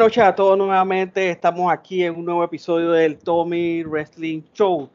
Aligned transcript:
Noches 0.00 0.24
a 0.24 0.34
todos 0.34 0.56
nuevamente. 0.56 1.28
Estamos 1.28 1.70
aquí 1.70 2.02
en 2.02 2.16
un 2.16 2.24
nuevo 2.24 2.42
episodio 2.42 2.92
del 2.92 3.18
Tommy 3.18 3.82
Wrestling 3.82 4.40
Show. 4.54 4.88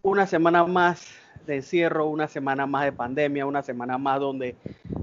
Una 0.00 0.26
semana 0.26 0.64
más 0.64 1.06
de 1.44 1.56
encierro, 1.56 2.06
una 2.06 2.28
semana 2.28 2.66
más 2.66 2.84
de 2.84 2.92
pandemia, 2.92 3.44
una 3.44 3.62
semana 3.62 3.98
más 3.98 4.18
donde 4.20 4.56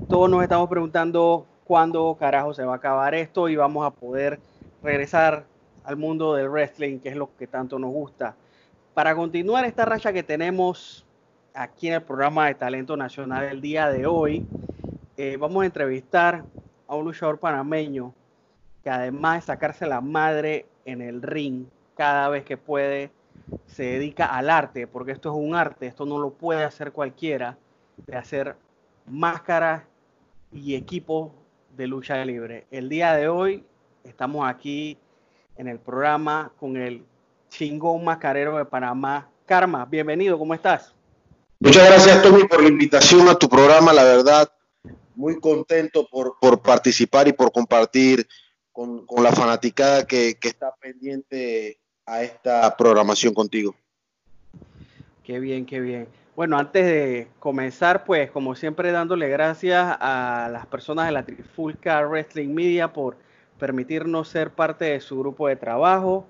todos 0.09 0.31
nos 0.31 0.41
estamos 0.41 0.67
preguntando 0.67 1.45
cuándo 1.63 2.17
carajo 2.19 2.55
se 2.55 2.65
va 2.65 2.73
a 2.73 2.77
acabar 2.77 3.13
esto 3.13 3.47
y 3.47 3.55
vamos 3.55 3.85
a 3.85 3.91
poder 3.91 4.39
regresar 4.81 5.45
al 5.83 5.95
mundo 5.95 6.33
del 6.33 6.49
wrestling, 6.49 6.97
que 6.97 7.09
es 7.09 7.15
lo 7.15 7.29
que 7.37 7.45
tanto 7.45 7.77
nos 7.77 7.91
gusta. 7.91 8.35
Para 8.95 9.15
continuar 9.15 9.63
esta 9.65 9.85
racha 9.85 10.11
que 10.11 10.23
tenemos 10.23 11.05
aquí 11.53 11.89
en 11.89 11.93
el 11.93 12.01
programa 12.01 12.47
de 12.47 12.55
Talento 12.55 12.97
Nacional 12.97 13.43
el 13.43 13.61
día 13.61 13.89
de 13.89 14.07
hoy, 14.07 14.43
eh, 15.17 15.37
vamos 15.39 15.61
a 15.61 15.65
entrevistar 15.67 16.45
a 16.87 16.95
un 16.95 17.05
luchador 17.05 17.37
panameño 17.37 18.11
que 18.85 18.91
además 18.91 19.37
de 19.37 19.47
sacarse 19.47 19.87
la 19.87 19.99
madre 19.99 20.67
en 20.85 21.01
el 21.01 21.23
ring 21.23 21.65
cada 21.97 22.29
vez 22.29 22.45
que 22.45 22.55
puede, 22.55 23.09
se 23.65 23.81
dedica 23.81 24.27
al 24.27 24.47
arte, 24.47 24.85
porque 24.85 25.11
esto 25.11 25.31
es 25.31 25.35
un 25.35 25.55
arte, 25.55 25.87
esto 25.87 26.05
no 26.05 26.19
lo 26.19 26.29
puede 26.29 26.63
hacer 26.63 26.91
cualquiera, 26.91 27.57
de 28.05 28.15
hacer 28.15 28.55
máscaras 29.07 29.81
y 30.53 30.75
equipos 30.75 31.31
de 31.75 31.87
lucha 31.87 32.23
libre. 32.23 32.67
El 32.69 32.87
día 32.87 33.13
de 33.13 33.27
hoy 33.27 33.63
estamos 34.03 34.47
aquí 34.47 34.99
en 35.57 35.67
el 35.67 35.79
programa 35.79 36.51
con 36.59 36.77
el 36.77 37.03
chingón 37.49 38.03
mascarero 38.03 38.55
de 38.55 38.65
Panamá, 38.65 39.31
Karma. 39.47 39.85
Bienvenido, 39.85 40.37
¿cómo 40.37 40.53
estás? 40.53 40.93
Muchas 41.59 41.87
gracias, 41.87 42.21
Tommy, 42.21 42.43
por 42.43 42.61
la 42.61 42.69
invitación 42.69 43.27
a 43.29 43.33
tu 43.33 43.49
programa. 43.49 43.91
La 43.93 44.03
verdad, 44.03 44.47
muy 45.15 45.39
contento 45.39 46.07
por, 46.07 46.37
por 46.39 46.61
participar 46.61 47.27
y 47.27 47.33
por 47.33 47.51
compartir 47.51 48.27
con, 48.75 49.05
la 49.23 49.31
fanaticada 49.31 50.05
que, 50.05 50.37
está 50.41 50.75
pendiente 50.75 51.79
a 52.05 52.21
esta 52.23 52.75
programación 52.75 53.33
contigo. 53.33 53.73
Qué 55.23 55.39
bien, 55.39 55.65
qué 55.65 55.79
bien. 55.79 56.07
Bueno, 56.35 56.57
antes 56.57 56.85
de 56.85 57.29
comenzar, 57.39 58.03
pues 58.03 58.29
como 58.29 58.53
siempre 58.53 58.91
dándole 58.91 59.29
gracias 59.29 59.95
a 59.99 60.49
las 60.51 60.65
personas 60.67 61.05
de 61.05 61.13
la 61.13 61.25
Trifulca 61.25 62.05
Wrestling 62.05 62.49
Media 62.49 62.91
por 62.91 63.15
permitirnos 63.57 64.27
ser 64.27 64.51
parte 64.51 64.83
de 64.85 64.99
su 64.99 65.17
grupo 65.17 65.47
de 65.47 65.55
trabajo. 65.55 66.27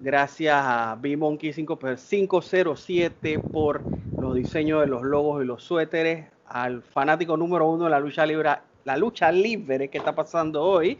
Gracias 0.00 0.56
a 0.56 0.96
B-Monkey 0.98 1.52
507 1.52 3.38
por 3.38 3.82
los 4.18 4.34
diseños 4.34 4.80
de 4.80 4.86
los 4.86 5.02
logos 5.02 5.42
y 5.42 5.46
los 5.46 5.62
suéteres. 5.62 6.26
Al 6.46 6.82
fanático 6.82 7.36
número 7.36 7.68
uno 7.68 7.84
de 7.84 7.90
la 7.90 8.00
lucha 8.00 8.24
libre, 8.24 8.48
la 8.84 8.96
lucha 8.96 9.30
libre 9.30 9.88
que 9.88 9.98
está 9.98 10.14
pasando 10.14 10.62
hoy, 10.62 10.98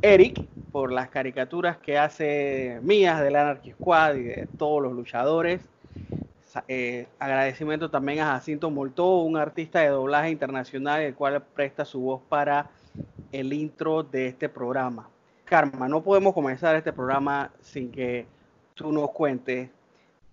Eric, 0.00 0.44
por 0.70 0.92
las 0.92 1.08
caricaturas 1.08 1.78
que 1.78 1.98
hace 1.98 2.78
mías 2.82 3.20
del 3.20 3.36
Anarchy 3.36 3.72
Squad 3.72 4.14
y 4.16 4.22
de 4.22 4.48
todos 4.58 4.82
los 4.82 4.92
luchadores. 4.92 5.60
Eh, 6.68 7.06
agradecimiento 7.18 7.90
también 7.90 8.20
a 8.20 8.32
Jacinto 8.32 8.70
Moltó, 8.70 9.20
un 9.20 9.38
artista 9.38 9.80
de 9.80 9.88
doblaje 9.88 10.30
internacional, 10.30 11.00
el 11.00 11.14
cual 11.14 11.42
presta 11.54 11.84
su 11.84 12.00
voz 12.00 12.20
para 12.28 12.70
el 13.32 13.52
intro 13.52 14.02
de 14.02 14.26
este 14.26 14.48
programa. 14.48 15.08
Karma, 15.44 15.88
no 15.88 16.02
podemos 16.02 16.34
comenzar 16.34 16.76
este 16.76 16.92
programa 16.92 17.50
sin 17.60 17.90
que 17.90 18.26
tú 18.74 18.92
nos 18.92 19.10
cuentes 19.10 19.70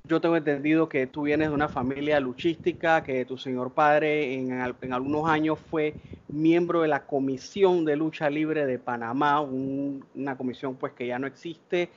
yo 0.03 0.21
tengo 0.21 0.37
entendido 0.37 0.89
que 0.89 1.07
tú 1.07 1.23
vienes 1.23 1.49
de 1.49 1.53
una 1.53 1.67
familia 1.67 2.19
luchística, 2.19 3.03
que 3.03 3.25
tu 3.25 3.37
señor 3.37 3.73
padre 3.73 4.33
en, 4.33 4.51
algunos 4.61 5.29
años 5.29 5.59
fue 5.59 5.95
miembro 6.27 6.81
de 6.81 6.87
la 6.87 7.05
Comisión 7.05 7.85
de 7.85 7.95
Lucha 7.95 8.29
Libre 8.29 8.65
de 8.65 8.79
Panamá, 8.79 9.41
una 9.41 10.37
comisión 10.37 10.75
pues 10.75 10.93
que 10.93 11.07
ya 11.07 11.19
no 11.19 11.27
existe, 11.27 11.89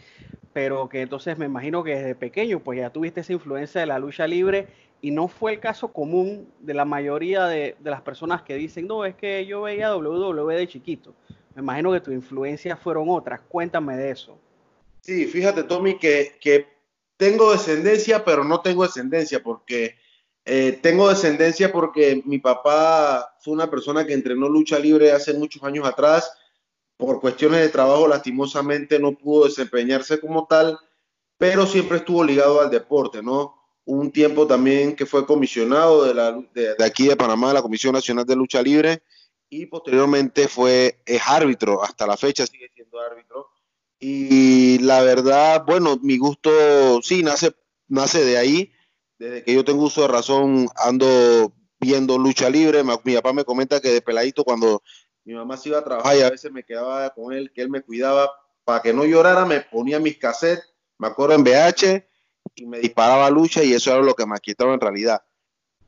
pero 0.53 0.89
que 0.89 1.03
entonces 1.03 1.39
me 1.39 1.47
imagino 1.47 1.83
que 1.85 1.95
desde 1.95 2.15
pequeño 2.15 2.61
pues 2.61 2.79
ya 2.79 2.91
tuviste 2.91 3.21
esa 3.21 3.33
influencia 3.33 3.81
de 3.81 3.87
la 3.87 3.99
lucha 3.99 4.27
libre 4.27 4.69
y 5.01 5.11
no 5.11 5.29
fue 5.29 5.53
el 5.53 5.61
caso 5.61 5.93
común 5.93 6.49
de 6.61 6.75
la 6.75 6.85
mayoría 6.85 7.47
de, 7.47 7.77
las 7.83 8.03
personas 8.03 8.43
que 8.43 8.55
dicen, 8.55 8.87
no, 8.87 9.05
es 9.05 9.15
que 9.17 9.45
yo 9.47 9.63
veía 9.63 9.95
WWE 9.97 10.55
de 10.55 10.69
chiquito. 10.69 11.15
Me 11.55 11.63
imagino 11.63 11.93
que 11.93 12.01
tu 12.01 12.13
influencia 12.13 12.77
fueron 12.77 13.09
otras. 13.09 13.41
Cuéntame 13.41 13.97
de 13.97 14.11
eso. 14.11 14.39
Sí, 15.01 15.27
fíjate, 15.27 15.65
Tommy, 15.65 15.99
que, 15.99 16.37
que 16.41 16.72
tengo 17.23 17.53
descendencia, 17.53 18.25
pero 18.25 18.43
no 18.43 18.63
tengo 18.63 18.83
descendencia 18.83 19.41
porque 19.45 19.95
eh, 20.45 20.81
tengo 20.83 21.09
descendencia 21.09 21.71
porque 21.71 22.21
mi 22.27 22.41
papá 22.41 23.37
fue 23.39 23.55
una 23.55 23.71
persona 23.71 24.05
que 24.05 24.13
entrenó 24.13 24.49
lucha 24.49 24.77
libre 24.77 25.13
hace 25.13 25.33
muchos 25.33 25.63
años 25.63 25.87
atrás. 25.87 26.33
Por 26.97 27.21
cuestiones 27.21 27.61
de 27.61 27.69
trabajo, 27.69 28.09
lastimosamente 28.09 28.99
no 28.99 29.13
pudo 29.13 29.45
desempeñarse 29.45 30.19
como 30.19 30.49
tal, 30.49 30.77
pero 31.39 31.65
siempre 31.65 31.99
estuvo 31.99 32.25
ligado 32.25 32.61
al 32.61 32.71
deporte, 32.71 33.23
¿no? 33.23 33.55
Un 33.85 34.11
tiempo 34.11 34.49
también 34.49 34.97
que 34.97 35.07
fue 35.07 35.25
comisionado 35.25 36.05
de, 36.05 36.15
la, 36.15 36.33
de, 36.53 36.75
aquí 36.85 37.07
de 37.07 37.15
Panamá, 37.15 37.49
de 37.49 37.55
la 37.55 37.63
Comisión 37.63 37.93
Nacional 37.93 38.27
de 38.27 38.35
Lucha 38.35 38.61
Libre, 38.61 39.05
y 39.49 39.67
posteriormente 39.67 40.49
fue 40.49 40.99
es 41.07 41.23
árbitro, 41.25 41.85
hasta 41.85 42.05
la 42.05 42.17
fecha 42.17 42.45
sigue 42.49 42.69
siendo 42.75 42.99
árbitro 42.99 43.52
y 44.05 44.81
la 44.81 45.01
verdad, 45.03 45.63
bueno, 45.65 45.97
mi 46.03 46.19
gusto 46.19 46.51
sí 47.03 47.23
nace, 47.23 47.55
nace 47.87 48.25
de 48.25 48.37
ahí. 48.37 48.73
Desde 49.17 49.45
que 49.45 49.55
yo 49.55 49.65
tengo 49.65 49.85
uso 49.85 50.03
de 50.03 50.09
razón, 50.09 50.67
ando 50.75 51.55
viendo 51.79 52.19
lucha 52.19 52.51
libre. 52.51 52.83
Mi 53.05 53.15
papá 53.15 53.33
me 53.33 53.45
comenta 53.45 53.81
que 53.81 53.91
de 53.91 54.03
peladito, 54.03 54.43
cuando 54.43 54.83
mi 55.23 55.35
mamá 55.35 55.57
se 55.57 55.69
iba 55.69 55.79
a 55.79 55.85
trabajar 55.85 56.17
y 56.17 56.23
a 56.23 56.31
veces 56.31 56.51
me 56.51 56.65
quedaba 56.65 57.11
con 57.11 57.33
él, 57.33 57.53
que 57.55 57.63
él 57.63 57.71
me 57.71 57.83
cuidaba 57.83 58.29
para 58.65 58.83
que 58.83 58.93
no 58.93 59.05
llorara, 59.05 59.47
me 59.47 59.61
ponía 59.61 60.01
mis 60.01 60.19
cassettes, 60.19 60.69
me 60.99 61.07
acuerdo 61.07 61.37
en 61.37 61.43
VH, 61.43 62.05
y 62.57 62.67
me 62.67 62.81
disparaba 62.81 63.31
lucha, 63.31 63.63
y 63.63 63.73
eso 63.73 63.93
era 63.93 64.03
lo 64.03 64.15
que 64.15 64.27
me 64.27 64.37
quitaba 64.41 64.75
en 64.75 64.81
realidad. 64.81 65.23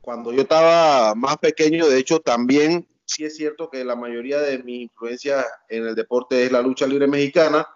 Cuando 0.00 0.32
yo 0.32 0.42
estaba 0.42 1.16
más 1.16 1.38
pequeño, 1.38 1.88
de 1.88 1.98
hecho, 1.98 2.20
también 2.20 2.86
sí 3.06 3.24
es 3.24 3.36
cierto 3.36 3.70
que 3.70 3.84
la 3.84 3.96
mayoría 3.96 4.38
de 4.38 4.62
mi 4.62 4.82
influencia 4.82 5.44
en 5.68 5.88
el 5.88 5.96
deporte 5.96 6.44
es 6.44 6.52
la 6.52 6.62
lucha 6.62 6.86
libre 6.86 7.08
mexicana 7.08 7.66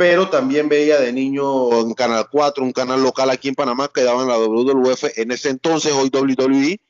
pero 0.00 0.30
también 0.30 0.66
veía 0.66 0.98
de 0.98 1.12
niño 1.12 1.78
en 1.78 1.92
Canal 1.92 2.26
4, 2.30 2.64
un 2.64 2.72
canal 2.72 3.02
local 3.02 3.28
aquí 3.28 3.48
en 3.48 3.54
Panamá 3.54 3.90
que 3.94 4.02
daba 4.02 4.22
en 4.22 4.28
la 4.28 4.38
WWF, 4.38 5.18
en 5.18 5.30
ese 5.30 5.50
entonces, 5.50 5.92
hoy 5.92 6.08
WWE. 6.08 6.80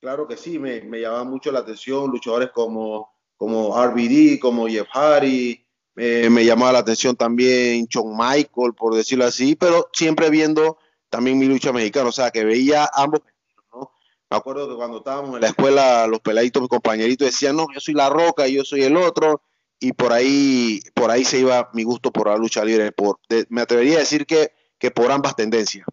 Claro 0.00 0.26
que 0.26 0.38
sí, 0.38 0.58
me, 0.58 0.80
me 0.80 0.98
llamaba 0.98 1.24
mucho 1.24 1.52
la 1.52 1.58
atención 1.58 2.10
luchadores 2.10 2.48
como, 2.54 3.12
como 3.36 3.76
RBD, 3.84 4.38
como 4.40 4.66
Jeff 4.66 4.88
Hardy, 4.94 5.62
me 5.94 6.44
llamaba 6.46 6.72
la 6.72 6.78
atención 6.78 7.14
también 7.14 7.86
John 7.92 8.16
Michael, 8.16 8.72
por 8.74 8.94
decirlo 8.94 9.26
así, 9.26 9.56
pero 9.56 9.90
siempre 9.92 10.30
viendo 10.30 10.78
también 11.10 11.38
mi 11.38 11.44
lucha 11.44 11.70
mexicana, 11.70 12.08
o 12.08 12.12
sea, 12.12 12.30
que 12.30 12.46
veía 12.46 12.88
ambos. 12.94 13.20
Me 14.30 14.38
acuerdo 14.38 14.70
que 14.70 14.76
cuando 14.76 14.98
estábamos 14.98 15.34
en 15.34 15.42
la 15.42 15.48
escuela, 15.48 16.06
los 16.06 16.20
peladitos, 16.20 16.62
mis 16.62 16.70
compañeritos 16.70 17.26
decían, 17.26 17.56
no, 17.56 17.66
yo 17.74 17.80
soy 17.80 17.92
la 17.92 18.08
roca 18.08 18.48
y 18.48 18.54
yo 18.54 18.64
soy 18.64 18.84
el 18.84 18.96
otro 18.96 19.42
y 19.84 19.92
por 19.92 20.14
ahí, 20.14 20.80
por 20.94 21.10
ahí 21.10 21.24
se 21.24 21.40
iba 21.40 21.68
mi 21.74 21.82
gusto 21.82 22.10
por 22.10 22.28
la 22.28 22.38
lucha 22.38 22.64
libre. 22.64 22.90
Por, 22.90 23.18
me 23.50 23.60
atrevería 23.60 23.96
a 23.96 23.98
decir 23.98 24.24
que, 24.24 24.50
que 24.78 24.90
por 24.90 25.12
ambas 25.12 25.36
tendencias. 25.36 25.86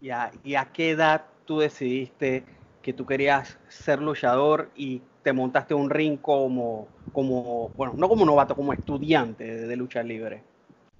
¿Y 0.00 0.10
a 0.10 0.72
qué 0.72 0.90
edad 0.90 1.26
tú 1.44 1.60
decidiste 1.60 2.44
que 2.82 2.92
tú 2.92 3.06
querías 3.06 3.56
ser 3.68 4.02
luchador 4.02 4.68
y 4.74 5.00
te 5.22 5.32
montaste 5.32 5.74
un 5.74 5.90
ring 5.90 6.18
como, 6.18 6.88
como 7.12 7.68
bueno, 7.76 7.94
no 7.96 8.08
como 8.08 8.24
novato, 8.24 8.56
como 8.56 8.72
estudiante 8.72 9.44
de, 9.44 9.76
lucha 9.76 10.02
libre? 10.02 10.42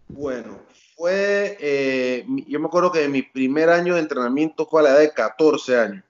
Bueno, 0.06 0.61
fue, 0.94 1.56
eh, 1.61 2.25
yo 2.46 2.61
me 2.61 2.67
acuerdo 2.67 2.93
que 2.93 3.08
mi 3.08 3.23
primer 3.23 3.70
año 3.70 3.96
de 3.96 4.02
entrenamiento 4.02 4.67
fue 4.67 4.82
a 4.82 4.84
la 4.84 4.90
edad 4.90 5.00
de 5.00 5.11
14 5.11 5.76
años. 5.76 6.05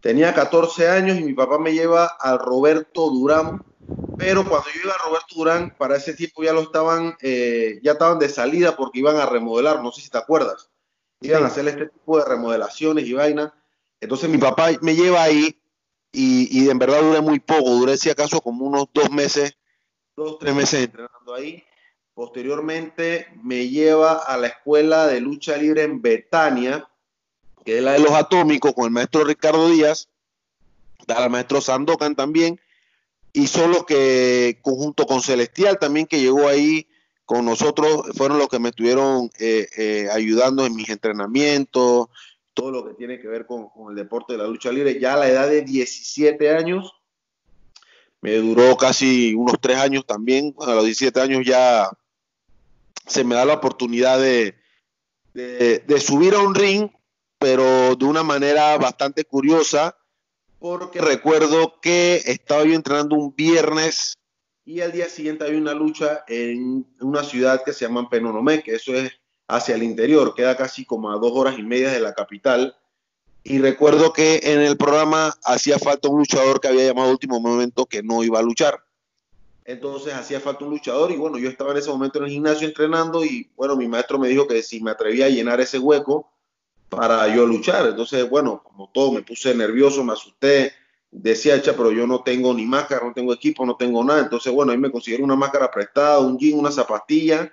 Tenía 0.00 0.32
14 0.32 0.88
años 0.88 1.18
y 1.18 1.24
mi 1.24 1.34
papá 1.34 1.58
me 1.58 1.74
lleva 1.74 2.06
al 2.06 2.38
Roberto 2.38 3.10
Durán 3.10 3.62
pero 4.16 4.48
cuando 4.48 4.68
yo 4.74 4.80
iba 4.84 4.94
a 4.94 5.04
Roberto 5.06 5.34
Durán, 5.34 5.74
para 5.76 5.96
ese 5.96 6.14
tiempo 6.14 6.42
ya 6.42 6.52
lo 6.52 6.62
estaban, 6.62 7.16
eh, 7.20 7.80
ya 7.82 7.92
estaban 7.92 8.18
de 8.18 8.28
salida 8.28 8.76
porque 8.76 9.00
iban 9.00 9.16
a 9.16 9.26
remodelar, 9.26 9.82
no 9.82 9.90
sé 9.92 10.02
si 10.02 10.10
te 10.10 10.18
acuerdas, 10.18 10.70
iban 11.20 11.42
a 11.42 11.48
hacer 11.48 11.66
este 11.66 11.86
tipo 11.86 12.18
de 12.18 12.24
remodelaciones 12.24 13.06
y 13.06 13.12
vaina. 13.12 13.52
Entonces 14.00 14.28
mi 14.28 14.38
papá 14.38 14.68
me 14.82 14.94
lleva 14.94 15.22
ahí 15.22 15.58
y, 16.12 16.48
y 16.64 16.70
en 16.70 16.78
verdad 16.78 17.02
duré 17.02 17.20
muy 17.20 17.40
poco, 17.40 17.70
duré 17.70 17.96
si 17.96 18.10
acaso 18.10 18.40
como 18.40 18.66
unos 18.66 18.86
dos 18.92 19.10
meses, 19.10 19.56
dos, 20.16 20.38
tres 20.38 20.54
meses 20.54 20.84
entrenando 20.84 21.34
ahí. 21.34 21.64
Posteriormente 22.14 23.26
me 23.42 23.68
lleva 23.68 24.18
a 24.18 24.36
la 24.36 24.46
escuela 24.46 25.08
de 25.08 25.20
lucha 25.20 25.56
libre 25.56 25.82
en 25.82 26.00
Betania, 26.00 26.88
que 27.64 27.78
es 27.78 27.82
la 27.82 27.92
de 27.92 27.98
los 27.98 28.12
atómicos, 28.12 28.72
con 28.72 28.84
el 28.84 28.90
maestro 28.92 29.24
Ricardo 29.24 29.68
Díaz, 29.68 30.08
al 31.08 31.30
maestro 31.30 31.60
Sandokan 31.60 32.14
también, 32.14 32.60
y 33.34 33.48
solo 33.48 33.84
que 33.84 34.60
conjunto 34.62 35.06
con 35.06 35.20
Celestial 35.20 35.78
también 35.78 36.06
que 36.06 36.20
llegó 36.20 36.48
ahí 36.48 36.86
con 37.24 37.44
nosotros, 37.44 38.06
fueron 38.16 38.38
los 38.38 38.48
que 38.48 38.60
me 38.60 38.68
estuvieron 38.68 39.28
eh, 39.40 39.66
eh, 39.76 40.08
ayudando 40.12 40.64
en 40.64 40.76
mis 40.76 40.88
entrenamientos, 40.88 42.06
todo 42.54 42.70
lo 42.70 42.86
que 42.86 42.94
tiene 42.94 43.20
que 43.20 43.26
ver 43.26 43.44
con, 43.44 43.70
el 43.90 43.96
deporte 43.96 44.34
de 44.34 44.38
la 44.38 44.46
lucha 44.46 44.70
libre. 44.70 45.00
Ya 45.00 45.14
a 45.14 45.16
la 45.16 45.28
edad 45.28 45.48
de 45.48 45.62
17 45.62 46.54
años, 46.54 46.92
me 48.20 48.36
duró 48.36 48.76
casi 48.76 49.34
unos 49.34 49.56
tres 49.60 49.78
años 49.78 50.06
también, 50.06 50.54
a 50.60 50.74
los 50.74 50.84
17 50.84 51.20
años 51.20 51.42
ya 51.44 51.90
se 53.04 53.24
me 53.24 53.34
da 53.34 53.44
la 53.44 53.54
oportunidad 53.54 54.20
de, 54.20 54.54
de 55.34 56.00
subir 56.00 56.34
a 56.34 56.40
un 56.40 56.54
ring, 56.54 56.88
pero 57.38 57.96
de 57.96 58.04
una 58.04 58.22
manera 58.22 58.78
bastante 58.78 59.24
curiosa 59.24 59.96
porque 60.64 61.02
recuerdo 61.02 61.78
que 61.82 62.22
estaba 62.24 62.64
yo 62.64 62.72
entrenando 62.72 63.16
un 63.16 63.36
viernes 63.36 64.14
y 64.64 64.80
al 64.80 64.92
día 64.92 65.10
siguiente 65.10 65.44
había 65.44 65.60
una 65.60 65.74
lucha 65.74 66.24
en 66.26 66.86
una 67.02 67.22
ciudad 67.22 67.62
que 67.62 67.74
se 67.74 67.84
llama 67.84 68.08
Penonomé, 68.08 68.62
que 68.62 68.76
eso 68.76 68.94
es 68.94 69.12
hacia 69.46 69.74
el 69.74 69.82
interior, 69.82 70.34
queda 70.34 70.56
casi 70.56 70.86
como 70.86 71.12
a 71.12 71.18
dos 71.18 71.32
horas 71.34 71.58
y 71.58 71.62
media 71.62 71.90
de 71.90 72.00
la 72.00 72.14
capital. 72.14 72.74
Y 73.42 73.58
recuerdo 73.58 74.14
que 74.14 74.40
en 74.42 74.62
el 74.62 74.78
programa 74.78 75.34
hacía 75.44 75.78
falta 75.78 76.08
un 76.08 76.20
luchador 76.20 76.62
que 76.62 76.68
había 76.68 76.86
llamado 76.86 77.10
último 77.10 77.38
momento 77.40 77.84
que 77.84 78.02
no 78.02 78.24
iba 78.24 78.38
a 78.38 78.42
luchar. 78.42 78.82
Entonces 79.66 80.14
hacía 80.14 80.40
falta 80.40 80.64
un 80.64 80.70
luchador 80.70 81.10
y 81.10 81.16
bueno, 81.16 81.36
yo 81.36 81.50
estaba 81.50 81.72
en 81.72 81.76
ese 81.76 81.90
momento 81.90 82.20
en 82.20 82.24
el 82.24 82.30
gimnasio 82.30 82.66
entrenando 82.66 83.22
y 83.22 83.50
bueno, 83.54 83.76
mi 83.76 83.86
maestro 83.86 84.18
me 84.18 84.28
dijo 84.28 84.48
que 84.48 84.62
si 84.62 84.82
me 84.82 84.92
atrevía 84.92 85.26
a 85.26 85.28
llenar 85.28 85.60
ese 85.60 85.78
hueco, 85.78 86.33
para 86.96 87.34
yo 87.34 87.46
luchar. 87.46 87.86
Entonces, 87.86 88.28
bueno, 88.28 88.62
como 88.62 88.90
todo, 88.92 89.12
me 89.12 89.22
puse 89.22 89.54
nervioso, 89.54 90.04
me 90.04 90.12
asusté, 90.12 90.72
decía, 91.10 91.60
pero 91.62 91.92
yo 91.92 92.06
no 92.06 92.22
tengo 92.22 92.52
ni 92.52 92.66
máscara, 92.66 93.06
no 93.06 93.12
tengo 93.12 93.32
equipo, 93.32 93.64
no 93.64 93.76
tengo 93.76 94.02
nada. 94.04 94.20
Entonces, 94.20 94.52
bueno, 94.52 94.72
ahí 94.72 94.78
me 94.78 94.90
consiguieron 94.90 95.24
una 95.24 95.36
máscara 95.36 95.70
prestada, 95.70 96.18
un 96.18 96.38
jean, 96.38 96.58
una 96.58 96.70
zapatilla, 96.70 97.52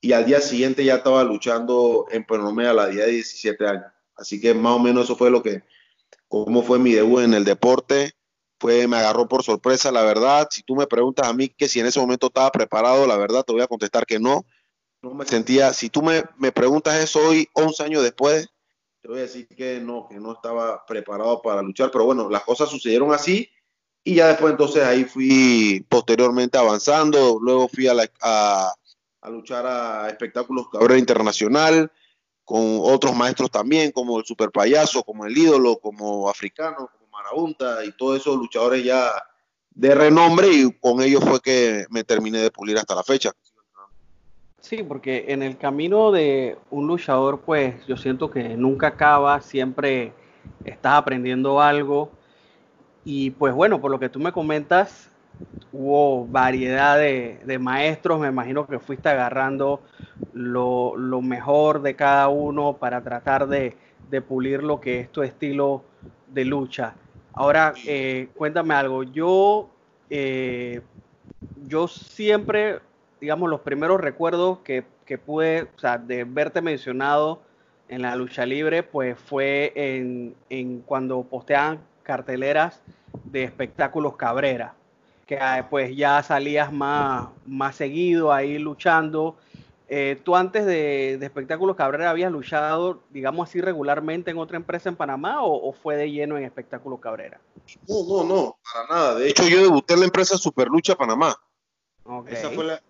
y 0.00 0.12
al 0.12 0.26
día 0.26 0.40
siguiente 0.40 0.84
ya 0.84 0.96
estaba 0.96 1.24
luchando 1.24 2.06
en 2.10 2.24
Penomé 2.24 2.66
a 2.66 2.74
la 2.74 2.86
día 2.88 3.06
de 3.06 3.12
17 3.12 3.66
años. 3.66 3.86
Así 4.14 4.40
que 4.40 4.54
más 4.54 4.74
o 4.74 4.78
menos 4.78 5.04
eso 5.04 5.16
fue 5.16 5.30
lo 5.30 5.42
que, 5.42 5.62
cómo 6.28 6.62
fue 6.62 6.78
mi 6.78 6.92
debut 6.92 7.22
en 7.22 7.34
el 7.34 7.44
deporte. 7.44 8.12
Fue, 8.60 8.86
me 8.88 8.96
agarró 8.96 9.28
por 9.28 9.42
sorpresa, 9.42 9.90
la 9.92 10.02
verdad. 10.02 10.48
Si 10.50 10.62
tú 10.62 10.74
me 10.74 10.86
preguntas 10.86 11.26
a 11.26 11.32
mí 11.32 11.48
que 11.48 11.68
si 11.68 11.80
en 11.80 11.86
ese 11.86 12.00
momento 12.00 12.26
estaba 12.26 12.50
preparado, 12.50 13.06
la 13.06 13.16
verdad 13.16 13.44
te 13.44 13.52
voy 13.52 13.62
a 13.62 13.68
contestar 13.68 14.04
que 14.04 14.18
no. 14.18 14.44
No 15.00 15.14
me 15.14 15.24
sentía, 15.24 15.72
si 15.72 15.90
tú 15.90 16.02
me, 16.02 16.24
me 16.38 16.50
preguntas 16.50 16.98
eso 16.98 17.20
hoy, 17.20 17.48
11 17.54 17.84
años 17.84 18.02
después, 18.02 18.48
te 19.00 19.08
voy 19.08 19.18
a 19.18 19.22
decir 19.22 19.46
que 19.48 19.80
no, 19.80 20.06
que 20.08 20.18
no 20.18 20.32
estaba 20.32 20.84
preparado 20.86 21.40
para 21.40 21.62
luchar, 21.62 21.90
pero 21.90 22.04
bueno, 22.04 22.28
las 22.28 22.42
cosas 22.44 22.68
sucedieron 22.68 23.12
así 23.12 23.48
y 24.04 24.16
ya 24.16 24.28
después 24.28 24.52
entonces 24.52 24.82
ahí 24.84 25.04
fui 25.04 25.84
posteriormente 25.88 26.58
avanzando, 26.58 27.38
luego 27.40 27.68
fui 27.68 27.86
a, 27.88 27.94
a, 28.22 29.30
luchar 29.30 29.66
a 29.66 30.08
espectáculos 30.08 30.68
Cabrera 30.70 30.98
Internacional 30.98 31.92
con 32.44 32.78
otros 32.80 33.14
maestros 33.14 33.50
también, 33.50 33.92
como 33.92 34.18
el 34.18 34.24
Super 34.24 34.50
Payaso, 34.50 35.02
como 35.02 35.26
el 35.26 35.36
ídolo, 35.36 35.76
como 35.76 36.30
Africano, 36.30 36.88
como 36.90 37.10
Marabunta 37.10 37.84
y 37.84 37.92
todos 37.92 38.20
esos 38.20 38.36
luchadores 38.36 38.82
ya 38.82 39.12
de 39.70 39.94
renombre 39.94 40.48
y 40.48 40.72
con 40.78 41.02
ellos 41.02 41.22
fue 41.22 41.40
que 41.40 41.84
me 41.90 42.04
terminé 42.04 42.38
de 42.38 42.50
pulir 42.50 42.78
hasta 42.78 42.94
la 42.94 43.04
fecha. 43.04 43.32
Sí, 44.60 44.82
porque 44.82 45.26
en 45.28 45.42
el 45.42 45.56
camino 45.56 46.10
de 46.10 46.58
un 46.70 46.86
luchador, 46.86 47.40
pues 47.40 47.86
yo 47.86 47.96
siento 47.96 48.30
que 48.30 48.56
nunca 48.56 48.88
acaba, 48.88 49.40
siempre 49.40 50.12
estás 50.64 50.94
aprendiendo 50.94 51.60
algo. 51.60 52.10
Y 53.04 53.30
pues 53.30 53.54
bueno, 53.54 53.80
por 53.80 53.90
lo 53.90 53.98
que 53.98 54.08
tú 54.08 54.18
me 54.18 54.32
comentas, 54.32 55.10
hubo 55.72 56.26
variedad 56.26 56.98
de, 56.98 57.58
maestros, 57.58 58.20
me 58.20 58.28
imagino 58.28 58.66
que 58.66 58.78
fuiste 58.78 59.08
agarrando 59.08 59.82
lo, 60.32 60.94
mejor 61.22 61.80
de 61.80 61.94
cada 61.94 62.28
uno 62.28 62.76
para 62.78 63.02
tratar 63.02 63.46
de, 63.48 63.76
pulir 64.26 64.62
lo 64.62 64.80
que 64.80 65.00
es 65.00 65.12
tu 65.12 65.22
estilo 65.22 65.84
de 66.26 66.44
lucha. 66.44 66.94
Ahora, 67.32 67.72
eh, 67.86 68.28
cuéntame 68.36 68.74
algo, 68.74 69.04
yo, 69.04 69.70
eh, 70.10 70.82
yo 71.54 71.86
siempre 71.86 72.80
digamos, 73.20 73.48
los 73.48 73.60
primeros 73.60 74.00
recuerdos 74.00 74.58
que, 74.60 74.84
pude, 75.24 75.62
o 75.76 75.78
sea, 75.78 75.98
de 75.98 76.24
verte 76.24 76.60
mencionado 76.60 77.40
en 77.88 78.02
la 78.02 78.14
lucha 78.16 78.44
libre, 78.44 78.82
pues 78.82 79.18
fue 79.18 79.72
en, 79.74 80.82
cuando 80.82 81.22
posteaban 81.22 81.80
carteleras 82.02 82.82
de 83.24 83.44
espectáculos 83.44 84.16
Cabrera, 84.16 84.74
que 85.26 85.38
ah, 85.38 85.66
pues 85.68 85.96
ya 85.96 86.22
salías 86.22 86.72
más, 86.72 87.28
más 87.46 87.76
seguido 87.76 88.32
ahí 88.32 88.58
luchando. 88.58 89.36
Eh, 89.90 90.20
¿Tú 90.22 90.36
antes 90.36 90.66
de, 90.66 91.14
Espectáculos 91.14 91.74
Cabrera 91.74 92.10
habías 92.10 92.30
luchado, 92.30 93.00
digamos 93.08 93.48
así, 93.48 93.62
regularmente 93.62 94.30
en 94.30 94.36
otra 94.36 94.58
empresa 94.58 94.90
en 94.90 94.96
Panamá 94.96 95.38
o, 95.42 95.72
fue 95.72 95.96
de 95.96 96.10
lleno 96.10 96.36
en 96.36 96.44
Espectáculos 96.44 97.00
Cabrera? 97.00 97.40
No, 97.88 98.04
no, 98.06 98.24
no, 98.24 98.58
para 98.70 98.86
nada. 98.88 99.14
De 99.14 99.30
hecho, 99.30 99.48
yo 99.48 99.62
debuté 99.62 99.94
en 99.94 100.00
la 100.00 100.06
empresa 100.06 100.36
Superlucha 100.36 100.94
Panamá. 100.94 101.38
Esa 102.26 102.50
fue 102.50 102.64
la, 102.64 102.82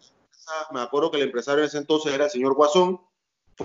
me 0.73 0.81
acuerdo 0.81 1.11
que 1.11 1.17
el 1.19 1.25
empresario 1.25 1.61
en 1.61 1.67
ese 1.67 1.79
entonces 1.79 2.13
era 2.13 2.25
el 2.25 2.31
señor 2.31 2.55
Guasón, 2.55 3.01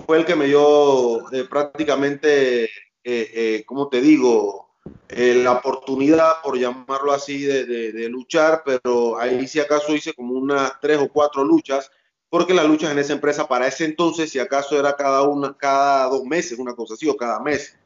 fue 0.06 0.18
el 0.18 0.24
que 0.24 0.34
me 0.34 0.46
dio 0.46 1.30
eh, 1.32 1.44
prácticamente, 1.44 2.64
eh, 2.64 2.70
eh, 3.04 3.64
como 3.66 3.88
te 3.88 4.00
digo, 4.00 4.64
la 5.08 5.52
oportunidad, 5.52 6.42
por 6.42 6.58
llamarlo 6.58 7.12
así, 7.12 7.42
de, 7.42 8.08
luchar, 8.10 8.62
pero 8.66 9.18
ahí 9.18 9.46
si 9.46 9.60
acaso 9.60 9.94
hice 9.94 10.12
como 10.12 10.34
unas 10.34 10.78
tres 10.80 10.98
o 10.98 11.08
cuatro 11.08 11.42
luchas, 11.42 11.90
porque 12.28 12.52
las 12.52 12.66
luchas 12.66 12.90
en 12.90 12.98
esa 12.98 13.12
empresa 13.14 13.46
para 13.46 13.66
ese 13.66 13.84
entonces, 13.84 14.30
si 14.30 14.38
acaso 14.38 14.78
era 14.78 14.96
cada 14.96 15.22
una, 15.22 15.56
cada 15.56 16.08
dos 16.08 16.24
meses, 16.24 16.58
una 16.58 16.74
cosa 16.74 16.94
así, 16.94 17.08
o 17.08 17.16
cada 17.16 17.40
mes. 17.40 17.78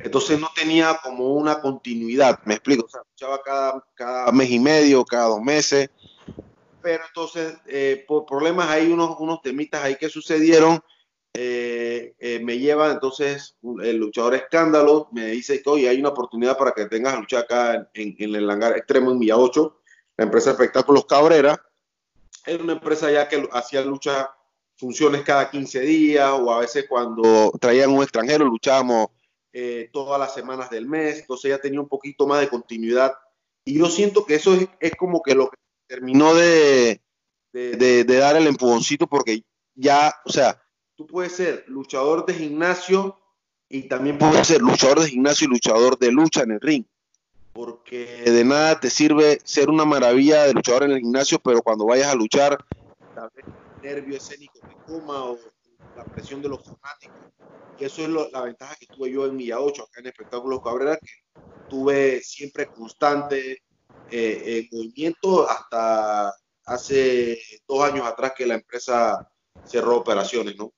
Entonces 0.00 0.40
no 0.40 0.48
tenía 0.54 0.98
como 1.02 1.34
una 1.34 1.60
continuidad, 1.60 2.40
me 2.44 2.54
explico, 2.54 2.86
o 2.86 2.88
sea, 2.88 3.02
luchaba 3.08 3.40
cada, 3.42 3.84
cada 3.94 4.32
mes 4.32 4.50
y 4.50 4.58
medio, 4.58 5.04
cada 5.04 5.26
dos 5.26 5.42
meses, 5.42 5.90
pero 6.82 7.04
entonces 7.06 7.56
eh, 7.66 8.04
por 8.06 8.26
problemas 8.26 8.68
hay 8.68 8.90
unos, 8.90 9.16
unos 9.18 9.40
temitas 9.40 9.82
ahí 9.82 9.96
que 9.96 10.08
sucedieron, 10.08 10.82
eh, 11.34 12.14
eh, 12.18 12.40
me 12.40 12.58
lleva 12.58 12.90
entonces 12.90 13.56
el 13.82 13.96
luchador 13.96 14.34
escándalo, 14.34 15.08
me 15.12 15.26
dice 15.26 15.62
que 15.62 15.70
hoy 15.70 15.86
hay 15.86 15.98
una 15.98 16.10
oportunidad 16.10 16.58
para 16.58 16.72
que 16.72 16.86
tengas 16.86 17.14
a 17.14 17.20
luchar 17.20 17.44
acá 17.44 17.88
en, 17.94 18.16
el 18.18 18.50
hangar 18.50 18.76
extremo 18.76 19.12
en 19.12 19.18
Villa 19.18 19.38
8, 19.38 19.80
la 20.18 20.24
empresa 20.24 20.50
espectáculos 20.50 21.06
Cabrera, 21.06 21.64
era 22.44 22.62
una 22.62 22.74
empresa 22.74 23.10
ya 23.10 23.28
que 23.28 23.48
hacía 23.52 23.82
lucha 23.82 24.34
funciones 24.76 25.22
cada 25.22 25.48
15 25.48 25.80
días 25.80 26.30
o 26.32 26.52
a 26.52 26.60
veces 26.60 26.86
cuando 26.88 27.52
traían 27.60 27.90
un 27.90 28.02
extranjero 28.02 28.44
luchábamos 28.44 29.08
todas 29.92 30.18
las 30.18 30.34
semanas 30.34 30.70
del 30.70 30.88
mes, 30.88 31.20
entonces 31.20 31.50
ya 31.50 31.58
tenía 31.58 31.80
un 31.80 31.88
poquito 31.88 32.26
más 32.26 32.40
de 32.40 32.48
continuidad 32.48 33.12
y 33.64 33.78
yo 33.78 33.86
siento 33.86 34.24
que 34.26 34.34
eso 34.34 34.54
es, 34.54 34.66
es 34.80 34.92
como 34.96 35.22
que 35.22 35.34
lo 35.34 35.50
que 35.50 35.61
terminó 35.92 36.34
de, 36.34 37.02
dar 37.52 38.36
el 38.36 38.46
empujoncito 38.46 39.06
porque 39.06 39.42
ya, 39.74 40.14
o 40.24 40.32
sea, 40.32 40.62
tú 40.96 41.06
puedes 41.06 41.32
ser 41.32 41.64
luchador 41.68 42.24
de 42.24 42.32
gimnasio 42.32 43.18
y 43.68 43.82
también 43.88 44.16
puedes 44.16 44.46
ser 44.46 44.62
luchador 44.62 45.00
de 45.00 45.10
gimnasio 45.10 45.46
y 45.46 45.50
luchador 45.50 45.98
de 45.98 46.10
lucha 46.10 46.44
en 46.44 46.52
el 46.52 46.60
ring. 46.60 46.84
Porque 47.52 48.22
de 48.24 48.44
nada 48.44 48.80
te 48.80 48.88
sirve 48.88 49.38
ser 49.44 49.68
una 49.68 49.84
maravilla 49.84 50.44
de 50.44 50.54
luchador 50.54 50.84
en 50.84 50.92
el 50.92 51.00
gimnasio, 51.00 51.38
pero 51.40 51.60
cuando 51.60 51.84
vayas 51.84 52.08
a 52.08 52.14
luchar, 52.14 52.56
tal 53.14 53.28
vez 53.34 53.44
el 53.44 53.82
nervio 53.82 54.16
escénico 54.16 54.60
te 54.60 54.74
coma 54.90 55.24
o 55.24 55.38
la 55.94 56.04
presión 56.04 56.40
de 56.40 56.48
los 56.48 56.64
fanáticos. 56.64 57.18
Y 57.78 57.84
eso 57.84 58.02
es 58.02 58.32
la 58.32 58.40
ventaja 58.40 58.76
que 58.76 58.86
tuve 58.86 59.10
yo 59.10 59.26
en 59.26 59.36
Milla 59.36 59.60
8, 59.60 59.82
acá 59.82 60.00
en 60.00 60.06
Espectáculos 60.06 60.62
Cabrera, 60.62 60.96
que 60.96 61.40
tuve 61.68 62.22
siempre 62.22 62.68
constante, 62.68 63.58
eh, 64.12 64.68
movimiento 64.70 65.48
hasta 65.48 66.32
hace 66.66 67.38
dos 67.66 67.82
años 67.84 68.06
atrás 68.06 68.32
que 68.36 68.46
la 68.46 68.54
empresa 68.54 69.28
cerró 69.64 69.96
operaciones, 69.96 70.56
¿no? 70.56 70.72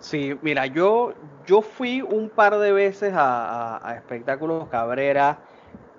Sí, 0.00 0.34
mira, 0.42 0.66
yo, 0.66 1.12
yo 1.46 1.60
fui 1.60 2.00
un 2.00 2.30
par 2.30 2.58
de 2.58 2.72
veces 2.72 3.12
a, 3.14 3.94
Espectáculos 3.96 4.68
Cabrera 4.68 5.38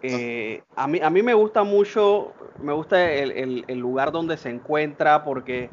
Eh, 0.04 0.64
a, 0.76 0.88
mí, 0.88 1.00
a 1.00 1.12
mí 1.12 1.22
me 1.22 1.36
gusta 1.36 1.64
mucho, 1.64 2.34
me 2.60 2.74
gusta 2.74 3.12
el, 3.12 3.64
el, 3.68 3.78
lugar 3.78 4.12
donde 4.12 4.36
se 4.36 4.50
encuentra 4.50 5.24
porque 5.24 5.70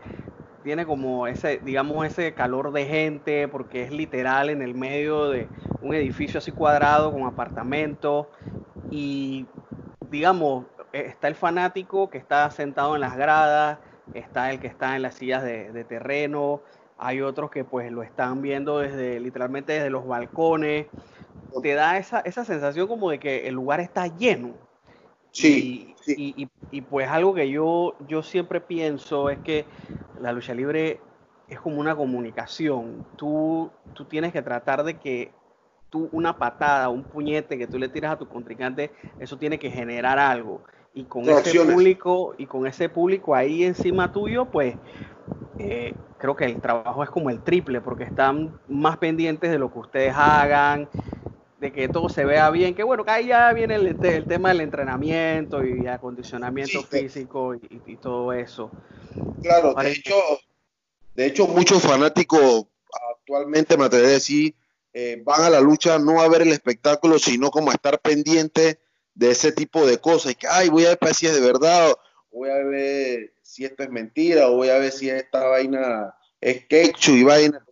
tiene 0.63 0.85
como 0.85 1.27
ese, 1.27 1.61
digamos, 1.65 2.05
ese 2.05 2.35
calor 2.35 2.73
de 2.73 2.85
gente, 2.85 3.49
porque 3.49 3.85
es 3.85 3.91
literal 3.91 4.51
en 4.51 4.61
el 4.61 4.75
medio 4.75 5.31
de 5.31 5.49
un 5.81 5.95
edificio 5.95 6.39
así 6.39 6.53
cuadrado 6.53 7.11
con 7.11 7.23
apartamentos 7.23 8.27
y, 8.91 9.47
digamos, 10.11 10.67
está 10.93 11.29
el 11.29 11.35
fanático 11.35 12.11
que 12.11 12.19
está 12.19 12.51
sentado 12.51 12.95
en 12.95 13.01
las 13.01 13.17
gradas, 13.17 13.79
está 14.15 14.51
el 14.51 14.61
que 14.61 14.67
está 14.67 14.97
en 14.97 15.03
las 15.03 15.15
sillas 15.15 15.43
de, 15.43 15.73
de 15.73 15.85
terreno, 15.85 16.63
hay 16.99 17.21
otros 17.21 17.51
que 17.51 17.65
pues 17.65 17.93
lo 17.93 18.03
están 18.03 18.43
viendo 18.43 18.81
desde, 18.81 19.21
literalmente 19.21 19.73
desde 19.73 19.91
los 19.91 20.07
balcones, 20.07 20.87
te 21.63 21.75
da 21.75 21.97
esa, 21.97 22.21
esa 22.21 22.45
sensación 22.45 22.89
como 22.89 23.11
de 23.11 23.19
que 23.19 23.47
el 23.49 23.55
lugar 23.55 23.81
está 23.81 24.07
lleno. 24.09 24.55
Sí. 25.31 25.95
Y, 26.07 26.49
y, 26.71 26.81
pues 26.83 27.09
algo 27.09 27.35
que 27.35 27.51
yo, 27.51 27.95
yo 28.09 28.23
siempre 28.23 28.61
pienso 28.61 29.31
es 29.31 29.39
que 29.41 29.67
la 30.21 30.33
lucha 30.33 30.55
libre 30.55 31.01
es 31.49 31.61
como 31.61 31.79
una 31.79 31.95
comunicación. 31.95 33.07
Tú, 33.17 33.71
tú 33.95 34.05
tienes 34.07 34.33
que 34.33 34.43
tratar 34.43 34.85
de 34.85 34.99
que 34.99 35.33
tú 35.91 36.09
una 36.13 36.39
patada, 36.39 36.89
un 36.89 37.05
puñete 37.05 37.59
que 37.59 37.67
tú 37.67 37.79
le 37.79 37.89
tiras 37.89 38.13
a 38.13 38.19
tu 38.19 38.29
contrincante, 38.29 38.91
eso 39.19 39.39
tiene 39.39 39.59
que 39.59 39.71
generar 39.71 40.19
algo. 40.19 40.63
Y 40.95 41.05
con 41.05 41.29
ese 41.29 41.61
público, 41.61 42.35
y 42.39 42.47
con 42.47 42.67
ese 42.67 42.89
público 42.89 43.35
ahí 43.35 43.65
encima 43.65 44.11
tuyo, 44.11 44.47
pues 44.47 44.75
eh, 45.59 45.95
creo 46.19 46.37
que 46.37 46.45
el 46.45 46.61
trabajo 46.61 47.03
es 47.03 47.11
como 47.11 47.31
el 47.31 47.43
triple, 47.43 47.81
porque 47.81 48.05
están 48.05 48.59
más 48.69 48.99
pendientes 48.99 49.51
de 49.51 49.59
lo 49.59 49.73
que 49.73 49.79
ustedes 49.79 50.15
hagan, 50.17 50.89
de 51.61 51.73
que 51.73 51.89
todo 51.89 52.09
se 52.09 52.25
vea 52.25 52.51
bien, 52.51 52.75
que 52.75 52.83
bueno, 52.83 53.05
que 53.05 53.11
ahí 53.11 53.27
ya 53.29 53.53
viene 53.53 53.77
el, 53.77 54.27
tema 54.27 54.51
del 54.51 54.61
entrenamiento 54.61 55.65
y 55.65 55.87
acondicionamiento 55.87 56.83
físico 56.83 57.55
y, 57.55 57.97
todo 57.97 58.33
eso. 58.33 58.71
Claro, 59.43 59.75
de 59.75 59.93
hecho, 59.93 60.15
de 61.15 61.27
hecho 61.27 61.47
muchos 61.49 61.83
fanáticos 61.83 62.67
actualmente, 63.13 63.77
me 63.77 63.85
atrevería 63.85 64.13
a 64.13 64.15
decir, 64.15 64.55
eh, 64.93 65.21
van 65.25 65.43
a 65.43 65.51
la 65.51 65.61
lucha 65.61 65.99
no 65.99 66.21
a 66.21 66.29
ver 66.29 66.43
el 66.43 66.53
espectáculo, 66.53 67.19
sino 67.19 67.51
como 67.51 67.71
a 67.71 67.75
estar 67.75 68.01
pendiente 68.01 68.81
de 69.15 69.31
ese 69.31 69.53
tipo 69.53 69.87
de 69.87 69.99
cosas, 69.99 70.33
y 70.33 70.35
que, 70.37 70.47
ay, 70.47 70.69
voy 70.69 70.87
a 70.87 70.97
ver 71.01 71.15
si 71.15 71.27
es 71.27 71.35
de 71.35 71.41
verdad, 71.41 71.93
voy 72.31 72.51
a 72.51 72.63
ver 72.65 73.35
si 73.43 73.65
esto 73.65 73.83
es 73.83 73.91
mentira, 73.91 74.49
o 74.49 74.57
voy 74.57 74.69
a 74.69 74.79
ver 74.79 74.93
si 74.93 75.11
esta 75.11 75.45
vaina 75.45 76.15
es 76.41 76.67
quechu 76.67 77.13
y 77.13 77.25
vaina. 77.25 77.65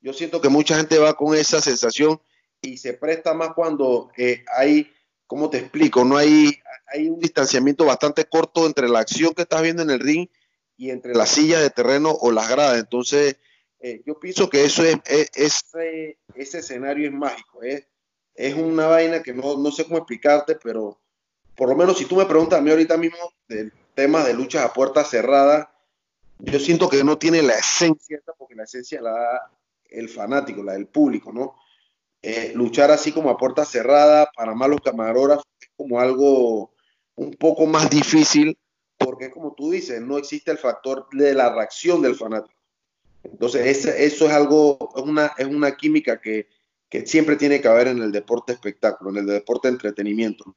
yo 0.00 0.12
siento 0.12 0.40
que 0.40 0.48
mucha 0.48 0.76
gente 0.76 0.98
va 0.98 1.14
con 1.14 1.34
esa 1.34 1.60
sensación 1.60 2.20
y 2.60 2.76
se 2.76 2.94
presta 2.94 3.34
más 3.34 3.54
cuando 3.54 4.10
eh, 4.16 4.44
hay, 4.56 4.90
¿cómo 5.26 5.50
te 5.50 5.58
explico? 5.58 6.04
No 6.04 6.16
hay, 6.16 6.52
hay 6.92 7.08
un 7.08 7.18
distanciamiento 7.18 7.84
bastante 7.84 8.24
corto 8.24 8.66
entre 8.66 8.88
la 8.88 9.00
acción 9.00 9.32
que 9.34 9.42
estás 9.42 9.62
viendo 9.62 9.82
en 9.82 9.90
el 9.90 10.00
ring 10.00 10.28
y 10.76 10.90
entre 10.90 11.14
las 11.14 11.30
sillas 11.30 11.62
de 11.62 11.70
terreno 11.70 12.10
o 12.10 12.30
las 12.30 12.48
gradas. 12.48 12.78
Entonces, 12.78 13.36
eh, 13.86 14.02
yo 14.06 14.18
pienso 14.18 14.48
que 14.48 14.64
eso 14.64 14.82
es, 14.82 14.96
ese, 15.34 16.16
escenario 16.34 17.06
es 17.06 17.12
mágico. 17.12 17.62
Es, 17.62 17.86
es 18.34 18.54
una 18.54 18.86
vaina 18.86 19.22
que 19.22 19.34
no, 19.34 19.58
no 19.58 19.70
sé 19.70 19.84
cómo 19.84 19.98
explicarte, 19.98 20.56
pero 20.56 21.02
por 21.54 21.68
lo 21.68 21.76
menos 21.76 21.98
si 21.98 22.06
tú 22.06 22.16
me 22.16 22.24
preguntas 22.24 22.58
a 22.58 22.62
mí 22.62 22.70
ahorita 22.70 22.96
mismo 22.96 23.18
del 23.46 23.74
tema 23.94 24.24
de 24.24 24.32
luchas 24.32 24.64
a 24.64 24.72
puerta 24.72 25.04
cerrada, 25.04 25.70
yo 26.38 26.58
siento 26.60 26.88
que 26.88 27.04
no 27.04 27.18
tiene 27.18 27.42
la 27.42 27.52
esencia, 27.52 28.22
porque 28.38 28.54
la 28.54 28.64
esencia 28.64 29.02
la 29.02 29.10
da 29.10 29.50
el 29.90 30.08
fanático, 30.08 30.62
la 30.62 30.72
del 30.72 30.86
público, 30.86 31.30
¿no? 31.30 31.54
Eh, 32.22 32.52
luchar 32.54 32.90
así 32.90 33.12
como 33.12 33.28
a 33.28 33.36
puerta 33.36 33.66
cerrada 33.66 34.30
para 34.34 34.54
malos 34.54 34.80
camarógrafos 34.82 35.44
es 35.60 35.68
como 35.76 36.00
algo 36.00 36.72
un 37.16 37.34
poco 37.34 37.66
más 37.66 37.90
difícil 37.90 38.58
porque 38.96 39.30
como 39.30 39.52
tú 39.54 39.72
dices, 39.72 40.00
no 40.00 40.16
existe 40.16 40.50
el 40.50 40.56
factor 40.56 41.06
de 41.12 41.34
la 41.34 41.54
reacción 41.54 42.00
del 42.00 42.14
fanático. 42.14 42.53
Entonces, 43.24 43.84
eso 43.84 44.26
es 44.26 44.32
algo, 44.32 44.90
es 44.96 45.02
una, 45.02 45.32
es 45.36 45.46
una 45.46 45.76
química 45.76 46.20
que, 46.20 46.48
que, 46.88 47.06
siempre 47.06 47.36
tiene 47.36 47.60
que 47.60 47.68
haber 47.68 47.88
en 47.88 47.98
el 47.98 48.12
deporte 48.12 48.52
espectáculo, 48.52 49.10
en 49.10 49.18
el 49.18 49.26
deporte 49.26 49.68
de 49.68 49.74
entretenimiento. 49.74 50.54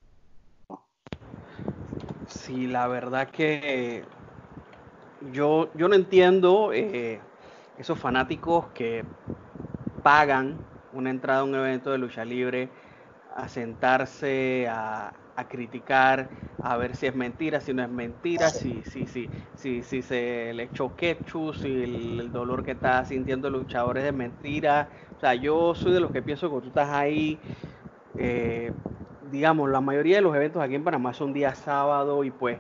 Sí, 2.28 2.68
la 2.68 2.88
verdad 2.88 3.30
que 3.30 4.04
yo, 5.32 5.70
yo 5.76 5.88
no 5.88 5.96
entiendo 5.96 6.72
eh, 6.74 7.20
esos 7.78 7.98
fanáticos 7.98 8.66
que 8.74 9.04
pagan 10.04 10.58
una 10.94 11.10
entrada 11.10 11.42
a 11.42 11.44
un 11.44 11.56
evento 11.56 11.92
de 11.92 11.98
lucha 11.98 12.26
libre, 12.26 12.70
a 13.38 13.48
sentarse, 13.48 14.68
a, 14.68 15.14
criticar, 15.48 16.28
a 16.60 16.76
ver 16.76 16.96
si 16.96 17.06
es 17.06 17.16
mentira, 17.16 17.62
si 17.62 17.72
no 17.72 17.84
es 17.84 17.90
mentira, 17.90 18.50
si, 18.50 18.84
si, 18.84 19.06
si, 19.06 19.30
si, 19.54 19.84
si 19.84 20.02
se 20.02 20.52
le 20.56 20.64
echó 20.64 20.96
ketchup, 20.96 21.54
si 21.54 21.68
el, 21.84 22.32
dolor 22.32 22.64
que 22.64 22.72
está 22.72 23.06
sintiendo 23.06 23.48
el 23.48 23.54
luchador 23.54 24.00
es 24.00 24.06
de 24.06 24.12
mentira. 24.12 24.90
O 25.18 25.20
sea, 25.20 25.36
yo 25.36 25.76
soy 25.76 25.94
de 25.94 26.00
los 26.00 26.12
que 26.12 26.24
pienso 26.24 26.50
que 26.50 26.62
tú 26.62 26.68
estás 26.70 26.90
ahí. 26.90 27.40
Eh, 28.18 28.72
digamos, 29.32 29.70
la 29.70 29.82
mayoría 29.82 30.16
de 30.16 30.24
los 30.24 30.36
eventos 30.36 30.62
aquí 30.64 30.74
en 30.74 30.84
Panamá 30.84 31.14
son 31.14 31.32
días 31.32 31.60
sábado 31.60 32.24
y 32.24 32.32
pues, 32.32 32.58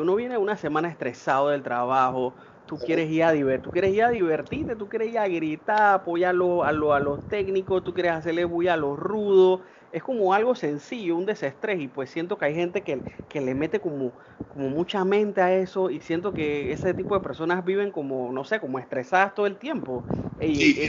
uno 0.00 0.16
viene 0.16 0.38
una 0.38 0.56
semana 0.56 0.88
estresado 0.88 1.50
del 1.50 1.62
trabajo, 1.62 2.34
tú 2.66 2.78
quieres 2.78 3.08
ir 3.10 3.22
a 3.22 3.30
divertir, 3.30 3.62
tú 3.62 3.70
quieres 3.70 3.94
ir 3.94 4.02
a 4.02 4.10
divertirte, 4.10 4.74
tú 4.74 4.88
quieres 4.88 5.10
ir 5.10 5.18
a 5.18 5.28
gritar, 5.28 5.94
apoyar 5.94 6.30
a, 6.30 6.32
lo, 6.32 6.64
a 6.64 7.00
los 7.00 7.28
técnicos, 7.28 7.84
tú 7.84 7.94
quieres 7.94 8.12
hacerle 8.12 8.44
bulla 8.44 8.74
a 8.74 8.76
los 8.76 8.98
rudos, 8.98 9.60
es 9.96 10.02
como 10.02 10.34
algo 10.34 10.54
sencillo, 10.54 11.16
un 11.16 11.24
desestrés, 11.24 11.80
y 11.80 11.88
pues 11.88 12.10
siento 12.10 12.36
que 12.36 12.44
hay 12.44 12.54
gente 12.54 12.82
que, 12.82 13.02
que, 13.30 13.40
le 13.40 13.54
mete 13.54 13.80
como, 13.80 14.12
como 14.52 14.68
mucha 14.68 15.02
mente 15.06 15.40
a 15.40 15.54
eso, 15.56 15.88
y 15.88 16.02
siento 16.02 16.34
que 16.34 16.70
ese 16.70 16.92
tipo 16.92 17.14
de 17.14 17.22
personas 17.22 17.64
viven 17.64 17.90
como, 17.90 18.30
no 18.30 18.44
sé, 18.44 18.60
como 18.60 18.78
estresadas 18.78 19.34
todo 19.34 19.46
el 19.46 19.56
tiempo. 19.56 20.04
sí, 20.38 20.86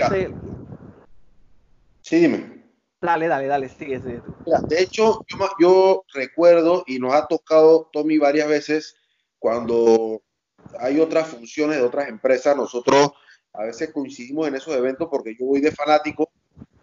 sí, 2.01 2.17
dime. 2.17 2.65
Dale, 2.99 3.29
dale, 3.29 3.47
dale, 3.47 3.69
sigue, 3.69 3.97
sigue. 4.01 4.21
de 4.67 4.81
hecho, 4.81 5.23
yo, 5.29 5.49
yo 5.57 6.03
recuerdo, 6.13 6.83
y 6.85 6.99
nos 6.99 7.13
ha 7.13 7.27
tocado, 7.27 7.89
Tommy, 7.93 8.17
varias 8.17 8.49
veces, 8.49 8.97
cuando 9.39 10.21
hay 10.79 10.99
otras 10.99 11.29
funciones 11.29 11.77
de 11.77 11.83
otras 11.83 12.09
empresas, 12.09 12.57
nosotros 12.57 13.13
a 13.53 13.63
veces 13.63 13.89
coincidimos 13.93 14.49
en 14.49 14.55
esos 14.55 14.75
eventos 14.75 15.07
porque 15.09 15.33
yo 15.39 15.45
voy 15.45 15.61
de 15.61 15.71
fanático 15.71 16.26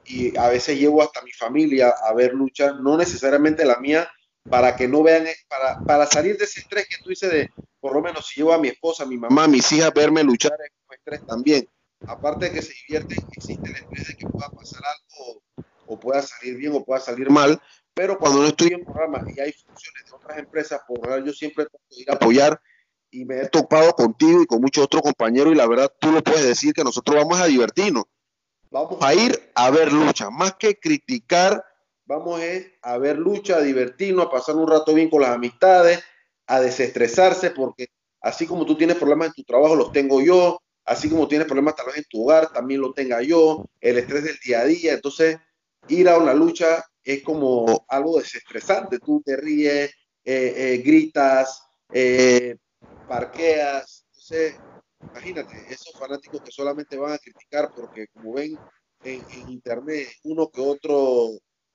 y 0.07 0.37
a 0.37 0.49
veces 0.49 0.79
llevo 0.79 1.03
hasta 1.03 1.23
mi 1.23 1.33
familia 1.33 1.89
a 1.91 2.13
ver 2.15 2.35
luchas, 2.35 2.75
no 2.81 2.97
necesariamente 2.97 3.65
la 3.65 3.79
mía, 3.79 4.09
para 4.49 4.77
que 4.77 4.87
no 4.87 5.03
vean, 5.03 5.27
para, 5.49 5.79
para 5.81 6.07
salir 6.07 6.37
de 6.37 6.45
ese 6.45 6.61
estrés 6.61 6.87
que 6.89 7.03
tú 7.03 7.11
dices 7.11 7.31
de, 7.31 7.51
por 7.81 7.95
lo 7.95 8.03
menos 8.03 8.27
si 8.27 8.41
llevo 8.41 8.53
a 8.53 8.59
mi 8.59 8.69
esposa, 8.69 9.05
a 9.05 9.07
mi 9.07 9.17
mamá, 9.17 9.45
a 9.45 9.49
mis 9.49 9.71
hijas, 9.73 9.93
verme 9.95 10.23
luchar 10.23 10.53
es 10.53 10.73
un 10.89 10.95
estrés 10.95 11.27
también. 11.27 11.69
Aparte 12.07 12.47
de 12.47 12.53
que 12.53 12.63
se 12.63 12.75
divierten, 12.87 13.19
existe 13.33 13.69
el 13.71 13.77
estrés 13.77 14.09
de 14.09 14.17
que 14.17 14.27
pueda 14.27 14.51
pasar 14.51 14.83
algo 14.85 15.43
o 15.87 15.99
pueda 15.99 16.23
salir 16.23 16.57
bien 16.57 16.73
o 16.75 16.85
pueda 16.85 17.01
salir 17.01 17.31
mal, 17.31 17.61
pero 17.95 18.19
cuando 18.19 18.41
no 18.41 18.49
estoy 18.49 18.69
en 18.69 18.85
programa 18.85 19.25
y 19.35 19.41
hay 19.41 19.53
funciones 19.53 20.05
de 20.05 20.13
otras 20.13 20.39
empresas, 20.39 20.81
por 20.87 21.09
lo 21.09 21.25
yo 21.25 21.33
siempre 21.33 21.67
tengo 21.67 21.85
que 21.89 22.01
ir 22.01 22.11
a 22.11 22.15
apoyar 22.15 22.61
y 23.11 23.25
me 23.25 23.43
he 23.43 23.49
topado 23.49 23.93
contigo 23.93 24.43
y 24.43 24.47
con 24.47 24.61
muchos 24.61 24.85
otros 24.85 25.03
compañeros 25.03 25.53
y 25.53 25.57
la 25.57 25.69
verdad 25.69 25.93
tú 26.01 26.11
lo 26.11 26.23
puedes 26.23 26.45
decir 26.45 26.75
que 26.75 26.83
nosotros 26.83 27.17
vamos 27.17 27.41
a 27.41 27.47
divertirnos. 27.47 28.05
Vamos 28.75 28.99
a 29.03 29.15
ir 29.15 29.53
a 29.55 29.71
ver 29.71 29.93
lucha, 29.93 30.31
más 30.31 30.57
que 30.57 30.75
criticar, 30.81 31.65
vamos 32.07 32.41
a 32.83 32.99
ver 32.99 33.17
lucha, 33.17 33.59
a 33.59 33.61
divertirnos, 33.61 34.27
a 34.27 34.31
pasar 34.31 34.57
un 34.57 34.69
rato 34.69 34.93
bien 34.93 35.09
con 35.09 35.23
las 35.23 35.31
amistades, 35.31 36.03
a 36.49 36.59
desestresarse, 36.59 37.53
porque 37.53 37.87
así 38.21 38.49
como 38.49 38.67
tú 38.67 38.77
tienes 38.77 38.97
problemas 38.97 39.29
en 39.29 39.35
tu 39.35 39.45
trabajo, 39.45 39.77
los 39.77 39.93
tengo 39.93 40.21
yo, 40.21 40.61
así 40.85 41.09
como 41.09 41.29
tienes 41.29 41.47
problemas 41.47 41.77
tal 41.77 41.87
vez 41.87 41.99
en 41.99 42.05
tu 42.11 42.25
hogar, 42.25 42.53
también 42.53 42.81
lo 42.81 42.93
tenga 42.93 43.23
yo, 43.23 43.65
el 43.81 43.97
estrés 43.97 44.25
del 44.25 44.39
día 44.45 44.63
a 44.63 44.65
día, 44.65 44.95
entonces 44.95 45.39
ir 45.87 46.09
a 46.09 46.19
una 46.19 46.35
lucha 46.35 46.85
es 47.05 47.23
como 47.23 47.87
algo 47.87 48.19
desestresante, 48.19 48.99
tú 48.99 49.23
te 49.25 49.37
ríes, 49.37 49.93
eh, 50.25 50.55
eh, 50.57 50.83
gritas, 50.85 51.63
eh, 51.93 52.57
parqueas. 53.07 54.05
Entonces, 54.09 54.57
imagínate, 55.11 55.55
esos 55.69 55.93
fanáticos 55.99 56.43
que 56.43 56.51
solamente 56.51 56.97
van 56.97 57.13
a 57.13 57.19
criticar 57.19 57.71
porque 57.75 58.07
como 58.09 58.35
ven 58.35 58.59
en, 59.03 59.25
internet 59.49 60.09
uno 60.25 60.51
que 60.51 60.61
otro 60.61 61.31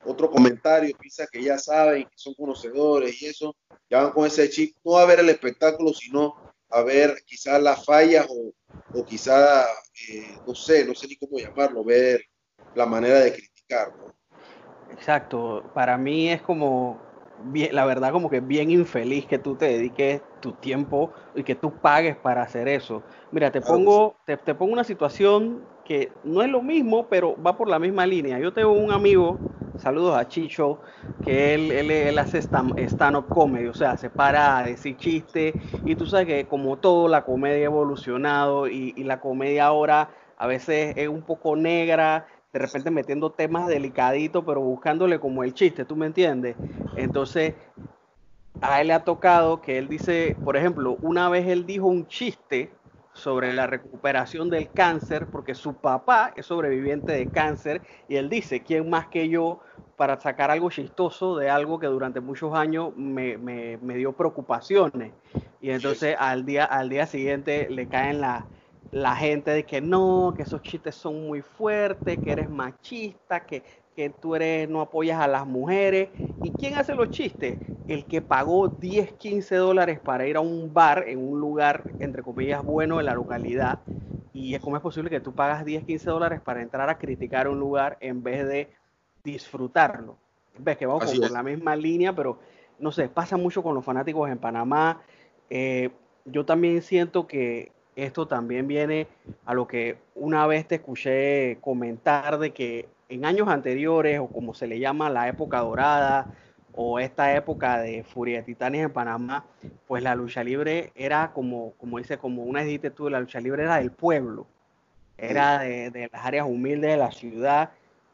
otro 0.05 0.31
comentario, 0.31 0.95
piensa 0.97 1.27
que 1.27 1.43
ya 1.43 1.57
saben, 1.57 2.03
que 2.03 2.15
son 2.15 2.33
conocedores 2.33 3.21
y 3.21 3.25
eso, 3.25 3.53
ya 3.89 4.03
van 4.03 4.11
con 4.13 4.25
ese 4.25 4.49
chip, 4.49 4.73
no 4.85 4.97
a 4.97 5.05
ver 5.05 5.19
el 5.19 5.29
espectáculo, 5.29 5.93
sino 5.93 6.35
a 6.69 6.81
ver 6.83 7.21
quizás 7.25 7.61
las 7.61 7.83
fallas 7.83 8.25
o, 8.29 8.53
o 8.93 9.05
quizás, 9.05 9.67
eh, 10.09 10.37
no 10.47 10.55
sé, 10.55 10.85
no 10.85 10.95
sé 10.95 11.07
ni 11.07 11.17
cómo 11.17 11.37
llamarlo, 11.37 11.83
ver 11.83 12.23
la 12.75 12.85
manera 12.85 13.19
de 13.19 13.33
criticar. 13.33 13.93
Exacto, 14.91 15.69
para 15.73 15.97
mí 15.97 16.29
es 16.29 16.41
como 16.41 17.08
la 17.71 17.85
verdad 17.85 18.11
como 18.11 18.29
que 18.29 18.39
bien 18.39 18.71
infeliz 18.71 19.25
que 19.25 19.37
tú 19.37 19.55
te 19.55 19.65
dediques 19.65 20.21
tu 20.41 20.53
tiempo 20.53 21.11
y 21.35 21.43
que 21.43 21.55
tú 21.55 21.71
pagues 21.71 22.15
para 22.17 22.41
hacer 22.41 22.67
eso. 22.67 23.03
Mira, 23.31 23.51
te 23.51 23.61
pongo, 23.61 24.15
te, 24.25 24.37
pongo 24.37 24.73
una 24.73 24.83
situación 24.83 25.61
que 25.85 26.11
no 26.23 26.41
es 26.41 26.49
lo 26.49 26.61
mismo, 26.61 27.07
pero 27.09 27.35
va 27.41 27.57
por 27.57 27.69
la 27.69 27.79
misma 27.79 28.05
línea. 28.05 28.39
Yo 28.39 28.53
tengo 28.53 28.71
un 28.71 28.91
amigo 28.91 29.39
saludos 29.79 30.17
a 30.17 30.27
Chicho, 30.27 30.79
que 31.21 31.53
él, 31.53 31.71
él, 31.71 32.17
hace 32.17 32.39
stand-up 32.39 33.29
comedy, 33.29 33.67
o 33.67 33.73
sea, 33.73 33.97
se 33.97 34.09
para 34.09 34.57
a 34.57 34.63
decir 34.63 34.97
chiste, 34.97 35.57
y 35.83 35.95
tú 35.95 36.05
sabes 36.05 36.27
que 36.27 36.47
como 36.47 36.77
todo, 36.77 37.07
la 37.07 37.23
comedia 37.23 37.61
ha 37.61 37.71
evolucionado 37.71 38.67
y, 38.67 38.93
y 38.95 39.03
la 39.03 39.19
comedia 39.19 39.65
ahora 39.65 40.09
a 40.37 40.47
veces 40.47 40.93
es 40.95 41.09
un 41.09 41.21
poco 41.23 41.55
negra, 41.55 42.27
de 42.51 42.59
repente 42.59 42.89
metiendo 42.89 43.31
temas 43.31 43.67
delicaditos, 43.67 44.43
pero 44.45 44.61
buscándole 44.61 45.19
como 45.19 45.43
el 45.43 45.53
chiste, 45.53 45.85
¿tú 45.85 45.95
me 45.95 46.07
entiendes? 46.07 46.55
Entonces, 46.95 47.53
a 48.61 48.81
él 48.81 48.87
le 48.87 48.93
ha 48.93 49.03
tocado 49.03 49.61
que 49.61 49.77
él 49.77 49.87
dice, 49.87 50.35
por 50.43 50.57
ejemplo, 50.57 50.97
una 51.01 51.29
vez 51.29 51.47
él 51.47 51.65
dijo 51.65 51.85
un 51.87 52.07
chiste 52.07 52.71
sobre 53.13 53.53
la 53.53 53.67
recuperación 53.67 54.49
del 54.49 54.71
cáncer, 54.71 55.27
porque 55.27 55.53
su 55.53 55.75
papá 55.75 56.33
es 56.35 56.45
sobreviviente 56.45 57.11
de 57.11 57.27
cáncer, 57.27 57.81
y 58.07 58.15
él 58.15 58.29
dice, 58.29 58.61
¿quién 58.61 58.89
más 58.89 59.07
que 59.07 59.29
yo 59.29 59.59
para 59.97 60.19
sacar 60.19 60.49
algo 60.49 60.69
chistoso 60.69 61.35
de 61.35 61.49
algo 61.49 61.79
que 61.79 61.87
durante 61.87 62.21
muchos 62.21 62.55
años 62.55 62.95
me, 62.95 63.37
me, 63.37 63.95
dio 63.95 64.13
preocupaciones? 64.13 65.13
Y 65.61 65.71
entonces 65.71 66.15
al 66.17 66.45
día, 66.45 66.65
al 66.65 66.89
día 66.89 67.05
siguiente 67.05 67.67
le 67.69 67.87
caen 67.87 68.21
la, 68.21 68.47
la 68.91 69.15
gente 69.15 69.51
de 69.51 69.63
que 69.63 69.81
no, 69.81 70.33
que 70.35 70.43
esos 70.43 70.61
chistes 70.61 70.95
son 70.95 71.27
muy 71.27 71.41
fuertes, 71.41 72.17
que 72.19 72.31
eres 72.31 72.49
machista, 72.49 73.45
que, 73.45 73.63
que 73.95 74.09
tú 74.09 74.35
eres, 74.35 74.67
no 74.67 74.81
apoyas 74.81 75.19
a 75.19 75.27
las 75.27 75.45
mujeres. 75.45 76.09
¿Y 76.41 76.51
quién 76.51 76.75
hace 76.75 76.95
los 76.95 77.09
chistes? 77.11 77.57
El 77.87 78.05
que 78.05 78.21
pagó 78.21 78.67
10, 78.67 79.13
15 79.13 79.55
dólares 79.55 79.99
para 79.99 80.27
ir 80.27 80.37
a 80.37 80.41
un 80.41 80.73
bar 80.73 81.05
en 81.07 81.19
un 81.19 81.39
lugar, 81.39 81.83
entre 81.99 82.23
comillas, 82.23 82.63
bueno 82.63 82.97
de 82.97 83.03
la 83.03 83.13
localidad. 83.13 83.79
Y 84.33 84.57
cómo 84.59 84.77
es 84.77 84.81
posible 84.81 85.09
que 85.09 85.19
tú 85.19 85.33
pagas 85.33 85.65
10, 85.65 85.83
15 85.83 86.09
dólares 86.09 86.39
para 86.41 86.61
entrar 86.61 86.89
a 86.89 86.97
criticar 86.97 87.47
un 87.47 87.59
lugar 87.59 87.97
en 87.99 88.23
vez 88.23 88.47
de 88.47 88.69
disfrutarlo. 89.23 90.17
Ves 90.57 90.77
que 90.77 90.85
vamos 90.85 91.13
por 91.13 91.31
la 91.31 91.43
misma 91.43 91.75
línea, 91.75 92.13
pero 92.13 92.39
no 92.79 92.91
sé, 92.91 93.09
pasa 93.09 93.37
mucho 93.37 93.61
con 93.61 93.75
los 93.75 93.83
fanáticos 93.83 94.29
en 94.29 94.37
Panamá. 94.37 95.01
Eh, 95.49 95.89
yo 96.25 96.45
también 96.45 96.81
siento 96.81 97.27
que 97.27 97.71
esto 98.03 98.27
también 98.27 98.67
viene 98.67 99.07
a 99.45 99.53
lo 99.53 99.67
que 99.67 99.97
una 100.15 100.45
vez 100.47 100.67
te 100.67 100.75
escuché 100.75 101.57
comentar 101.61 102.39
de 102.39 102.51
que 102.51 102.89
en 103.09 103.25
años 103.25 103.47
anteriores, 103.47 104.19
o 104.19 104.27
como 104.27 104.53
se 104.53 104.67
le 104.67 104.79
llama 104.79 105.09
la 105.09 105.27
época 105.27 105.59
dorada, 105.59 106.27
o 106.73 106.99
esta 106.99 107.35
época 107.35 107.79
de 107.79 108.03
Furia 108.03 108.37
de 108.37 108.43
Titanes 108.43 108.83
en 108.85 108.93
Panamá, 108.93 109.45
pues 109.87 110.03
la 110.03 110.15
lucha 110.15 110.43
libre 110.43 110.91
era 110.95 111.31
como, 111.33 111.73
como 111.73 111.97
dice, 111.97 112.17
como 112.17 112.43
una 112.43 112.61
dijiste 112.61 112.91
tú, 112.91 113.09
la 113.09 113.19
lucha 113.19 113.39
libre 113.39 113.63
era 113.63 113.77
del 113.77 113.91
pueblo, 113.91 114.47
era 115.17 115.59
de, 115.59 115.89
de 115.89 116.09
las 116.11 116.25
áreas 116.25 116.45
humildes 116.45 116.91
de 116.91 116.97
la 116.97 117.11
ciudad, 117.11 117.71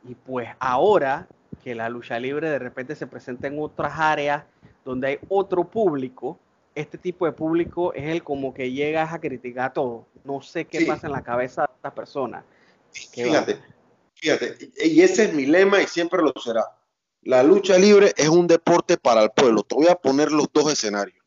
y 0.08 0.16
pues 0.16 0.50
ahora 0.60 1.28
que 1.64 1.76
la 1.76 1.90
lucha 1.90 2.20
libre 2.20 2.50
de 2.50 2.60
repente 2.60 2.96
se 2.96 3.08
presenta 3.08 3.48
en 3.48 3.60
otras 3.60 3.94
áreas 3.98 4.44
donde 4.84 5.08
hay 5.08 5.20
otro 5.30 5.66
público, 5.66 6.40
este 6.76 6.98
tipo 6.98 7.26
de 7.26 7.32
público 7.32 7.94
es 7.94 8.04
el 8.04 8.24
como 8.24 8.54
que 8.54 8.72
llegas 8.72 9.14
a 9.14 9.20
criticar 9.20 9.74
todo. 9.74 10.08
No 10.24 10.42
sé 10.42 10.66
qué 10.66 10.86
pasa 10.86 11.08
en 11.08 11.14
la 11.14 11.24
cabeza 11.24 11.62
de 11.62 11.74
esta 11.74 11.96
persona. 11.96 12.46
Fíjate, 12.92 13.60
fíjate, 14.16 14.58
y 14.84 15.02
ese 15.02 15.26
es 15.26 15.34
mi 15.34 15.46
lema 15.46 15.82
y 15.82 15.88
siempre 15.88 16.22
lo 16.22 16.34
será. 16.42 16.64
La 17.22 17.42
lucha 17.42 17.78
libre 17.78 18.14
es 18.16 18.30
un 18.30 18.46
deporte 18.46 18.98
para 18.98 19.24
el 19.24 19.32
pueblo. 19.32 19.64
Te 19.64 19.76
voy 19.76 19.88
a 19.88 19.96
poner 19.96 20.32
los 20.32 20.48
dos 20.54 20.72
escenarios. 20.72 21.18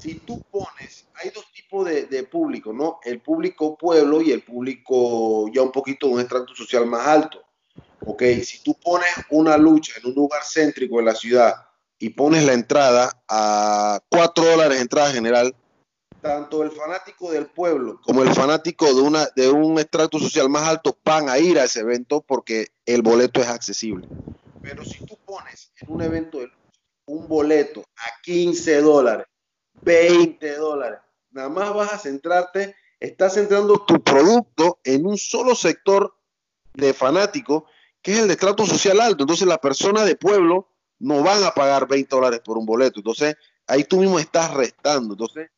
Si 0.00 0.14
tú 0.20 0.42
pones, 0.50 1.06
hay 1.14 1.30
dos 1.30 1.44
tipos 1.52 1.86
de, 1.86 2.06
de 2.06 2.22
público, 2.22 2.72
¿no? 2.72 3.00
El 3.04 3.20
público 3.20 3.76
pueblo 3.76 4.22
y 4.22 4.32
el 4.32 4.42
público 4.42 5.50
ya 5.52 5.62
un 5.62 5.72
poquito 5.72 6.06
de 6.06 6.14
un 6.14 6.20
estrato 6.20 6.54
social 6.54 6.86
más 6.86 7.06
alto. 7.06 7.42
Ok, 8.04 8.22
si 8.44 8.62
tú 8.62 8.74
pones 8.74 9.08
una 9.30 9.56
lucha 9.56 9.92
en 9.98 10.06
un 10.06 10.14
lugar 10.14 10.42
céntrico 10.44 10.98
de 10.98 11.04
la 11.04 11.14
ciudad 11.14 11.54
y 11.98 12.10
pones 12.10 12.44
la 12.44 12.52
entrada 12.52 13.22
a 13.28 14.00
4 14.10 14.44
dólares 14.44 14.80
entrada 14.80 15.12
general, 15.12 15.54
tanto 16.20 16.62
el 16.62 16.72
fanático 16.72 17.30
del 17.30 17.46
pueblo 17.46 18.00
como 18.02 18.22
el 18.22 18.34
fanático 18.34 18.92
de, 18.92 19.00
una, 19.00 19.28
de 19.36 19.48
un 19.48 19.78
extracto 19.78 20.18
social 20.18 20.48
más 20.48 20.64
alto 20.64 20.98
van 21.04 21.28
a 21.28 21.38
ir 21.38 21.58
a 21.58 21.64
ese 21.64 21.80
evento 21.80 22.20
porque 22.20 22.68
el 22.84 23.02
boleto 23.02 23.40
es 23.40 23.48
accesible. 23.48 24.08
Pero 24.62 24.84
si 24.84 25.04
tú 25.06 25.16
pones 25.24 25.72
en 25.80 25.92
un 25.92 26.02
evento 26.02 26.38
de 26.38 26.50
un 27.06 27.28
boleto 27.28 27.84
a 27.96 28.20
15 28.22 28.80
dólares, 28.80 29.26
20 29.82 30.56
dólares, 30.56 30.98
nada 31.30 31.48
más 31.48 31.72
vas 31.72 31.92
a 31.92 31.98
centrarte, 31.98 32.74
estás 32.98 33.34
centrando 33.34 33.84
tu 33.86 34.02
producto 34.02 34.80
en 34.82 35.06
un 35.06 35.16
solo 35.16 35.54
sector 35.54 36.16
de 36.74 36.92
fanático, 36.92 37.66
que 38.02 38.12
es 38.12 38.18
el 38.18 38.26
de 38.26 38.34
extracto 38.34 38.66
social 38.66 39.00
alto. 39.00 39.22
Entonces 39.22 39.46
la 39.46 39.58
persona 39.58 40.04
de 40.04 40.16
pueblo 40.16 40.68
no 40.98 41.22
van 41.22 41.44
a 41.44 41.52
pagar 41.52 41.86
20 41.86 42.14
dólares 42.14 42.40
por 42.44 42.58
un 42.58 42.66
boleto. 42.66 43.00
Entonces, 43.00 43.36
ahí 43.66 43.84
tú 43.84 43.98
mismo 43.98 44.18
estás 44.18 44.54
restando. 44.54 45.14
Entonces, 45.14 45.50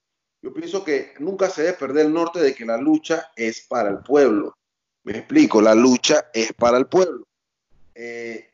yo 0.42 0.53
pienso 0.53 0.85
que 0.85 1.14
nunca 1.18 1.51
se 1.51 1.62
debe 1.62 1.77
perder 1.77 2.07
el 2.07 2.12
norte 2.12 2.40
de 2.40 2.55
que 2.55 2.64
la 2.64 2.77
lucha 2.77 3.31
es 3.37 3.62
para 3.62 3.90
el 3.90 3.98
pueblo. 3.98 4.57
Me 5.05 5.18
explico, 5.18 5.61
la 5.61 5.74
lucha 5.74 6.27
es 6.33 6.53
para 6.53 6.79
el 6.79 6.87
pueblo. 6.87 7.27
Eh, 7.94 8.51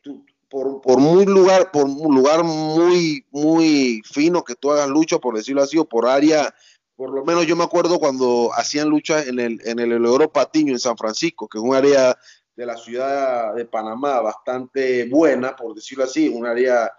por, 0.49 1.01
muy 1.01 1.27
lugar, 1.27 1.70
por 1.73 1.85
un 1.85 2.14
lugar 2.14 2.44
muy, 2.44 3.25
muy 3.31 4.03
fino 4.05 4.44
que 4.44 4.55
tú 4.55 4.70
hagas 4.70 4.88
lucha, 4.88 5.18
por 5.18 5.37
decirlo 5.37 5.62
así, 5.62 5.77
o 5.79 5.85
por 5.85 6.07
área, 6.07 6.55
por 6.97 7.11
lo 7.11 7.25
menos 7.25 7.47
yo 7.47 7.57
me 7.57 7.64
acuerdo 7.64 7.99
cuando 7.99 8.51
hacían 8.55 8.88
lucha 8.88 9.25
en 9.25 9.40
el, 9.40 9.61
en 9.64 9.81
el 9.81 10.07
Oro 10.07 10.31
Patiño 10.31 10.73
en 10.73 10.79
San 10.79 10.97
Francisco, 10.97 11.49
que 11.49 11.59
es 11.59 11.64
un 11.64 11.75
área 11.75 12.16
de 12.56 12.66
la 12.66 12.76
ciudad 12.76 13.54
de 13.54 13.64
Panamá 13.64 14.20
bastante 14.20 15.08
buena, 15.08 15.56
por 15.56 15.74
decirlo 15.74 16.04
así, 16.04 16.28
un 16.28 16.46
área 16.46 16.92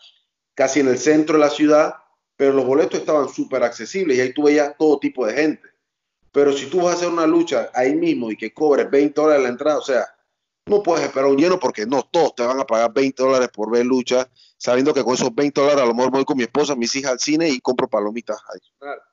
casi 0.54 0.80
en 0.80 0.88
el 0.88 0.98
centro 0.98 1.38
de 1.38 1.46
la 1.46 1.50
ciudad, 1.50 1.96
pero 2.36 2.54
los 2.54 2.66
boletos 2.66 3.00
estaban 3.00 3.30
súper 3.30 3.64
accesibles 3.64 4.18
y 4.18 4.22
ahí 4.22 4.34
tú 4.34 4.44
veías 4.44 4.76
todo 4.78 5.00
tipo 5.00 5.26
de 5.26 5.34
gente. 5.34 5.70
Pero 6.32 6.52
si 6.52 6.66
tú 6.66 6.80
vas 6.80 6.88
a 6.88 6.98
hacer 6.98 7.10
una 7.10 7.26
lucha 7.26 7.70
ahí 7.74 7.96
mismo 7.96 8.30
y 8.30 8.38
que 8.38 8.54
cobres 8.54 8.90
20 8.90 9.22
dólares 9.22 9.44
la 9.44 9.50
entrada, 9.50 9.78
o 9.78 9.82
sea, 9.82 10.06
no 10.66 10.84
puedes 10.84 11.06
esperar 11.06 11.30
un 11.30 11.38
lleno 11.38 11.60
porque 11.60 11.86
no 11.86 12.04
todos 12.04 12.36
te 12.36 12.44
van 12.44 12.60
a 12.60 12.66
pagar 12.66 12.92
20 12.94 13.24
dólares 13.24 13.50
por 13.54 13.72
ver 13.72 13.86
lucha, 13.86 14.30
sabiendo 14.58 14.94
que 14.94 15.04
con 15.04 15.14
esos 15.14 15.34
20 15.34 15.62
dólares 15.62 15.84
a 15.84 15.86
lo 15.86 15.94
mejor 15.94 16.12
voy 16.12 16.26
con 16.26 16.38
mi 16.38 16.44
esposa, 16.44 16.76
mis 16.76 16.96
hijas 16.96 17.14
al 17.14 17.20
cine 17.20 17.50
y 17.50 17.62
compro 17.62 17.88
palomitas 17.88 18.38
adicionales. 18.50 19.04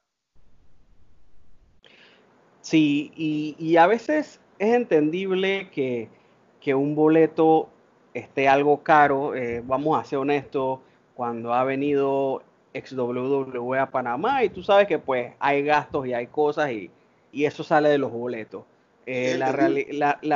Sí, 2.63 3.13
y, 3.17 3.57
y 3.59 3.77
a 3.77 3.87
veces 3.87 4.41
es 4.59 4.75
entendible 4.75 5.71
que 5.71 6.09
que 6.63 6.75
un 6.75 6.95
boleto 6.95 7.69
esté 8.15 8.49
algo 8.49 8.83
caro, 8.83 9.35
eh, 9.35 9.63
vamos 9.67 10.01
a 10.01 10.05
ser 10.05 10.19
honestos, 10.19 10.79
cuando 11.15 11.53
ha 11.53 11.65
venido 11.65 12.43
ex 12.73 12.93
WWE 12.93 13.79
a 13.79 13.91
Panamá 13.91 14.45
y 14.45 14.49
tú 14.49 14.63
sabes 14.63 14.87
que 14.87 14.99
pues 14.99 15.33
hay 15.41 15.63
gastos 15.63 16.07
y 16.07 16.15
hay 16.15 16.27
cosas 16.29 16.71
y, 16.71 16.91
eso 17.33 17.65
sale 17.65 17.89
de 17.89 17.99
los 17.99 18.13
boletos. 18.13 18.65
Eh, 19.07 19.37
la, 19.39 19.51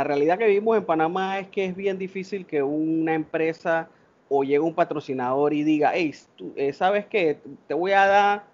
realidad 0.05 0.39
que 0.39 0.47
vivimos 0.47 0.79
en 0.79 0.85
Panamá 0.85 1.39
es 1.39 1.49
que 1.49 1.67
es 1.67 1.77
bien 1.77 1.99
difícil 1.99 2.47
que 2.47 2.63
una 2.63 3.15
empresa 3.15 3.89
o 4.29 4.43
llegue 4.43 4.61
un 4.61 4.75
patrocinador 4.75 5.53
y 5.53 5.63
diga, 5.63 5.93
hey, 5.95 6.15
tú, 6.37 6.53
eh, 6.57 6.73
¿sabes 6.73 7.05
qué? 7.05 7.39
Te 7.69 7.75
voy 7.75 7.93
a 7.93 8.07
dar 8.07 8.45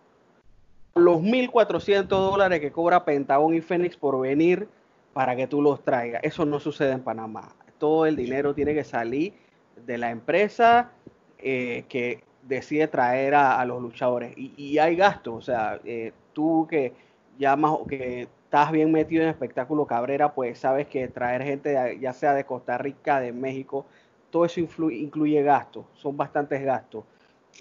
los 0.97 1.21
1.400 1.23 2.09
dólares 2.09 2.61
que 2.61 2.73
cobra 2.73 3.05
Pentagon 3.05 3.55
y 3.55 3.61
Fénix 3.61 3.97
por 3.97 4.21
venir 4.21 4.69
para 5.13 5.37
que 5.37 5.47
tú 5.47 5.63
los 5.63 5.83
traigas. 5.83 6.23
Eso 6.25 6.45
no 6.45 6.59
sucede 6.59 6.93
en 6.93 7.01
Panamá 7.01 7.55
todo 7.83 8.07
el 8.07 8.15
dinero 8.15 8.55
tiene 8.55 8.75
que 8.75 8.85
salir 8.85 9.35
de 9.75 9.99
la 9.99 10.11
empresa 10.11 10.93
eh, 11.41 11.85
que 11.89 12.23
decide 12.43 12.87
traer 12.87 13.35
a, 13.35 13.65
los 13.65 13.83
luchadores. 13.83 14.35
Y, 14.37 14.79
hay 14.79 14.95
gastos, 14.95 15.35
o 15.35 15.41
sea, 15.41 15.81
eh, 15.85 16.13
tú 16.33 16.69
que 16.71 16.93
ya 17.41 17.57
más 17.57 17.79
que 17.89 18.29
estás 18.45 18.71
bien 18.71 18.93
metido 18.93 19.25
en 19.25 19.31
espectáculo 19.31 19.85
Cabrera, 19.85 20.33
pues 20.33 20.61
sabes 20.61 20.87
que 20.87 21.09
traer 21.09 21.43
gente 21.43 21.99
ya 22.01 22.13
sea 22.13 22.35
de 22.35 22.45
Costa 22.45 22.79
Rica, 22.79 23.19
de 23.19 23.33
México, 23.33 23.85
todo 24.31 24.45
eso 24.45 24.61
incluye 24.61 25.43
gastos, 25.43 25.85
son 25.95 26.17
bastantes 26.17 26.63
gastos. 26.63 27.03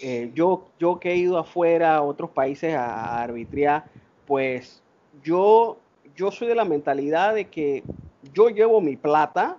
Eh, 0.00 0.30
yo, 0.34 0.68
yo 0.78 1.00
que 1.00 1.10
he 1.10 1.16
ido 1.16 1.36
afuera 1.36 1.96
a 1.96 2.02
otros 2.02 2.30
países 2.30 2.76
a, 2.76 2.94
a 2.94 3.22
arbitrar, 3.24 3.86
pues 4.24 4.84
yo, 5.20 5.78
yo 6.14 6.30
soy 6.30 6.46
de 6.46 6.54
la 6.54 6.64
mentalidad 6.64 7.34
de 7.34 7.46
que 7.46 7.82
yo 8.32 8.50
llevo 8.50 8.80
mi 8.80 8.96
plata, 8.96 9.58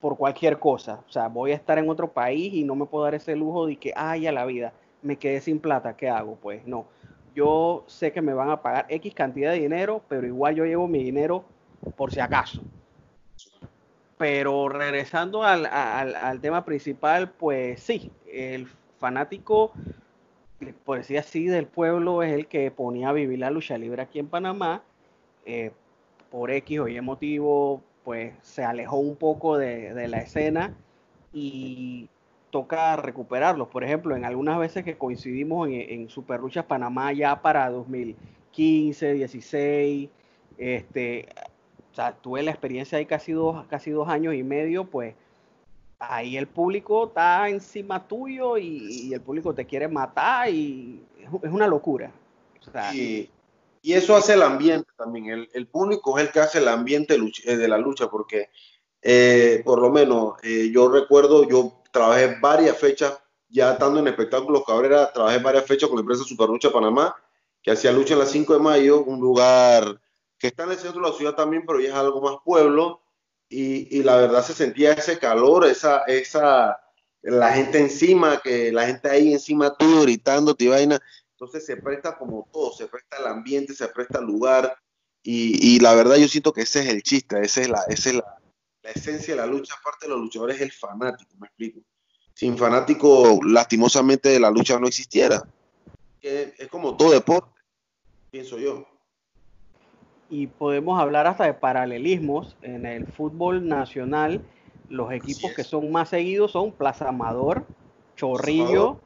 por 0.00 0.16
cualquier 0.16 0.58
cosa. 0.58 1.00
O 1.08 1.10
sea, 1.10 1.28
voy 1.28 1.52
a 1.52 1.54
estar 1.54 1.78
en 1.78 1.88
otro 1.88 2.12
país 2.12 2.52
y 2.54 2.64
no 2.64 2.74
me 2.74 2.86
puedo 2.86 3.04
dar 3.04 3.14
ese 3.14 3.36
lujo 3.36 3.66
de 3.66 3.76
que, 3.76 3.92
ay, 3.96 4.26
a 4.26 4.32
la 4.32 4.44
vida, 4.44 4.72
me 5.02 5.16
quedé 5.16 5.40
sin 5.40 5.58
plata, 5.58 5.96
¿qué 5.96 6.08
hago? 6.08 6.36
Pues 6.36 6.66
no. 6.66 6.86
Yo 7.34 7.84
sé 7.86 8.12
que 8.12 8.22
me 8.22 8.34
van 8.34 8.50
a 8.50 8.62
pagar 8.62 8.86
X 8.88 9.14
cantidad 9.14 9.52
de 9.52 9.60
dinero, 9.60 10.02
pero 10.08 10.26
igual 10.26 10.54
yo 10.54 10.64
llevo 10.64 10.88
mi 10.88 11.02
dinero 11.02 11.44
por 11.96 12.12
si 12.12 12.20
acaso. 12.20 12.62
Pero 14.16 14.70
regresando 14.70 15.42
al, 15.42 15.66
al, 15.66 16.40
tema 16.40 16.64
principal, 16.64 17.30
pues 17.30 17.80
sí, 17.80 18.10
el 18.32 18.66
fanático, 18.98 19.72
por 20.86 20.96
decir 20.96 21.18
así, 21.18 21.46
del 21.46 21.66
pueblo 21.66 22.22
es 22.22 22.32
el 22.32 22.46
que 22.46 22.70
ponía 22.70 23.10
a 23.10 23.12
vivir 23.12 23.38
la 23.38 23.50
lucha 23.50 23.76
libre 23.76 24.00
aquí 24.00 24.18
en 24.18 24.28
Panamá. 24.28 24.82
Eh, 25.44 25.72
por 26.30 26.50
X 26.50 26.80
o 26.80 26.88
Y 26.88 27.00
motivo, 27.00 27.82
pues 28.06 28.34
se 28.42 28.62
alejó 28.62 28.98
un 28.98 29.16
poco 29.16 29.58
de, 29.58 30.06
la 30.06 30.18
escena 30.18 30.72
y 31.32 32.08
toca 32.52 32.94
recuperarlos. 32.94 33.66
Por 33.66 33.82
ejemplo, 33.82 34.14
en 34.14 34.24
algunas 34.24 34.60
veces 34.60 34.84
que 34.84 34.96
coincidimos 34.96 35.68
en, 35.68 36.08
en 36.08 36.64
Panamá 36.68 37.12
ya 37.12 37.42
para 37.42 37.68
2015, 37.68 39.12
16, 39.12 40.08
este, 40.56 41.28
o 41.90 41.94
sea, 41.96 42.12
tuve 42.12 42.44
la 42.44 42.52
experiencia 42.52 42.96
ahí 42.96 43.06
casi 43.06 43.32
dos, 43.32 43.66
casi 43.66 43.90
dos 43.90 44.08
años 44.08 44.34
y 44.34 44.44
medio, 44.44 44.84
pues 44.84 45.16
ahí 45.98 46.36
el 46.36 46.46
público 46.46 47.08
está 47.08 47.48
encima 47.48 48.06
tuyo 48.06 48.56
y, 48.56 49.12
el 49.12 49.20
público 49.20 49.52
te 49.52 49.64
quiere 49.64 49.88
matar 49.88 50.48
y 50.48 51.02
es, 51.42 51.50
una 51.50 51.66
locura. 51.66 52.12
y, 52.94 53.28
eso 53.92 54.16
hace 54.16 54.34
el 54.34 54.42
ambiente 54.42 54.90
también. 54.96 55.48
El, 55.52 55.66
público 55.68 56.18
es 56.18 56.26
el 56.26 56.32
que 56.32 56.40
hace 56.40 56.58
el 56.58 56.68
ambiente 56.68 57.16
eh, 57.44 57.56
de 57.56 57.68
la 57.68 57.78
lucha, 57.78 58.10
porque 58.10 58.50
eh, 59.02 59.62
por 59.64 59.80
lo 59.80 59.90
menos 59.90 60.34
eh, 60.42 60.70
yo 60.72 60.88
recuerdo, 60.88 61.48
yo 61.48 61.82
trabajé 61.92 62.36
varias 62.40 62.76
fechas, 62.78 63.18
ya 63.48 63.72
estando 63.72 64.00
en 64.00 64.08
Espectáculos 64.08 64.64
Cabrera, 64.66 65.12
trabajé 65.12 65.38
varias 65.38 65.66
fechas 65.66 65.88
con 65.88 65.96
la 65.96 66.00
empresa 66.00 66.24
Super 66.24 66.48
Lucha 66.48 66.72
Panamá, 66.72 67.14
que 67.62 67.70
hacía 67.70 67.92
lucha 67.92 68.14
en 68.14 68.20
la 68.20 68.26
5 68.26 68.54
de 68.54 68.60
mayo, 68.60 69.02
un 69.04 69.20
lugar 69.20 70.00
que 70.38 70.48
está 70.48 70.64
en 70.64 70.72
el 70.72 70.78
centro 70.78 71.00
de 71.00 71.08
la 71.08 71.16
ciudad 71.16 71.34
también, 71.34 71.64
pero 71.66 71.80
ya 71.80 71.88
es 71.88 71.94
algo 71.94 72.20
más 72.20 72.36
pueblo 72.44 73.00
y, 73.48 74.02
la 74.02 74.16
verdad 74.16 74.44
se 74.44 74.54
sentía 74.54 74.92
ese 74.92 75.18
calor, 75.18 75.66
esa, 75.66 76.02
esa, 76.06 76.80
la 77.22 77.52
gente 77.52 77.78
encima, 77.78 78.40
que 78.42 78.72
la 78.72 78.86
gente 78.86 79.08
ahí 79.08 79.32
encima 79.32 79.76
tú 79.76 80.02
gritando, 80.02 80.54
y 80.58 80.68
vaina. 80.68 81.00
Entonces 81.36 81.66
se 81.66 81.76
presta 81.76 82.16
como 82.16 82.48
todo, 82.52 82.72
se 82.72 82.86
presta 82.88 83.18
el 83.18 83.26
ambiente, 83.26 83.74
se 83.74 83.88
presta 83.88 84.18
el 84.20 84.26
lugar. 84.26 84.76
Y, 85.22 85.80
la 85.80 85.92
verdad 85.94 86.16
yo 86.16 86.28
siento 86.28 86.52
que 86.52 86.62
ese 86.62 86.80
es 86.80 86.86
el 86.86 87.02
chiste, 87.02 87.40
esa 87.42 87.60
es 87.60 87.68
la, 87.68 87.82
esa 87.88 88.10
es 88.10 88.14
la, 88.16 88.38
esencia 88.84 89.34
de 89.34 89.40
la 89.40 89.46
lucha. 89.46 89.74
Aparte 89.78 90.06
de 90.06 90.10
los 90.10 90.20
luchadores, 90.20 90.56
es 90.56 90.62
el 90.62 90.72
fanático, 90.72 91.34
me 91.38 91.48
explico. 91.48 91.80
Sin 92.32 92.56
fanático, 92.56 93.40
lastimosamente, 93.44 94.38
la 94.38 94.50
lucha 94.50 94.78
no 94.78 94.86
existiera. 94.86 95.42
es 96.22 96.68
como 96.68 96.96
todo 96.96 97.10
deporte, 97.10 97.50
pienso 98.30 98.58
yo 98.58 98.86
y 100.28 100.46
podemos 100.46 101.00
hablar 101.00 101.26
hasta 101.26 101.44
de 101.44 101.54
paralelismos 101.54 102.56
en 102.62 102.86
el 102.86 103.06
fútbol 103.06 103.68
nacional. 103.68 104.42
Los 104.88 105.12
equipos 105.12 105.52
que 105.52 105.64
son 105.64 105.90
más 105.92 106.08
seguidos 106.10 106.52
son 106.52 106.72
Plaza 106.72 107.08
Amador, 107.08 107.64
Chorrillo, 108.16 109.00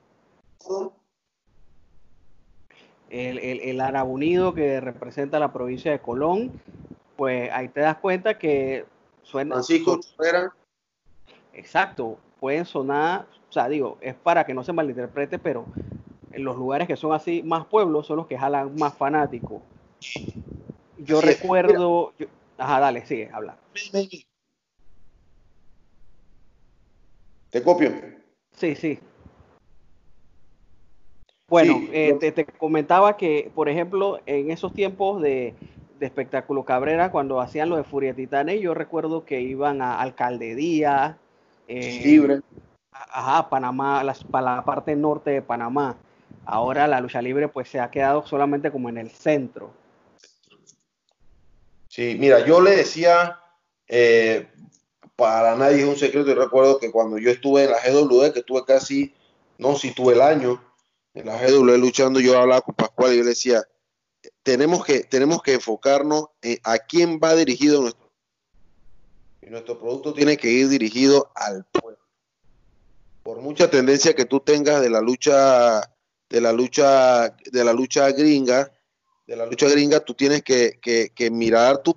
el, 3.11 3.39
el, 3.39 3.81
Arabunido 3.81 4.55
que 4.55 4.81
representa 4.81 5.39
la 5.39 5.53
provincia 5.53 5.91
de 5.91 5.99
Colón. 6.01 6.53
Pues 7.17 7.51
ahí 7.53 7.69
te 7.69 7.81
das 7.81 7.99
cuenta 7.99 8.39
que 8.39 8.87
suena. 9.23 9.57
Francisco 9.57 10.01
Exacto, 11.53 12.19
pueden 12.39 12.65
sonar, 12.65 13.27
o 13.49 13.53
sea, 13.53 13.69
digo, 13.69 13.99
es 14.01 14.15
para 14.15 14.47
que 14.47 14.55
no 14.55 14.65
se 14.65 14.73
malinterprete, 14.73 15.39
pero 15.39 15.67
en 16.33 16.45
los 16.45 16.57
lugares 16.57 16.87
que 16.87 16.97
son 16.97 17.13
así 17.13 17.43
más 17.43 17.67
pueblos 17.67 18.07
son 18.07 18.17
los 18.19 18.27
que 18.27 18.39
jalan 18.39 18.75
más 18.77 18.95
fanáticos. 18.95 19.63
Yo 20.97 21.21
recuerdo. 21.21 22.13
ajá, 22.57 22.81
dale, 22.81 23.05
sigue, 23.05 23.31
habla. 23.33 23.59
Te 27.51 27.63
copio. 27.63 27.93
Sí, 28.53 28.77
sí. 28.77 28.99
Bueno, 31.51 31.81
eh, 31.93 32.17
te, 32.21 32.45
comentaba 32.45 33.17
que, 33.17 33.51
por 33.57 33.69
ejemplo, 33.69 34.21
en 34.25 34.53
esos 34.53 34.73
tiempos 34.73 35.21
de, 35.21 35.53
espectáculo 35.99 36.65
Cabrera, 36.65 37.11
cuando 37.11 37.41
hacían 37.41 37.69
lo 37.69 37.77
de 37.77 37.83
Furia 37.83 38.15
Titanes, 38.15 38.61
yo 38.61 38.73
recuerdo 38.73 39.25
que 39.25 39.41
iban 39.41 39.83
a 39.83 40.01
Alcaldía. 40.01 41.19
Eh, 41.67 42.03
libre. 42.05 42.41
Ajá, 42.93 43.51
Panamá, 43.51 44.01
para 44.31 44.57
la 44.57 44.65
parte 44.65 44.95
norte 44.95 45.31
de 45.31 45.43
Panamá. 45.43 45.97
Ahora 46.45 46.87
la 46.87 47.01
lucha 47.01 47.21
libre 47.21 47.49
pues 47.49 47.69
se 47.69 47.81
ha 47.81 47.91
quedado 47.91 48.25
solamente 48.25 48.71
como 48.71 48.89
en 48.89 48.99
el 48.99 49.11
centro. 49.11 49.73
Sí, 51.89 52.17
mira, 52.19 52.47
yo 52.47 52.61
le 52.61 52.77
decía, 52.77 53.41
eh, 53.89 54.47
para 55.17 55.57
nadie 55.57 55.81
es 55.81 55.89
un 55.89 55.97
secreto, 55.97 56.31
y 56.31 56.35
recuerdo 56.35 56.79
que 56.79 56.93
cuando 56.93 57.19
yo 57.19 57.31
estuve 57.31 57.65
en 57.65 57.73
la 57.73 57.79
GW, 57.79 58.33
que 58.33 58.39
estuve 58.41 58.65
casi, 58.65 59.13
no, 59.59 59.75
si 59.75 59.93
tuve 59.93 60.15
el 60.15 60.23
año 60.23 60.70
en 61.15 61.27
la 61.27 61.37
GW 61.37 61.77
luchando, 61.77 62.21
yo 62.21 62.39
hablaba 62.39 62.61
con 62.63 62.75
Pascual 62.75 63.13
y 63.13 63.19
yo 63.19 63.23
le 63.23 63.31
decía, 63.31 63.63
tenemos 64.43 64.85
que, 64.85 65.01
tenemos 65.01 65.43
que 65.43 65.55
enfocarnos 65.55 66.27
en 66.43 66.59
a 66.65 66.79
quién 66.79 67.21
va 67.23 67.35
dirigido 67.35 67.81
nuestro 67.81 68.11
y 69.43 69.49
nuestro 69.49 69.79
producto 69.79 70.13
tiene 70.13 70.37
que 70.37 70.51
ir 70.51 70.69
dirigido 70.69 71.31
al 71.35 71.65
pueblo. 71.65 71.99
Por 73.23 73.41
mucha 73.41 73.71
tendencia 73.71 74.15
que 74.15 74.25
tú 74.25 74.41
tengas 74.41 74.81
de 74.81 74.91
la 74.91 75.01
lucha, 75.01 75.81
de 76.29 76.41
la 76.41 76.53
lucha, 76.53 77.29
de 77.31 77.65
la 77.65 77.73
lucha 77.73 78.11
gringa, 78.13 78.71
de 79.27 79.37
la 79.37 79.47
lucha 79.47 79.69
gringa, 79.69 80.01
tú 80.01 80.15
tienes 80.15 80.43
que, 80.43 80.79
mirar, 81.31 81.83
tú 81.83 81.97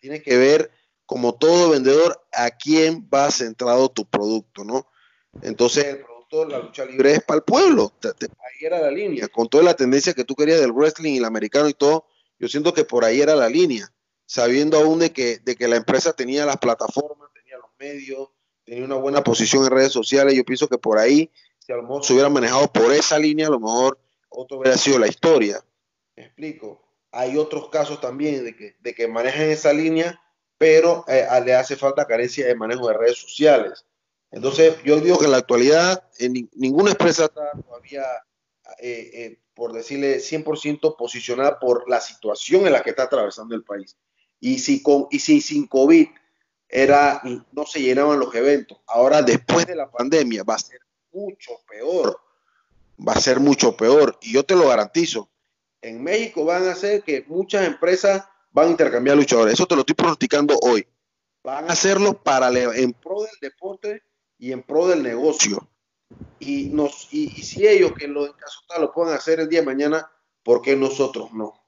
tienes 0.00 0.22
que 0.22 0.36
ver 0.36 0.70
como 1.06 1.34
todo 1.34 1.70
vendedor 1.70 2.24
a 2.32 2.50
quién 2.50 3.08
va 3.12 3.30
centrado 3.30 3.88
tu 3.88 4.04
producto, 4.08 4.64
¿no? 4.64 4.86
Entonces 5.42 5.98
la 6.48 6.58
lucha 6.58 6.84
libre 6.84 7.12
es 7.12 7.22
para 7.22 7.38
el 7.38 7.44
pueblo, 7.44 7.92
ahí 8.02 8.66
era 8.66 8.80
la 8.80 8.90
línea, 8.90 9.28
con 9.28 9.48
toda 9.48 9.64
la 9.64 9.74
tendencia 9.74 10.14
que 10.14 10.24
tú 10.24 10.34
querías 10.34 10.60
del 10.60 10.72
wrestling 10.72 11.14
y 11.14 11.18
el 11.18 11.24
americano 11.24 11.68
y 11.68 11.74
todo, 11.74 12.06
yo 12.38 12.48
siento 12.48 12.72
que 12.72 12.84
por 12.84 13.04
ahí 13.04 13.20
era 13.20 13.34
la 13.34 13.48
línea, 13.48 13.92
sabiendo 14.26 14.78
aún 14.78 15.00
de 15.00 15.12
que, 15.12 15.38
de 15.38 15.56
que 15.56 15.68
la 15.68 15.76
empresa 15.76 16.12
tenía 16.12 16.46
las 16.46 16.58
plataformas, 16.58 17.30
tenía 17.34 17.58
los 17.58 17.70
medios, 17.78 18.28
tenía 18.64 18.84
una 18.84 18.96
buena 18.96 19.22
posición 19.22 19.64
en 19.64 19.70
redes 19.70 19.92
sociales, 19.92 20.34
yo 20.34 20.44
pienso 20.44 20.68
que 20.68 20.78
por 20.78 20.98
ahí, 20.98 21.30
si 21.58 21.72
a 21.72 21.76
lo 21.76 21.82
mejor 21.82 22.04
se 22.04 22.12
hubiera 22.12 22.28
manejado 22.28 22.72
por 22.72 22.92
esa 22.92 23.18
línea, 23.18 23.48
a 23.48 23.50
lo 23.50 23.60
mejor 23.60 23.98
otro 24.28 24.58
hubiera 24.58 24.78
sido 24.78 24.98
la 24.98 25.08
historia 25.08 25.62
explico. 26.20 26.82
Hay 27.12 27.36
otros 27.36 27.68
casos 27.70 28.00
también 28.00 28.44
de 28.44 28.54
que, 28.54 28.76
de 28.78 28.94
que 28.94 29.08
manejan 29.08 29.50
esa 29.50 29.72
línea, 29.72 30.20
pero 30.58 31.04
eh, 31.08 31.26
le 31.44 31.54
hace 31.54 31.76
falta 31.76 32.06
carencia 32.06 32.46
de 32.46 32.54
manejo 32.54 32.88
de 32.88 32.94
redes 32.94 33.18
sociales. 33.18 33.84
Entonces, 34.30 34.76
yo 34.84 35.00
digo 35.00 35.18
que 35.18 35.24
en 35.24 35.32
la 35.32 35.38
actualidad 35.38 36.04
en 36.18 36.48
ninguna 36.54 36.92
empresa 36.92 37.24
está 37.24 37.50
todavía, 37.66 38.04
eh, 38.80 39.10
eh, 39.12 39.38
por 39.54 39.72
decirle, 39.72 40.20
100% 40.20 40.96
posicionada 40.96 41.58
por 41.58 41.88
la 41.88 42.00
situación 42.00 42.66
en 42.66 42.72
la 42.72 42.82
que 42.82 42.90
está 42.90 43.04
atravesando 43.04 43.54
el 43.54 43.64
país. 43.64 43.96
Y 44.38 44.58
si, 44.58 44.82
con, 44.82 45.06
y 45.10 45.18
si 45.18 45.40
sin 45.40 45.66
COVID 45.66 46.06
era, 46.68 47.22
no 47.52 47.66
se 47.66 47.80
llenaban 47.80 48.20
los 48.20 48.34
eventos, 48.34 48.78
ahora 48.86 49.22
después 49.22 49.66
de 49.66 49.74
la 49.74 49.90
pandemia 49.90 50.44
va 50.44 50.54
a 50.54 50.58
ser 50.58 50.80
mucho 51.12 51.52
peor. 51.68 52.18
Va 53.06 53.14
a 53.14 53.20
ser 53.20 53.40
mucho 53.40 53.76
peor. 53.76 54.18
Y 54.22 54.32
yo 54.32 54.44
te 54.44 54.54
lo 54.54 54.68
garantizo 54.68 55.30
en 55.82 56.02
México 56.02 56.44
van 56.44 56.66
a 56.68 56.72
hacer 56.72 57.02
que 57.02 57.24
muchas 57.28 57.66
empresas 57.66 58.24
van 58.50 58.68
a 58.68 58.70
intercambiar 58.70 59.16
luchadores. 59.16 59.54
Eso 59.54 59.66
te 59.66 59.74
lo 59.74 59.80
estoy 59.80 59.94
pronosticando 59.94 60.56
hoy. 60.62 60.86
Van 61.42 61.68
a 61.68 61.72
hacerlo 61.72 62.22
para 62.22 62.48
en 62.48 62.92
pro 62.92 63.22
del 63.22 63.38
deporte 63.40 64.02
y 64.40 64.52
en 64.52 64.62
pro 64.62 64.88
del 64.88 65.02
negocio. 65.02 65.68
Y, 66.40 66.70
nos, 66.70 67.12
y, 67.12 67.28
si 67.28 67.68
ellos 67.68 67.92
que 67.92 68.06
en, 68.06 68.14
lo, 68.14 68.26
tal 68.66 68.80
lo 68.80 68.92
puedan 68.92 69.14
hacer 69.14 69.38
el 69.38 69.48
día 69.48 69.60
de 69.60 69.66
mañana, 69.66 70.10
¿por 70.42 70.62
qué 70.62 70.74
nosotros 70.74 71.32
no? 71.32 71.62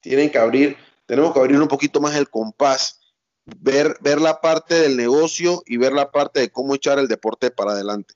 Tienen 0.00 0.30
que 0.30 0.38
abrir, 0.38 0.76
tenemos 1.06 1.32
que 1.32 1.38
abrir 1.38 1.58
un 1.60 1.68
poquito 1.68 2.00
más 2.00 2.14
el 2.16 2.28
compás, 2.28 3.00
ver, 3.46 3.96
ver 4.00 4.20
la 4.20 4.40
parte 4.40 4.74
del 4.74 4.96
negocio 4.96 5.62
y 5.64 5.78
ver 5.78 5.92
la 5.92 6.10
parte 6.10 6.40
de 6.40 6.50
cómo 6.50 6.74
echar 6.74 6.98
el 6.98 7.08
deporte 7.08 7.50
para 7.50 7.70
adelante. 7.70 8.14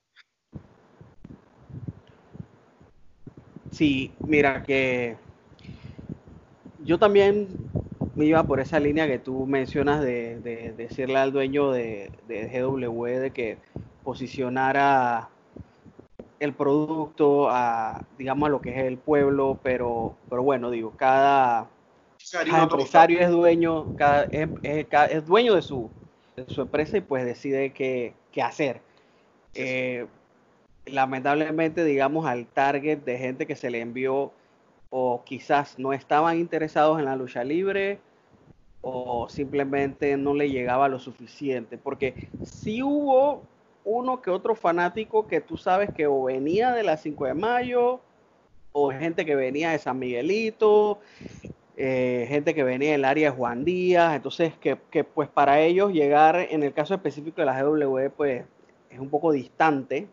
Sí, 3.71 4.13
mira 4.19 4.65
que 4.65 5.17
yo 6.85 6.99
también 6.99 7.49
me 8.17 8.27
iba 8.27 8.43
por 8.43 8.61
esa 8.61 8.81
línea 8.81 9.07
que 9.07 9.19
tú 9.19 9.47
mencionas 9.47 10.03
de, 10.03 10.73
decirle 10.77 11.19
al 11.19 11.33
dueño 11.33 11.71
de, 11.71 12.11
GW 12.29 13.05
de 13.21 13.31
que 13.31 13.59
posicionara 14.03 15.29
el 16.41 16.55
producto 16.55 17.51
a, 17.51 18.05
digamos, 18.19 18.47
a 18.47 18.51
lo 18.51 18.61
que 18.61 18.71
es 18.71 18.87
el 18.87 18.97
pueblo, 18.97 19.59
pero, 19.63 20.17
pero 20.29 20.43
bueno, 20.43 20.71
digo, 20.71 20.95
cada, 20.97 21.69
empresario 22.33 23.21
es 23.21 23.31
dueño, 23.31 23.95
cada, 23.97 24.25
es, 24.25 25.27
dueño 25.27 25.55
de 25.55 25.63
su, 25.63 25.91
su 26.47 26.63
empresa 26.63 26.97
y 26.97 27.03
pues 27.03 27.25
decide 27.25 27.73
qué, 27.73 28.15
hacer. 28.43 28.81
Eh, 29.55 30.07
lamentablemente, 30.87 31.85
digamos, 31.85 32.27
al 32.27 32.47
target 32.47 33.01
de 33.01 33.19
gente 33.19 33.47
que 33.47 33.57
se 33.57 33.71
le 33.71 33.81
envió 33.81 34.33
o 34.89 35.23
quizás 35.25 35.79
no 35.79 35.93
estaban 35.93 36.39
interesados 36.39 36.99
en 36.99 37.05
la 37.05 37.17
lucha 37.17 37.45
libre 37.45 38.01
o 38.81 39.29
simplemente 39.29 40.17
no 40.17 40.35
le 40.35 40.51
llegaba 40.51 40.89
lo 40.89 40.99
suficiente, 40.99 41.77
porque 41.77 42.15
si 42.43 42.83
hubo 42.83 43.45
uno 43.85 44.21
que 44.21 44.31
otro 44.31 44.55
fanático 44.55 45.27
que 45.27 45.41
tú 45.41 45.57
sabes 45.57 45.93
que 45.93 46.07
o 46.07 46.25
venía 46.25 46.73
de 46.73 46.83
la 46.83 46.97
5 46.97 47.27
de 47.27 47.35
mayo, 47.35 48.01
o 48.73 48.91
gente 48.91 49.25
que 49.25 49.35
venía 49.35 49.71
de 49.71 49.79
San 49.79 49.99
Miguelito, 49.99 51.01
eh, 51.77 52.27
gente 52.29 52.55
que 52.55 52.63
venía 52.63 52.93
del 52.93 53.05
área 53.05 53.31
de 53.31 53.37
Juan 53.37 53.65
Díaz, 53.65 54.15
entonces 54.15 54.55
que, 54.59 54.79
que, 54.91 55.03
pues 55.03 55.29
para 55.29 55.61
ellos 55.61 55.93
llegar, 55.93 56.37
en 56.37 56.63
el 56.63 56.73
caso 56.73 56.95
específico 56.95 57.41
de 57.41 57.47
la 57.47 57.63
GW, 57.63 58.11
pues 58.17 58.45
es 58.91 58.99
un 58.99 59.09
poco 59.09 59.33
distante, 59.33 60.09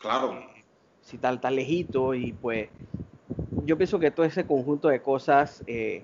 Claro. 0.00 0.40
Si 1.02 1.18
tal, 1.18 1.40
tal 1.40 1.56
lejito 1.56 2.14
y 2.14 2.32
pues 2.32 2.70
yo 3.64 3.76
pienso 3.76 3.98
que 3.98 4.10
todo 4.10 4.24
ese 4.24 4.46
conjunto 4.46 4.88
de 4.88 5.02
cosas 5.02 5.62
eh, 5.66 6.02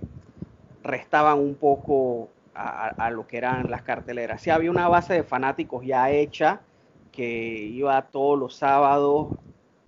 restaban 0.83 1.39
un 1.39 1.55
poco 1.55 2.29
a, 2.55 3.11
lo 3.11 3.27
que 3.27 3.37
eran 3.37 3.71
las 3.71 3.83
carteleras. 3.83 4.41
Sí 4.41 4.51
había 4.51 4.71
una 4.71 4.89
base 4.89 5.13
de 5.15 5.23
fanáticos 5.23 5.85
ya 5.85 6.11
hecha 6.11 6.61
que 7.17 7.71
iba 7.73 8.01
todos 8.03 8.39
los 8.39 8.55
sábados 8.55 9.29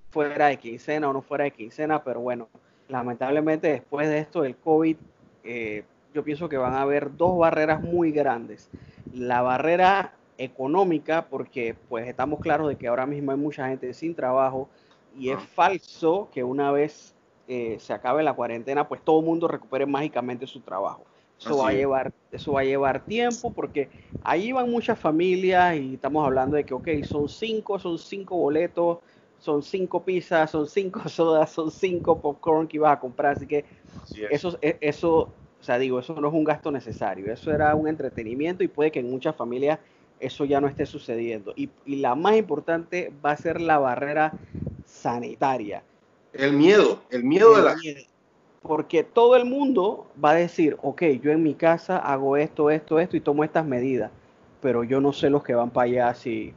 fuera 0.09 0.47
de 0.47 0.57
quincena 0.57 1.11
o 1.11 1.13
no 1.13 1.21
fuera 1.21 1.45
de 1.45 1.51
quincena, 1.51 2.03
pero 2.03 2.21
bueno, 2.21 2.49
lamentablemente 2.89 3.69
después 3.69 4.09
de 4.09 4.19
esto 4.19 4.41
del 4.41 4.57
COVID, 4.57 4.97
eh, 5.45 5.85
yo 6.15 6.25
pienso 6.25 6.49
que 6.49 6.57
van 6.57 6.73
a 6.73 6.81
haber 6.81 7.15
dos 7.15 7.37
barreras 7.39 7.83
muy 7.83 8.13
grandes. 8.13 8.71
La 9.13 9.43
barrera 9.43 10.15
económica, 10.39 11.27
porque 11.29 11.77
pues 11.91 12.09
estamos 12.09 12.41
claros 12.41 12.67
de 12.69 12.77
que 12.77 12.89
ahora 12.89 13.05
mismo 13.05 13.31
hay 13.31 13.37
mucha 13.37 13.69
gente 13.69 13.93
sin 13.93 14.15
trabajo 14.15 14.71
y 15.15 15.29
es 15.29 15.43
falso 15.43 16.31
que 16.33 16.43
una 16.43 16.73
vez 16.73 17.15
eh, 17.47 17.77
se 17.79 17.93
acabe 17.93 18.23
la 18.23 18.33
cuarentena, 18.33 18.89
pues 18.89 19.03
todo 19.03 19.21
el 19.21 19.27
mundo 19.27 19.49
recupere 19.49 19.85
mágicamente 19.85 20.47
su 20.47 20.61
trabajo. 20.61 21.05
Eso 21.39 21.57
va, 21.59 21.69
a 21.69 21.73
llevar, 21.73 22.13
eso 22.33 22.53
va 22.53 22.61
a 22.61 22.65
llevar 22.65 23.05
tiempo 23.07 23.53
porque 23.53 23.89
ahí 24.23 24.53
van 24.53 24.71
muchas 24.71 24.99
familias 24.99 25.77
y 25.77 25.95
estamos 25.95 26.25
hablando 26.25 26.57
de 26.57 26.65
que, 26.65 26.75
ok, 26.75 26.89
son 27.05 27.29
cinco, 27.29 27.79
son 27.79 27.99
cinco 27.99 28.37
boletos, 28.37 28.99
son 29.39 29.63
cinco 29.63 30.03
pizzas, 30.03 30.51
son 30.51 30.67
cinco 30.67 31.01
sodas, 31.09 31.51
son 31.51 31.71
cinco 31.71 32.21
popcorn 32.21 32.67
que 32.67 32.77
ibas 32.77 32.93
a 32.93 33.01
comprar. 33.01 33.37
Así 33.37 33.47
que 33.47 33.65
eso, 34.31 34.59
e, 34.61 34.79
eso, 34.81 35.31
o 35.61 35.63
sea, 35.63 35.79
digo, 35.79 36.01
eso 36.01 36.21
no 36.21 36.29
es 36.29 36.35
un 36.35 36.45
gasto 36.45 36.71
necesario. 36.71 37.33
Eso 37.33 37.53
era 37.53 37.75
un 37.75 37.89
entretenimiento 37.89 38.65
y 38.65 38.69
puede 38.69 38.91
que 38.91 39.01
en 39.01 39.11
muchas 39.11 39.37
familias 39.37 39.79
eso 40.21 40.45
ya 40.45 40.61
no 40.61 40.67
esté 40.67 40.87
sucediendo. 40.87 41.53
Y, 41.57 41.71
y 41.87 41.97
la 41.97 42.15
más 42.17 42.37
importante 42.37 43.13
va 43.25 43.33
a 43.33 43.37
ser 43.37 43.61
la 43.61 43.79
barrera 43.79 44.33
sanitaria. 44.85 45.85
El 46.33 46.53
miedo, 46.53 47.03
el 47.11 47.25
miedo 47.25 47.57
de 47.57 47.63
la 47.63 47.77
porque 48.63 49.05
todo 49.05 49.37
el 49.37 49.45
mundo 49.45 50.07
va 50.23 50.31
a 50.31 50.35
decir, 50.35 50.77
ok, 50.83 51.03
yo 51.23 51.31
en 51.31 51.43
mi 51.43 51.55
casa 51.55 51.99
hago 51.99 52.37
esto, 52.37 52.71
esto, 52.71 52.99
esto 52.99 53.17
y 53.17 53.21
tomo 53.21 53.45
estas 53.45 53.65
medidas, 53.65 54.11
pero 54.61 54.85
yo 54.85 55.01
no 55.01 55.13
sé 55.13 55.31
los 55.31 55.43
que 55.43 55.55
van 55.55 55.71
para 55.71 55.85
allá 55.85 56.15
si, 56.15 56.53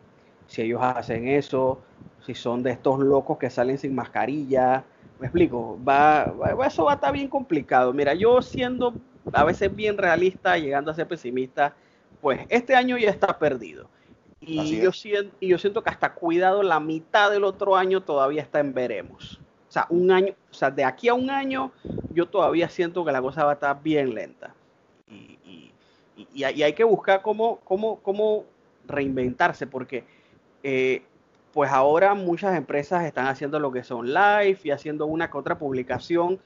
si 0.48 0.64
ellos 0.64 0.82
hacen 0.82 1.28
eso, 1.28 1.80
si 2.26 2.34
son 2.34 2.64
de 2.64 2.72
estos 2.72 3.00
locos 3.00 3.38
que 3.38 3.50
salen 3.50 3.78
sin 3.78 3.96
mascarilla. 3.96 4.84
Me 5.20 5.28
explico, 5.28 5.80
va, 5.88 6.34
eso 6.66 6.86
va 6.86 6.94
a 6.94 6.96
estar 6.96 7.14
bien 7.14 7.28
complicado. 7.28 7.94
Mira, 7.94 8.14
yo 8.16 8.42
siendo 8.42 8.94
a 9.32 9.44
veces 9.44 9.74
bien 9.76 9.98
realista, 9.98 10.58
llegando 10.58 10.92
a 10.92 10.96
ser 10.96 11.08
pesimista, 11.08 11.76
pues 12.22 12.42
este 12.50 12.76
año 12.76 12.98
ya 12.98 13.10
está 13.10 13.38
perdido. 13.38 13.88
Y 14.40 14.82
yo, 14.82 14.92
siento, 14.92 15.36
y 15.40 15.50
yo 15.50 15.60
siento 15.60 15.84
que 15.84 15.92
hasta 15.92 16.16
cuidado 16.16 16.64
la 16.64 16.80
mitad 16.80 17.30
del 17.30 17.44
otro 17.44 17.76
año 17.76 18.02
todavía 18.02 18.42
está 18.42 18.60
en 18.60 18.74
veremos. 18.74 19.40
O 19.72 19.74
sea, 19.74 19.88
un 19.90 20.12
año, 20.12 20.34
o 20.52 20.54
sea, 20.54 20.70
de 20.70 20.84
aquí 20.84 21.08
a 21.08 21.14
un 21.14 21.30
año 21.30 21.72
yo 22.14 22.26
todavía 22.26 22.68
siento 22.68 23.06
que 23.06 23.14
la 23.14 23.22
cosa 23.22 23.46
va 23.46 23.52
a 23.52 23.54
estar 23.54 23.82
bien 23.82 24.14
lenta. 24.14 24.54
Y, 25.08 26.44
hay 26.44 26.74
que 26.74 26.84
buscar 26.84 27.22
cómo, 27.22 27.62
cómo, 27.64 28.02
cómo 28.02 28.44
reinventarse, 28.86 29.68
porque 29.68 30.04
eh, 30.62 31.04
pues 31.54 31.72
ahora 31.72 32.14
muchas 32.16 32.58
empresas 32.58 33.06
están 33.06 33.28
haciendo 33.28 33.62
lo 33.62 33.72
que 33.72 33.82
son 33.86 34.08
live 34.08 34.60
y 34.62 34.72
haciendo 34.72 35.06
una 35.06 35.32
que 35.32 35.38
otra 35.38 35.58
publicación, 35.58 36.38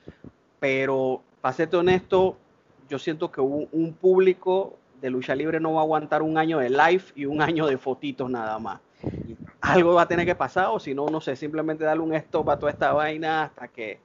pero 0.59 1.23
para 1.41 1.55
serte 1.55 1.77
honesto, 1.77 2.38
yo 2.89 2.99
siento 2.99 3.31
que 3.31 3.41
un, 3.41 3.67
un 3.71 3.93
público 3.93 4.77
de 5.01 5.09
lucha 5.09 5.33
libre 5.33 5.59
no 5.59 5.73
va 5.73 5.81
a 5.81 5.83
aguantar 5.83 6.21
un 6.21 6.38
año 6.38 6.59
de 6.59 6.69
live 6.69 7.05
y 7.15 7.25
un 7.25 7.41
año 7.41 7.65
de 7.65 7.79
fotitos 7.79 8.29
nada 8.29 8.59
más 8.59 8.81
algo 9.65 9.95
va 9.95 10.04
a 10.04 10.08
tener 10.08 10.25
que 10.25 10.36
pasar 10.36 10.67
o 10.71 10.80
si 10.80 10.93
no, 10.93 11.08
no 11.08 11.19
sé, 11.21 11.36
simplemente 11.36 11.84
darle 11.84 12.04
un 12.04 12.13
stop 12.15 12.49
a 12.49 12.60
toda 12.60 12.71
esta 12.71 12.93
vaina 12.93 13.43
hasta 13.45 13.67
que, 13.67 13.99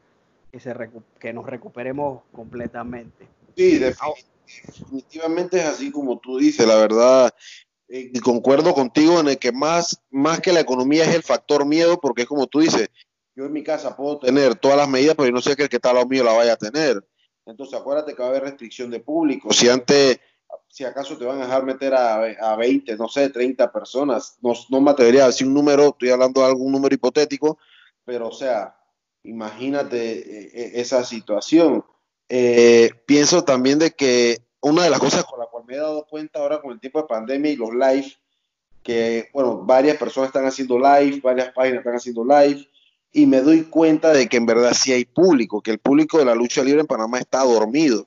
se 0.58 0.74
que 1.18 1.32
nos 1.32 1.46
recuperemos 1.46 2.22
completamente. 2.32 3.28
Sí, 3.56 3.78
definitivamente 3.78 5.58
es 5.58 5.66
así 5.66 5.90
como 5.90 6.18
tú 6.18 6.38
dices, 6.38 6.66
la 6.66 6.76
verdad. 6.76 7.34
Eh, 7.88 8.10
y 8.14 8.20
concuerdo 8.20 8.72
contigo 8.72 9.20
en 9.20 9.28
el 9.28 9.38
que 9.38 9.52
más, 9.52 10.00
más 10.10 10.40
que 10.40 10.52
la 10.52 10.60
economía 10.60 11.04
es 11.04 11.14
el 11.14 11.22
factor 11.22 11.66
miedo, 11.66 12.00
porque 12.00 12.22
es 12.22 12.28
como 12.28 12.46
tú 12.46 12.60
dices, 12.60 12.88
yo 13.34 13.44
en 13.44 13.52
mi 13.52 13.62
casa 13.62 13.96
puedo 13.96 14.18
tener 14.18 14.54
todas 14.54 14.76
las 14.76 14.88
medidas, 14.88 15.14
pero 15.16 15.28
yo 15.28 15.32
no 15.32 15.40
sé 15.40 15.56
que 15.56 15.64
el 15.64 15.68
que 15.68 15.76
está 15.76 15.90
al 15.90 15.96
lado 15.96 16.08
mío 16.08 16.24
la 16.24 16.32
vaya 16.32 16.54
a 16.54 16.56
tener. 16.56 17.04
Entonces 17.46 17.78
acuérdate 17.78 18.14
que 18.14 18.22
va 18.22 18.28
a 18.28 18.30
haber 18.30 18.44
restricción 18.44 18.90
de 18.90 19.00
público. 19.00 19.52
Si 19.52 19.68
antes 19.68 20.20
si 20.70 20.84
acaso 20.84 21.18
te 21.18 21.24
van 21.24 21.40
a 21.40 21.46
dejar 21.46 21.64
meter 21.64 21.92
a, 21.94 22.22
a 22.22 22.56
20, 22.56 22.96
no 22.96 23.08
sé, 23.08 23.28
30 23.28 23.72
personas. 23.72 24.38
No, 24.40 24.52
no 24.68 24.80
me 24.80 24.92
atrevería 24.92 25.24
a 25.24 25.26
decir 25.26 25.46
un 25.46 25.54
número, 25.54 25.88
estoy 25.88 26.10
hablando 26.10 26.40
de 26.40 26.46
algún 26.46 26.72
número 26.72 26.94
hipotético, 26.94 27.58
pero 28.04 28.28
o 28.28 28.32
sea, 28.32 28.76
imagínate 29.24 30.18
eh, 30.18 30.50
eh, 30.54 30.70
esa 30.76 31.04
situación. 31.04 31.84
Eh, 32.28 32.90
pienso 33.04 33.42
también 33.42 33.78
de 33.80 33.90
que 33.90 34.38
una 34.60 34.84
de 34.84 34.90
las 34.90 35.00
cosas 35.00 35.24
con 35.24 35.40
la 35.40 35.46
cual 35.46 35.64
me 35.66 35.74
he 35.74 35.78
dado 35.78 36.06
cuenta 36.08 36.38
ahora 36.38 36.60
con 36.60 36.72
el 36.72 36.80
tiempo 36.80 37.00
de 37.00 37.08
pandemia 37.08 37.50
y 37.50 37.56
los 37.56 37.74
live, 37.74 38.12
que, 38.82 39.28
bueno, 39.32 39.62
varias 39.64 39.96
personas 39.96 40.28
están 40.28 40.46
haciendo 40.46 40.78
live, 40.78 41.20
varias 41.20 41.52
páginas 41.52 41.78
están 41.78 41.96
haciendo 41.96 42.24
live, 42.24 42.66
y 43.12 43.26
me 43.26 43.40
doy 43.40 43.64
cuenta 43.64 44.12
de 44.12 44.28
que 44.28 44.36
en 44.36 44.46
verdad 44.46 44.72
sí 44.72 44.92
hay 44.92 45.04
público, 45.04 45.60
que 45.60 45.72
el 45.72 45.80
público 45.80 46.18
de 46.18 46.24
la 46.24 46.34
lucha 46.34 46.62
libre 46.62 46.80
en 46.80 46.86
Panamá 46.86 47.18
está 47.18 47.42
dormido 47.42 48.06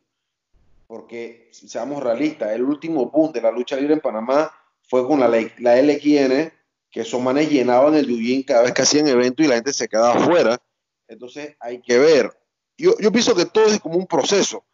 porque 0.93 1.49
seamos 1.51 2.03
realistas, 2.03 2.51
el 2.51 2.61
último 2.61 3.09
boom 3.09 3.33
de 3.33 3.41
la 3.41 3.49
lucha 3.49 3.75
libre 3.75 3.95
en 3.95 3.99
Panamá 3.99 4.53
fue 4.87 5.07
con 5.07 5.19
la, 5.19 5.27
la 5.27 5.81
LXN, 5.81 6.53
que 6.91 7.01
esos 7.01 7.19
manes 7.19 7.49
llenaban 7.49 7.95
el 7.95 8.05
Yuyin 8.05 8.43
cada 8.43 8.61
vez 8.61 8.73
que 8.73 8.83
hacían 8.83 9.07
evento 9.07 9.41
y 9.41 9.47
la 9.47 9.55
gente 9.55 9.73
se 9.73 9.89
quedaba 9.89 10.13
afuera. 10.13 10.61
Entonces 11.07 11.55
hay 11.59 11.81
que 11.81 11.97
ver. 11.97 12.31
Yo, 12.77 12.93
pienso 13.11 13.33
que 13.33 13.45
todo 13.45 13.65
es 13.65 13.79
como 13.79 13.97
un 13.97 14.05
proceso. 14.05 14.65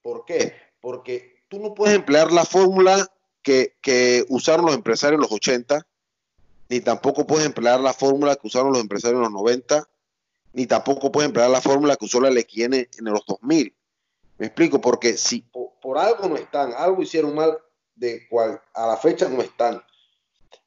¿Por 0.00 0.24
qué? 0.24 0.54
Porque 0.80 1.42
tú 1.48 1.60
no 1.60 1.74
puedes 1.74 1.94
emplear 1.94 2.32
la 2.32 2.46
fórmula 2.46 3.12
que, 3.42 3.76
que 3.82 4.24
usaron 4.30 4.64
los 4.64 4.74
empresarios 4.74 5.18
en 5.18 5.24
los 5.24 5.32
80, 5.32 5.86
ni 6.70 6.80
tampoco 6.80 7.26
puedes 7.26 7.44
emplear 7.44 7.80
la 7.80 7.92
fórmula 7.92 8.36
que 8.36 8.46
usaron 8.46 8.72
los 8.72 8.80
empresarios 8.80 9.18
en 9.18 9.24
los 9.24 9.32
90, 9.32 9.86
ni 10.54 10.64
tampoco 10.64 11.12
puedes 11.12 11.26
emplear 11.26 11.50
la 11.50 11.60
fórmula 11.60 11.96
que 11.96 12.06
usó 12.06 12.18
la 12.18 12.30
LXN 12.30 12.72
en 12.72 12.88
los 13.04 13.26
2000. 13.26 13.76
Me 14.38 14.46
explico, 14.46 14.80
porque 14.80 15.16
si 15.16 15.42
por, 15.80 15.98
algo 15.98 16.28
no 16.28 16.36
están, 16.36 16.72
algo 16.76 17.02
hicieron 17.02 17.34
mal, 17.34 17.58
de 17.94 18.28
cual 18.28 18.60
a 18.74 18.86
la 18.86 18.96
fecha 18.96 19.28
no 19.28 19.40
están. 19.40 19.82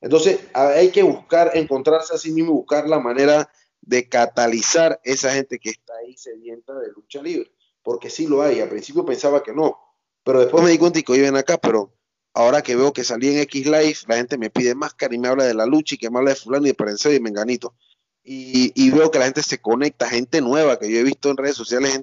Entonces 0.02 0.40
hay 0.54 0.90
que 0.92 1.04
buscar, 1.04 1.52
encontrarse 1.54 2.14
a 2.14 2.18
sí 2.18 2.32
mismo, 2.32 2.54
buscar 2.54 2.88
la 2.88 3.00
manera 3.00 3.52
de 3.82 4.08
catalizar 4.08 5.00
esa 5.04 5.34
gente 5.34 5.60
que 5.60 5.70
está 5.70 5.94
ahí 5.98 6.16
sedienta 6.18 6.74
de 6.80 6.92
lucha 6.92 7.22
libre, 7.22 7.52
porque 7.84 8.10
sí 8.10 8.28
lo 8.28 8.42
hay. 8.42 8.60
Al 8.60 8.70
principio 8.70 9.06
pensaba 9.06 9.44
que 9.44 9.54
no, 9.54 9.78
pero 10.24 10.40
después 10.40 10.64
me 10.64 10.72
di 10.72 10.78
cuenta 10.78 11.00
y 11.00 11.04
que 11.04 11.22
ven 11.22 11.36
acá, 11.36 11.58
pero 11.58 11.94
ahora 12.34 12.62
que 12.62 12.76
veo 12.76 12.94
que 12.94 13.04
salí 13.04 13.30
en 13.30 13.40
X 13.40 13.66
Live, 13.66 13.98
la 14.08 14.16
gente 14.16 14.38
me 14.38 14.50
pide 14.50 14.74
más 14.74 14.96
y 15.10 15.18
me 15.18 15.28
habla 15.28 15.44
de 15.46 15.54
la 15.54 15.66
lucha 15.66 15.96
y 15.96 15.98
que 15.98 16.10
me 16.10 16.20
habla 16.20 16.32
de 16.32 16.38
fulano 16.38 16.66
y 16.66 16.70
de 16.70 16.76
Prenseo 16.76 17.14
y 17.14 17.20
Menganito. 17.20 17.76
Y, 18.24 18.72
y 18.76 18.92
veo 18.92 19.12
que 19.12 19.20
la 19.20 19.26
gente 19.26 19.44
se 19.44 19.60
conecta, 19.60 20.10
gente 20.10 20.42
nueva 20.42 20.78
que 20.78 20.92
yo 20.92 21.00
he 21.00 21.04
visto 21.04 21.30
en 21.30 21.38
redes 21.38 21.56
sociales, 21.56 22.02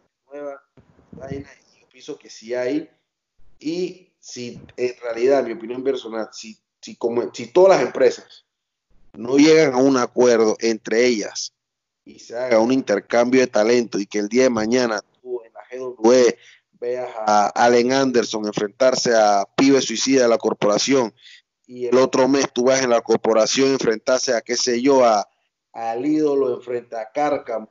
nueva 1.16 1.30
yo 1.80 1.88
pienso 1.90 2.18
que 2.18 2.30
sí 2.30 2.54
hay. 2.54 2.88
Y 3.58 4.12
si 4.20 4.60
en 4.76 4.94
realidad, 5.00 5.44
mi 5.44 5.52
opinión 5.52 5.82
personal, 5.82 6.28
si, 6.32 6.58
si, 6.80 6.96
como, 6.96 7.32
si 7.34 7.46
todas 7.46 7.78
las 7.78 7.86
empresas 7.86 8.44
no 9.14 9.36
llegan 9.36 9.74
a 9.74 9.78
un 9.78 9.96
acuerdo 9.96 10.56
entre 10.60 11.06
ellas 11.06 11.54
y 12.04 12.18
se 12.18 12.36
haga 12.36 12.60
un 12.60 12.70
intercambio 12.70 13.40
de 13.40 13.46
talento 13.46 13.98
y 13.98 14.06
que 14.06 14.18
el 14.18 14.28
día 14.28 14.44
de 14.44 14.50
mañana 14.50 15.00
tú 15.22 15.40
en 15.42 15.52
la 15.52 15.62
GWE 15.70 16.38
veas 16.78 17.10
a 17.26 17.48
Allen 17.48 17.92
Anderson 17.92 18.46
enfrentarse 18.46 19.14
a 19.14 19.46
Pibe 19.56 19.80
Suicida 19.80 20.24
de 20.24 20.28
la 20.28 20.38
corporación 20.38 21.14
y 21.66 21.86
el 21.86 21.96
otro 21.96 22.28
mes 22.28 22.52
tú 22.52 22.64
vas 22.64 22.82
en 22.82 22.90
la 22.90 23.00
corporación 23.00 23.70
enfrentarse 23.70 24.34
a, 24.34 24.40
qué 24.40 24.56
sé 24.56 24.80
yo, 24.80 25.04
a, 25.04 25.28
al 25.72 26.06
ídolo 26.06 26.54
enfrente 26.54 26.96
a 26.96 27.10
Carcam, 27.10 27.66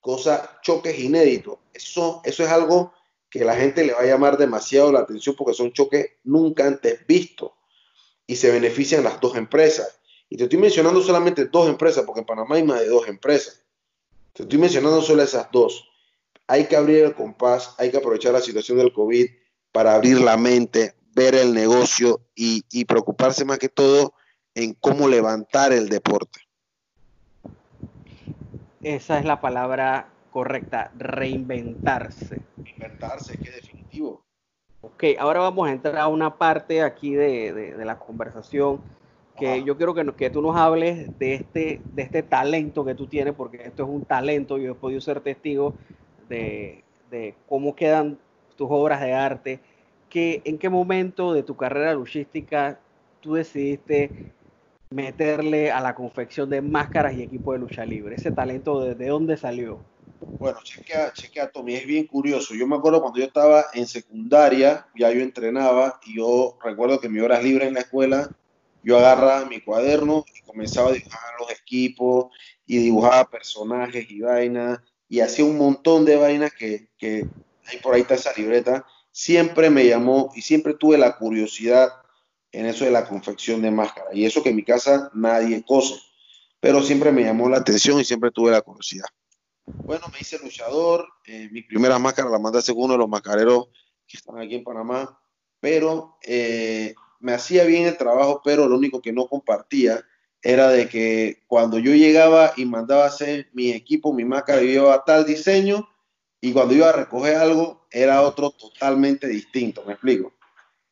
cosa, 0.00 0.58
choques 0.62 0.98
inéditos. 0.98 1.58
Eso, 1.72 2.20
eso 2.24 2.44
es 2.44 2.50
algo 2.50 2.92
que 3.30 3.44
la 3.44 3.54
gente 3.54 3.84
le 3.84 3.92
va 3.92 4.00
a 4.00 4.06
llamar 4.06 4.36
demasiado 4.36 4.90
la 4.90 5.00
atención 5.00 5.36
porque 5.36 5.54
son 5.54 5.72
choques 5.72 6.10
nunca 6.24 6.66
antes 6.66 7.06
vistos 7.06 7.52
y 8.26 8.36
se 8.36 8.50
benefician 8.50 9.04
las 9.04 9.20
dos 9.20 9.36
empresas. 9.36 10.00
Y 10.28 10.36
te 10.36 10.44
estoy 10.44 10.58
mencionando 10.58 11.02
solamente 11.02 11.46
dos 11.46 11.68
empresas 11.68 12.04
porque 12.04 12.20
en 12.20 12.26
Panamá 12.26 12.56
hay 12.56 12.64
más 12.64 12.80
de 12.80 12.88
dos 12.88 13.08
empresas. 13.08 13.64
Te 14.32 14.42
estoy 14.42 14.58
mencionando 14.58 15.02
solo 15.02 15.22
esas 15.22 15.50
dos. 15.52 15.88
Hay 16.46 16.66
que 16.66 16.76
abrir 16.76 17.04
el 17.04 17.14
compás, 17.14 17.74
hay 17.78 17.90
que 17.90 17.96
aprovechar 17.96 18.32
la 18.32 18.40
situación 18.40 18.78
del 18.78 18.92
COVID 18.92 19.26
para 19.72 19.94
abrir 19.94 20.20
la 20.20 20.36
mente, 20.36 20.94
ver 21.12 21.34
el 21.34 21.54
negocio 21.54 22.20
y, 22.34 22.64
y 22.70 22.84
preocuparse 22.84 23.44
más 23.44 23.58
que 23.58 23.68
todo 23.68 24.14
en 24.54 24.74
cómo 24.74 25.08
levantar 25.08 25.72
el 25.72 25.88
deporte. 25.88 26.40
Esa 28.82 29.18
es 29.18 29.24
la 29.26 29.40
palabra 29.40 30.08
correcta, 30.30 30.90
reinventarse. 30.96 32.40
Reinventarse, 32.56 33.38
que 33.38 33.50
definitivo. 33.50 34.22
Ok, 34.80 35.04
ahora 35.18 35.40
vamos 35.40 35.68
a 35.68 35.72
entrar 35.72 35.98
a 35.98 36.08
una 36.08 36.38
parte 36.38 36.82
aquí 36.82 37.14
de, 37.14 37.74
la 37.84 37.98
conversación 37.98 38.80
que 39.38 39.62
yo 39.64 39.76
quiero 39.76 39.94
que, 39.94 40.04
que 40.14 40.30
tú 40.30 40.42
nos 40.42 40.56
hables 40.56 41.18
de 41.18 41.34
este, 41.34 41.80
de 41.92 42.02
este 42.02 42.22
talento 42.22 42.84
que 42.84 42.94
tú 42.94 43.06
tienes, 43.06 43.34
porque 43.34 43.62
esto 43.62 43.84
es 43.84 43.88
un 43.88 44.04
talento, 44.04 44.58
yo 44.58 44.72
he 44.72 44.74
podido 44.74 45.00
ser 45.00 45.20
testigo 45.20 45.74
de, 46.28 46.84
de 47.10 47.34
cómo 47.48 47.74
quedan 47.74 48.18
tus 48.56 48.68
obras 48.70 49.00
de 49.00 49.12
arte, 49.12 49.60
que, 50.08 50.42
en 50.44 50.58
qué 50.58 50.68
momento 50.68 51.32
de 51.32 51.42
tu 51.42 51.56
carrera 51.56 51.94
luchística 51.94 52.80
tú 53.20 53.34
decidiste 53.34 54.32
meterle 54.90 55.70
a 55.70 55.80
la 55.80 55.94
confección 55.94 56.50
de 56.50 56.60
máscaras 56.60 57.14
y 57.14 57.22
equipos 57.22 57.54
de 57.54 57.60
lucha 57.60 57.84
libre? 57.84 58.16
Ese 58.16 58.32
talento, 58.32 58.80
¿de, 58.80 58.96
de 58.96 59.06
dónde 59.06 59.36
salió? 59.36 59.78
Bueno, 60.20 60.58
chequea, 60.64 61.12
chequea, 61.12 61.50
Tommy, 61.50 61.76
es 61.76 61.86
bien 61.86 62.06
curioso. 62.06 62.54
Yo 62.54 62.66
me 62.66 62.74
acuerdo 62.74 63.00
cuando 63.00 63.20
yo 63.20 63.26
estaba 63.26 63.66
en 63.72 63.86
secundaria, 63.86 64.86
ya 64.96 65.12
yo 65.12 65.20
entrenaba 65.20 66.00
y 66.04 66.16
yo 66.16 66.58
recuerdo 66.62 67.00
que 67.00 67.08
mis 67.08 67.22
horas 67.22 67.44
libres 67.44 67.68
en 67.68 67.74
la 67.74 67.80
escuela, 67.80 68.30
yo 68.82 68.98
agarraba 68.98 69.46
mi 69.46 69.60
cuaderno 69.60 70.24
y 70.34 70.40
comenzaba 70.42 70.90
a 70.90 70.92
dibujar 70.92 71.20
los 71.38 71.52
equipos 71.52 72.32
y 72.66 72.78
dibujaba 72.78 73.30
personajes 73.30 74.10
y 74.10 74.20
vainas 74.20 74.80
y 75.08 75.20
hacía 75.20 75.44
un 75.44 75.56
montón 75.56 76.04
de 76.04 76.16
vainas 76.16 76.52
que, 76.52 76.88
que 76.98 77.26
ahí 77.66 77.78
por 77.80 77.94
ahí 77.94 78.00
está 78.00 78.14
esa 78.14 78.32
libreta. 78.36 78.84
Siempre 79.12 79.70
me 79.70 79.86
llamó 79.86 80.32
y 80.34 80.42
siempre 80.42 80.74
tuve 80.74 80.98
la 80.98 81.16
curiosidad 81.16 81.90
en 82.52 82.66
eso 82.66 82.84
de 82.84 82.90
la 82.90 83.06
confección 83.06 83.62
de 83.62 83.70
máscaras. 83.70 84.14
Y 84.14 84.24
eso 84.24 84.42
que 84.42 84.50
en 84.50 84.56
mi 84.56 84.64
casa 84.64 85.10
nadie 85.14 85.64
cose, 85.64 86.00
pero 86.60 86.82
siempre 86.82 87.12
me 87.12 87.22
llamó 87.22 87.48
la 87.48 87.58
atención 87.58 88.00
y 88.00 88.04
siempre 88.04 88.30
tuve 88.30 88.50
la 88.50 88.62
curiosidad. 88.62 89.06
Bueno, 89.66 90.06
me 90.12 90.18
hice 90.20 90.38
luchador. 90.38 91.08
Eh, 91.26 91.48
mi 91.52 91.62
primera 91.62 91.98
máscara 91.98 92.28
la 92.28 92.38
mandé 92.38 92.58
a 92.58 92.72
uno 92.74 92.94
de 92.94 92.98
los 92.98 93.08
mascareros 93.08 93.68
que 94.06 94.16
están 94.16 94.38
aquí 94.38 94.56
en 94.56 94.64
Panamá. 94.64 95.18
Pero 95.60 96.16
eh, 96.22 96.94
me 97.20 97.32
hacía 97.32 97.64
bien 97.64 97.86
el 97.86 97.96
trabajo, 97.96 98.40
pero 98.44 98.66
lo 98.66 98.76
único 98.76 99.00
que 99.00 99.12
no 99.12 99.26
compartía 99.26 100.02
era 100.42 100.68
de 100.68 100.88
que 100.88 101.42
cuando 101.46 101.78
yo 101.78 101.94
llegaba 101.94 102.52
y 102.56 102.64
mandaba 102.64 103.04
a 103.04 103.08
hacer 103.08 103.50
mi 103.52 103.70
equipo, 103.70 104.12
mi 104.12 104.24
máscara, 104.24 104.62
yo 104.62 104.68
llevaba 104.68 105.04
tal 105.04 105.26
diseño 105.26 105.86
y 106.40 106.52
cuando 106.52 106.74
iba 106.74 106.88
a 106.88 106.92
recoger 106.92 107.36
algo 107.36 107.86
era 107.90 108.22
otro 108.22 108.50
totalmente 108.50 109.28
distinto, 109.28 109.84
¿me 109.86 109.92
explico? 109.92 110.32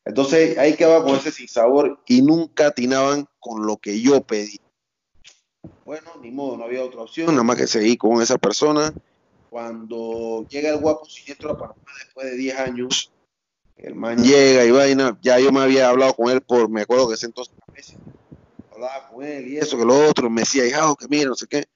Entonces 0.08 0.56
ahí 0.56 0.74
quedaba 0.74 1.04
con 1.04 1.16
ese 1.16 1.30
sin 1.30 1.48
sabor 1.48 2.00
y 2.06 2.22
nunca 2.22 2.68
atinaban 2.68 3.28
con 3.38 3.66
lo 3.66 3.76
que 3.76 4.00
yo 4.00 4.22
pedí. 4.22 4.58
Bueno, 5.84 6.12
ni 6.22 6.30
modo, 6.30 6.56
no 6.56 6.64
había 6.64 6.82
otra 6.82 7.02
opción, 7.02 7.26
nada 7.26 7.42
más 7.42 7.58
que 7.58 7.66
seguir 7.66 7.98
con 7.98 8.22
esa 8.22 8.38
persona. 8.38 8.94
Cuando 9.50 10.46
llega 10.48 10.70
el 10.70 10.78
guapo 10.78 11.04
siniestro 11.04 11.50
a 11.50 11.58
Panamá 11.58 11.92
después 12.02 12.26
de 12.26 12.36
10 12.38 12.58
años, 12.58 13.12
el 13.76 13.94
man 13.96 14.24
llega 14.24 14.64
y 14.64 14.70
vaina, 14.70 15.18
ya 15.20 15.38
yo 15.38 15.52
me 15.52 15.60
había 15.60 15.90
hablado 15.90 16.14
con 16.14 16.30
él 16.30 16.40
por, 16.40 16.70
me 16.70 16.80
acuerdo 16.80 17.08
que 17.08 17.14
ese 17.14 17.26
entonces 17.26 17.54
hablaba 18.72 19.10
con 19.10 19.22
él 19.22 19.46
y 19.46 19.58
eso, 19.58 19.76
que 19.76 19.84
lo 19.84 20.08
otro, 20.08 20.30
me 20.30 20.40
decía, 20.40 20.66
hijado, 20.66 20.96
que 20.96 21.06
mira, 21.08 21.28
no 21.28 21.34
sé 21.34 21.46
qué. 21.46 21.66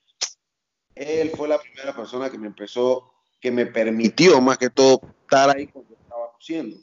Él 0.94 1.32
fue 1.36 1.48
la 1.48 1.60
primera 1.60 1.94
persona 1.94 2.30
que 2.30 2.38
me 2.38 2.46
empezó, 2.46 3.12
que 3.38 3.50
me 3.50 3.66
permitió 3.66 4.40
más 4.40 4.56
que 4.56 4.70
todo 4.70 5.02
estar 5.20 5.54
ahí 5.54 5.66
cuando 5.66 5.94
estaba 5.94 6.32
cosiendo, 6.32 6.78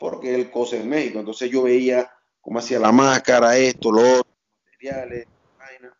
porque 0.00 0.34
él 0.34 0.50
cose 0.50 0.80
en 0.80 0.88
México, 0.88 1.20
entonces 1.20 1.50
yo 1.50 1.62
veía 1.62 2.10
cómo 2.40 2.58
hacía 2.58 2.80
la 2.80 2.90
máscara, 2.90 3.56
esto, 3.56 3.92
lo 3.92 4.00
otro, 4.00 4.32
materiales, 4.64 5.26
vaina 5.56 5.96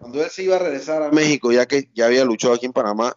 cuando 0.00 0.24
él 0.24 0.30
se 0.30 0.44
iba 0.44 0.56
a 0.56 0.58
regresar 0.58 1.02
a 1.02 1.10
México, 1.10 1.52
ya 1.52 1.66
que 1.66 1.90
ya 1.94 2.06
había 2.06 2.24
luchado 2.24 2.54
aquí 2.54 2.64
en 2.64 2.72
Panamá, 2.72 3.14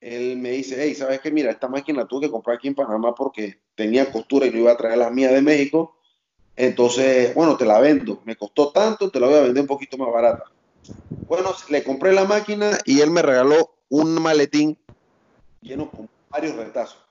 él 0.00 0.38
me 0.38 0.50
dice, 0.52 0.76
hey, 0.78 0.94
¿sabes 0.94 1.20
qué? 1.20 1.30
Mira, 1.30 1.50
esta 1.50 1.68
máquina 1.68 2.06
tuve 2.06 2.26
que 2.26 2.30
comprar 2.30 2.56
aquí 2.56 2.68
en 2.68 2.74
Panamá 2.74 3.14
porque 3.14 3.60
tenía 3.74 4.10
costura 4.10 4.46
y 4.46 4.50
no 4.50 4.58
iba 4.58 4.72
a 4.72 4.76
traer 4.76 4.96
la 4.96 5.10
mía 5.10 5.30
de 5.30 5.42
México. 5.42 5.98
Entonces, 6.54 7.34
bueno, 7.34 7.56
te 7.56 7.66
la 7.66 7.80
vendo. 7.80 8.22
Me 8.24 8.36
costó 8.36 8.72
tanto, 8.72 9.10
te 9.10 9.20
la 9.20 9.26
voy 9.26 9.36
a 9.36 9.42
vender 9.42 9.62
un 9.62 9.66
poquito 9.66 9.98
más 9.98 10.10
barata. 10.12 10.44
Bueno, 11.28 11.52
le 11.68 11.82
compré 11.82 12.12
la 12.12 12.24
máquina 12.24 12.78
y 12.84 13.00
él 13.00 13.10
me 13.10 13.20
regaló 13.20 13.78
un 13.88 14.14
maletín 14.22 14.78
lleno 15.60 15.90
con 15.90 16.08
varios 16.30 16.56
retazos. 16.56 17.05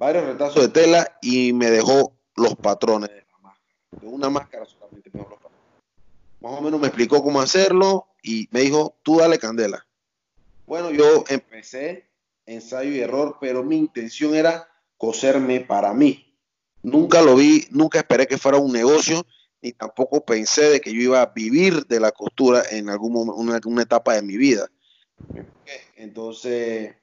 Varios 0.00 0.24
retazos 0.24 0.62
de 0.62 0.68
tela 0.70 1.18
y 1.20 1.52
me 1.52 1.70
dejó 1.70 2.16
los 2.34 2.56
patrones 2.56 3.10
de 3.10 3.16
la 3.16 3.38
máscara. 3.42 3.76
De 4.00 4.06
una 4.06 4.30
máscara 4.30 4.64
solamente 4.64 5.10
me 5.12 5.18
dejó 5.18 5.28
los 5.28 5.38
patrones. 5.38 5.60
Más 6.40 6.52
o 6.54 6.62
menos 6.62 6.80
me 6.80 6.86
explicó 6.86 7.22
cómo 7.22 7.38
hacerlo 7.38 8.06
y 8.22 8.48
me 8.50 8.60
dijo, 8.60 8.96
tú 9.02 9.18
dale 9.18 9.38
candela. 9.38 9.86
Bueno, 10.66 10.90
yo 10.90 11.24
empecé 11.28 12.08
ensayo 12.46 12.90
y 12.90 13.00
error, 13.00 13.36
pero 13.42 13.62
mi 13.62 13.76
intención 13.76 14.34
era 14.34 14.70
coserme 14.96 15.60
para 15.60 15.92
mí. 15.92 16.34
Nunca 16.82 17.20
lo 17.20 17.36
vi, 17.36 17.66
nunca 17.70 17.98
esperé 17.98 18.26
que 18.26 18.38
fuera 18.38 18.56
un 18.56 18.72
negocio, 18.72 19.26
ni 19.60 19.72
tampoco 19.72 20.24
pensé 20.24 20.70
de 20.70 20.80
que 20.80 20.94
yo 20.94 21.02
iba 21.02 21.20
a 21.20 21.26
vivir 21.26 21.84
de 21.88 22.00
la 22.00 22.10
costura 22.12 22.62
en 22.70 22.88
algún 22.88 23.12
momento, 23.12 23.68
una, 23.68 23.82
etapa 23.82 24.14
de 24.14 24.22
mi 24.22 24.38
vida. 24.38 24.66
Entonces, 25.94 26.94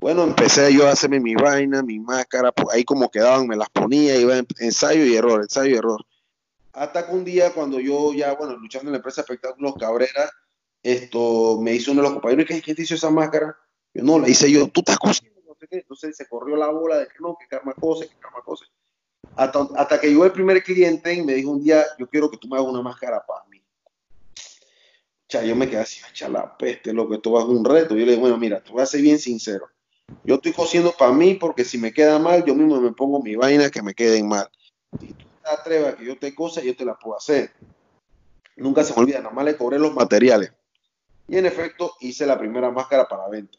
bueno, 0.00 0.24
empecé 0.24 0.72
yo 0.72 0.86
a 0.86 0.92
hacerme 0.92 1.20
mi 1.20 1.34
vaina, 1.34 1.82
mi 1.82 1.98
máscara, 1.98 2.52
pues 2.52 2.68
ahí 2.74 2.84
como 2.84 3.10
quedaban, 3.10 3.46
me 3.46 3.56
las 3.56 3.68
ponía, 3.70 4.16
iba 4.16 4.36
en 4.36 4.46
ensayo 4.58 5.04
y 5.04 5.16
error, 5.16 5.42
ensayo 5.42 5.74
y 5.74 5.78
error. 5.78 6.04
Hasta 6.72 7.06
que 7.06 7.12
un 7.12 7.24
día, 7.24 7.52
cuando 7.52 7.80
yo 7.80 8.12
ya, 8.12 8.34
bueno, 8.34 8.56
luchando 8.56 8.88
en 8.88 8.92
la 8.92 8.98
empresa 8.98 9.22
Espectáculos 9.22 9.74
Cabrera, 9.78 10.30
esto 10.82 11.58
me 11.60 11.74
hizo 11.74 11.90
uno 11.90 12.02
de 12.02 12.08
los 12.08 12.12
compañeros, 12.12 12.46
¿quién 12.46 12.76
te 12.76 12.82
hizo 12.82 12.94
esa 12.94 13.10
máscara? 13.10 13.56
Yo 13.92 14.04
no, 14.04 14.18
la 14.18 14.28
hice 14.28 14.50
yo, 14.50 14.68
tú 14.68 14.80
estás 14.80 14.98
cosiendo, 14.98 15.40
no 15.46 15.54
sé 15.58 15.66
qué. 15.66 15.78
Entonces 15.78 16.16
se 16.16 16.28
corrió 16.28 16.56
la 16.56 16.68
bola 16.68 16.98
de 16.98 17.06
que 17.06 17.18
no, 17.20 17.36
que 17.38 17.48
karma 17.48 17.74
cose, 17.74 18.08
que 18.08 18.14
karma 18.20 18.42
cose. 18.44 18.66
Hasta, 19.34 20.00
que 20.00 20.08
llegó 20.08 20.24
el 20.24 20.32
primer 20.32 20.62
cliente 20.62 21.12
y 21.14 21.22
me 21.22 21.34
dijo 21.34 21.50
un 21.50 21.62
día, 21.62 21.84
yo 21.98 22.08
quiero 22.08 22.30
que 22.30 22.36
tú 22.36 22.48
me 22.48 22.56
hagas 22.56 22.68
una 22.68 22.82
máscara 22.82 23.24
para 23.26 23.44
mí. 23.46 23.62
O 25.34 25.42
yo 25.42 25.56
me 25.56 25.68
quedé 25.68 25.80
así, 25.80 26.00
echa 26.08 26.28
la 26.28 26.56
peste, 26.56 26.92
lo 26.92 27.08
que 27.08 27.16
esto 27.16 27.32
va 27.32 27.42
a 27.42 27.44
un 27.44 27.64
reto. 27.64 27.94
Yo 27.94 28.04
le 28.04 28.12
dije, 28.12 28.20
bueno, 28.20 28.38
mira, 28.38 28.62
te 28.62 28.72
voy 28.72 28.82
a 28.82 28.86
ser 28.86 29.02
bien 29.02 29.18
sincero. 29.18 29.68
Yo 30.24 30.36
estoy 30.36 30.52
cosiendo 30.52 30.92
para 30.92 31.12
mí 31.12 31.34
porque 31.34 31.64
si 31.64 31.78
me 31.78 31.92
queda 31.92 32.18
mal, 32.18 32.44
yo 32.44 32.54
mismo 32.54 32.80
me 32.80 32.92
pongo 32.92 33.22
mi 33.22 33.34
vaina 33.34 33.70
que 33.70 33.82
me 33.82 33.94
queden 33.94 34.28
mal. 34.28 34.48
Si 35.00 35.12
tú 35.12 35.24
te 35.42 35.50
atrevas 35.50 35.94
a 35.94 35.96
que 35.96 36.04
yo 36.04 36.18
te 36.18 36.34
cosa, 36.34 36.62
yo 36.62 36.76
te 36.76 36.84
la 36.84 36.94
puedo 36.98 37.16
hacer. 37.16 37.52
Nunca 38.56 38.84
se 38.84 38.92
me 38.92 39.00
olvida, 39.00 39.18
nada 39.20 39.34
más 39.34 39.44
le 39.44 39.56
cobré 39.56 39.78
los 39.78 39.94
materiales. 39.94 40.52
Y 41.28 41.36
en 41.36 41.46
efecto 41.46 41.94
hice 42.00 42.26
la 42.26 42.38
primera 42.38 42.70
máscara 42.70 43.06
para 43.08 43.28
venta. 43.28 43.58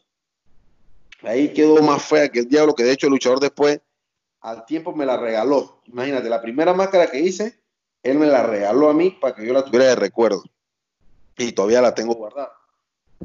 Ahí 1.22 1.52
quedó 1.52 1.82
más 1.82 2.02
fea 2.02 2.28
que 2.28 2.40
el 2.40 2.48
diablo, 2.48 2.74
que 2.74 2.84
de 2.84 2.92
hecho 2.92 3.06
el 3.06 3.12
luchador 3.12 3.40
después 3.40 3.80
al 4.40 4.64
tiempo 4.64 4.94
me 4.94 5.06
la 5.06 5.16
regaló. 5.16 5.82
Imagínate, 5.86 6.28
la 6.28 6.40
primera 6.40 6.72
máscara 6.72 7.10
que 7.10 7.20
hice, 7.20 7.60
él 8.02 8.18
me 8.18 8.26
la 8.26 8.42
regaló 8.42 8.88
a 8.88 8.94
mí 8.94 9.10
para 9.10 9.34
que 9.34 9.46
yo 9.46 9.52
la 9.52 9.64
tuviera 9.64 9.86
de 9.86 9.96
recuerdo. 9.96 10.42
Y 11.36 11.52
todavía 11.52 11.82
la 11.82 11.94
tengo 11.94 12.14
guardada. 12.14 12.52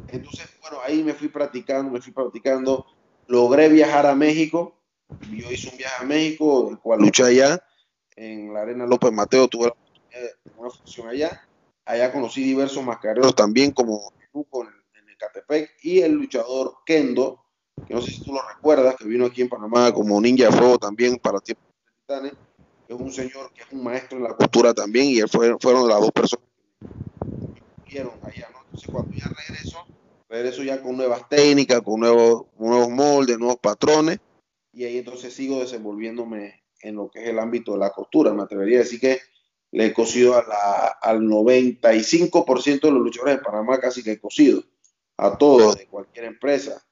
Entonces, 0.07 0.47
bueno, 0.61 0.79
ahí 0.83 1.03
me 1.03 1.13
fui 1.13 1.29
practicando, 1.29 1.91
me 1.91 2.01
fui 2.01 2.11
practicando. 2.11 2.85
Logré 3.27 3.69
viajar 3.69 4.05
a 4.05 4.15
México. 4.15 4.75
Yo 5.31 5.51
hice 5.51 5.69
un 5.69 5.77
viaje 5.77 6.03
a 6.03 6.05
México, 6.05 6.69
el 6.69 6.79
cual 6.79 6.99
luché 6.99 7.23
allá 7.23 7.63
en 8.15 8.53
la 8.53 8.61
Arena 8.61 8.85
López 8.85 9.11
Mateo. 9.11 9.47
Tuve 9.47 9.73
una 10.57 10.69
función 10.69 11.07
allá. 11.07 11.47
Allá 11.85 12.11
conocí 12.11 12.43
diversos 12.43 12.83
mascareros 12.83 13.35
también, 13.35 13.71
como 13.71 14.11
en, 14.33 14.67
en 14.95 15.09
Ecatepec, 15.09 15.71
y 15.83 15.99
el 15.99 16.13
luchador 16.13 16.77
Kendo, 16.83 17.43
que 17.87 17.93
no 17.93 18.01
sé 18.01 18.11
si 18.11 18.23
tú 18.23 18.33
lo 18.33 18.41
recuerdas, 18.47 18.95
que 18.95 19.05
vino 19.05 19.25
aquí 19.25 19.43
en 19.43 19.49
Panamá 19.49 19.93
como 19.93 20.19
Ninja 20.19 20.45
de 20.45 20.51
Fuego 20.51 20.79
también 20.79 21.17
para 21.17 21.39
tiempos 21.39 21.65
Titanes, 22.07 22.33
es 22.87 22.95
un 22.95 23.11
señor 23.11 23.51
que 23.53 23.61
es 23.61 23.67
un 23.71 23.83
maestro 23.83 24.17
en 24.17 24.23
la 24.23 24.33
cultura 24.33 24.73
también, 24.73 25.05
y 25.05 25.19
él 25.19 25.29
fue, 25.29 25.55
fueron 25.59 25.87
las 25.87 25.99
dos 25.99 26.11
personas 26.11 26.45
que 27.85 27.91
vieron 27.91 28.13
allá, 28.23 28.49
¿no? 28.51 28.61
Entonces 28.65 28.89
cuando 28.91 29.13
ya 29.15 29.27
regreso, 29.27 29.85
regreso 30.35 30.63
ya 30.63 30.81
con 30.81 30.97
nuevas 30.97 31.27
técnicas, 31.29 31.81
con 31.81 31.99
nuevos, 32.01 32.45
nuevos 32.57 32.89
moldes, 32.89 33.37
nuevos 33.37 33.57
patrones, 33.59 34.19
y 34.75 34.83
ahí 34.83 34.97
entonces 34.97 35.33
sigo 35.33 35.61
desenvolviéndome 35.61 36.63
en 36.81 36.95
lo 36.95 37.09
que 37.09 37.23
es 37.23 37.29
el 37.29 37.39
ámbito 37.39 37.73
de 37.73 37.79
la 37.79 37.91
costura. 37.91 38.33
Me 38.33 38.43
atrevería 38.43 38.79
a 38.79 38.83
decir 38.83 38.99
que 38.99 39.19
le 39.71 39.87
he 39.87 39.93
cosido 39.93 40.35
a 40.35 40.43
la, 40.45 40.87
al 41.01 41.21
95% 41.21 42.81
de 42.81 42.91
los 42.91 43.01
luchadores 43.01 43.37
de 43.37 43.41
Panamá, 43.41 43.79
casi 43.79 44.03
que 44.03 44.13
he 44.13 44.19
cosido, 44.19 44.63
a 45.17 45.37
todos, 45.37 45.77
de 45.77 45.87
cualquier 45.87 46.25
empresa. 46.25 46.85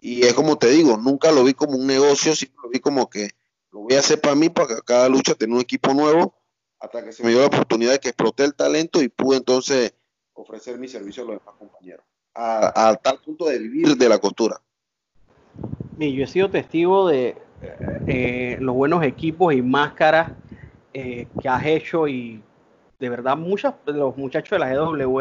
Y 0.00 0.22
es 0.22 0.34
como 0.34 0.58
te 0.58 0.68
digo, 0.68 0.96
nunca 0.96 1.32
lo 1.32 1.42
vi 1.42 1.54
como 1.54 1.76
un 1.76 1.86
negocio, 1.86 2.36
siempre 2.36 2.60
lo 2.62 2.68
vi 2.70 2.78
como 2.78 3.10
que 3.10 3.30
lo 3.72 3.80
voy 3.80 3.94
a 3.94 3.98
hacer 3.98 4.20
para 4.20 4.36
mí, 4.36 4.48
para 4.48 4.76
que 4.76 4.82
cada 4.82 5.08
lucha 5.08 5.34
tenga 5.34 5.56
un 5.56 5.60
equipo 5.60 5.92
nuevo, 5.92 6.34
hasta 6.78 7.04
que 7.04 7.12
se 7.12 7.24
me 7.24 7.30
dio 7.30 7.40
la 7.40 7.46
oportunidad 7.46 7.92
de 7.92 7.98
que 7.98 8.10
exploté 8.10 8.44
el 8.44 8.54
talento 8.54 9.02
y 9.02 9.08
pude 9.08 9.38
entonces 9.38 9.94
ofrecer 10.34 10.78
mi 10.78 10.86
servicio 10.86 11.24
a 11.24 11.26
los 11.26 11.38
demás 11.40 11.56
compañeros, 11.58 12.04
a, 12.34 12.98
tal 13.02 13.18
punto 13.18 13.46
de 13.46 13.58
vivir 13.58 13.96
de 13.96 14.08
la 14.08 14.18
costura. 14.18 14.60
yo 15.98 16.24
he 16.24 16.26
sido 16.26 16.50
testigo 16.50 17.08
de 17.08 17.36
eh, 18.06 18.56
los 18.60 18.74
buenos 18.74 19.02
equipos 19.04 19.54
y 19.54 19.62
máscaras 19.62 20.32
eh, 20.92 21.26
que 21.40 21.48
has 21.48 21.64
hecho 21.64 22.08
y 22.08 22.42
de 22.98 23.08
verdad 23.08 23.36
muchos 23.36 23.74
de 23.86 23.92
los 23.92 24.16
muchachos 24.16 24.50
de 24.50 24.58
la 24.58 24.74
GW 24.74 25.20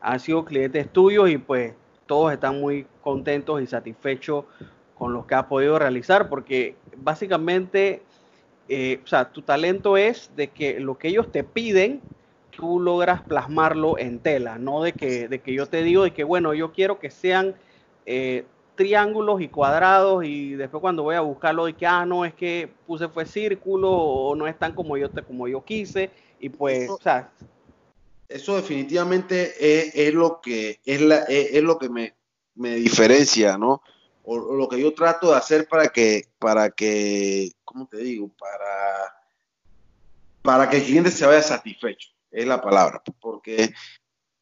han 0.00 0.20
sido 0.20 0.44
clientes 0.44 0.92
tuyos 0.92 1.30
y 1.30 1.38
pues 1.38 1.74
todos 2.06 2.32
están 2.32 2.60
muy 2.60 2.86
contentos 3.02 3.62
y 3.62 3.66
satisfechos 3.66 4.44
con 4.96 5.12
lo 5.12 5.26
que 5.26 5.34
has 5.34 5.44
podido 5.44 5.78
realizar 5.78 6.28
porque 6.28 6.76
básicamente, 6.96 8.02
eh, 8.68 9.00
o 9.02 9.06
sea, 9.06 9.30
tu 9.30 9.42
talento 9.42 9.96
es 9.96 10.30
de 10.36 10.48
que 10.48 10.78
lo 10.80 10.98
que 10.98 11.08
ellos 11.08 11.32
te 11.32 11.42
piden, 11.42 12.00
tú 12.56 12.80
logras 12.80 13.22
plasmarlo 13.22 13.98
en 13.98 14.18
tela, 14.18 14.58
no 14.58 14.82
de 14.82 14.92
que, 14.92 15.28
de 15.28 15.40
que 15.40 15.52
yo 15.52 15.66
te 15.66 15.82
digo 15.82 16.04
de 16.04 16.12
que, 16.12 16.24
bueno, 16.24 16.54
yo 16.54 16.72
quiero 16.72 16.98
que 16.98 17.10
sean 17.10 17.54
eh, 18.06 18.44
triángulos 18.74 19.40
y 19.40 19.48
cuadrados 19.48 20.24
y 20.24 20.54
después 20.54 20.80
cuando 20.80 21.02
voy 21.02 21.14
a 21.16 21.20
buscarlo 21.20 21.66
de 21.66 21.74
que, 21.74 21.86
ah, 21.86 22.04
no, 22.04 22.24
es 22.24 22.34
que 22.34 22.68
puse 22.86 23.08
fue 23.08 23.26
círculo 23.26 23.90
o 23.90 24.34
no 24.34 24.46
están 24.46 24.74
como 24.74 24.96
yo, 24.96 25.08
como 25.26 25.48
yo 25.48 25.64
quise 25.64 26.10
y 26.40 26.48
pues, 26.48 26.84
eso, 26.84 26.94
o 26.94 27.00
sea... 27.00 27.30
Eso 28.28 28.56
definitivamente 28.56 30.08
es, 30.08 30.14
lo 30.14 30.40
que, 30.40 30.80
es, 30.84 31.00
la, 31.00 31.18
es, 31.28 31.62
lo 31.62 31.78
que 31.78 31.88
me, 31.88 32.14
me 32.54 32.76
diferencia, 32.76 33.58
¿no? 33.58 33.82
O, 34.24 34.34
o, 34.36 34.54
lo 34.54 34.66
que 34.66 34.80
yo 34.80 34.94
trato 34.94 35.30
de 35.30 35.36
hacer 35.36 35.68
para 35.68 35.88
que, 35.88 36.28
para 36.38 36.70
que, 36.70 37.52
¿cómo 37.64 37.86
te 37.86 37.98
digo? 37.98 38.30
Para, 38.38 39.14
para 40.44 40.68
que 40.68 40.78
el 40.78 40.84
cliente 40.84 41.10
se 41.10 41.26
vaya 41.26 41.42
satisfecho, 41.42 42.10
es 42.34 42.46
la 42.46 42.60
palabra, 42.60 43.02
porque 43.20 43.72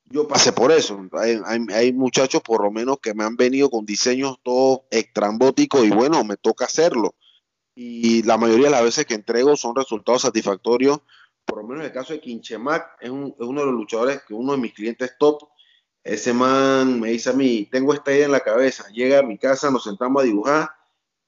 yo 0.05 0.27
pasé 0.27 0.53
por 0.53 0.73
eso. 0.73 1.01
Hay, 1.13 1.39
hay, 1.73 1.93
muchachos, 1.93 2.43
por 2.43 2.63
lo 2.63 2.71
menos, 2.71 2.99
que 3.01 3.15
me 3.15 3.25
han 3.25 3.37
venido 3.37 3.71
con 3.71 3.85
diseños 3.85 4.37
todos 4.43 4.81
extrambóticos 4.91 5.85
y 5.85 5.91
bueno, 5.91 6.25
me 6.25 6.37
toca 6.37 6.65
hacerlo. 6.65 7.15
Y 7.75 8.23
la 8.25 8.37
mayoría 8.37 8.67
de 8.67 8.73
las 8.73 8.83
veces 8.83 9.07
que 9.07 9.15
entrego 9.15 9.57
son 9.57 9.75
resultados 9.75 10.23
satisfactorios. 10.23 11.01
Por 11.45 11.59
lo 11.59 11.65
menos 11.65 11.81
en 11.81 11.87
el 11.87 11.93
caso 11.93 12.13
de 12.13 12.21
Quinchemac, 12.21 12.99
es, 13.01 13.11
un, 13.11 13.35
es 13.39 13.47
uno 13.47 13.61
de 13.61 13.67
los 13.67 13.75
luchadores 13.75 14.23
que 14.23 14.35
uno 14.35 14.53
de 14.53 14.59
mis 14.59 14.75
clientes 14.75 15.13
top. 15.19 15.49
Ese 16.05 16.33
man 16.33 17.01
me 17.01 17.11
dice 17.11 17.31
a 17.31 17.33
mí, 17.33 17.69
tengo 17.71 17.95
esta 17.95 18.13
idea 18.13 18.27
en 18.27 18.33
la 18.33 18.41
cabeza. 18.41 18.89
Llega 18.93 19.21
a 19.21 19.23
mi 19.23 19.39
casa, 19.39 19.71
nos 19.71 19.85
sentamos 19.85 20.23
a 20.23 20.27
dibujar 20.27 20.71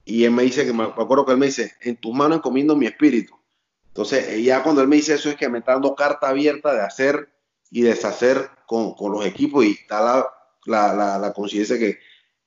y 0.05 0.25
él 0.25 0.33
me 0.33 0.43
dice 0.43 0.67
que 0.67 0.73
me, 0.73 0.87
me 0.87 1.03
acuerdo 1.03 1.25
que 1.25 1.33
él 1.33 1.39
me 1.39 1.47
dice, 1.47 1.75
en 1.81 1.97
tus 1.97 2.15
manos 2.15 2.39
encomiendo 2.39 2.77
mi 2.77 2.87
espíritu. 2.87 3.35
Entonces, 3.95 4.43
ya 4.43 4.65
cuando 4.65 4.83
él 4.83 4.89
me 4.89 4.97
dice 4.97 5.15
eso 5.15 5.31
es 5.31 5.37
que 5.37 5.49
me 5.49 5.61
está 5.61 5.75
dando 5.75 5.95
carta 5.95 6.29
abierta 6.29 6.75
de 6.75 6.81
hacer 6.81 7.33
y 7.71 7.83
deshacer 7.83 8.51
con, 8.67 8.95
con 8.95 9.13
los 9.13 9.25
equipos 9.25 9.65
y 9.65 9.71
está 9.71 10.01
la, 10.67 10.95
la, 10.97 11.17
la, 11.17 11.33
conciencia 11.33 11.79
que 11.79 12.01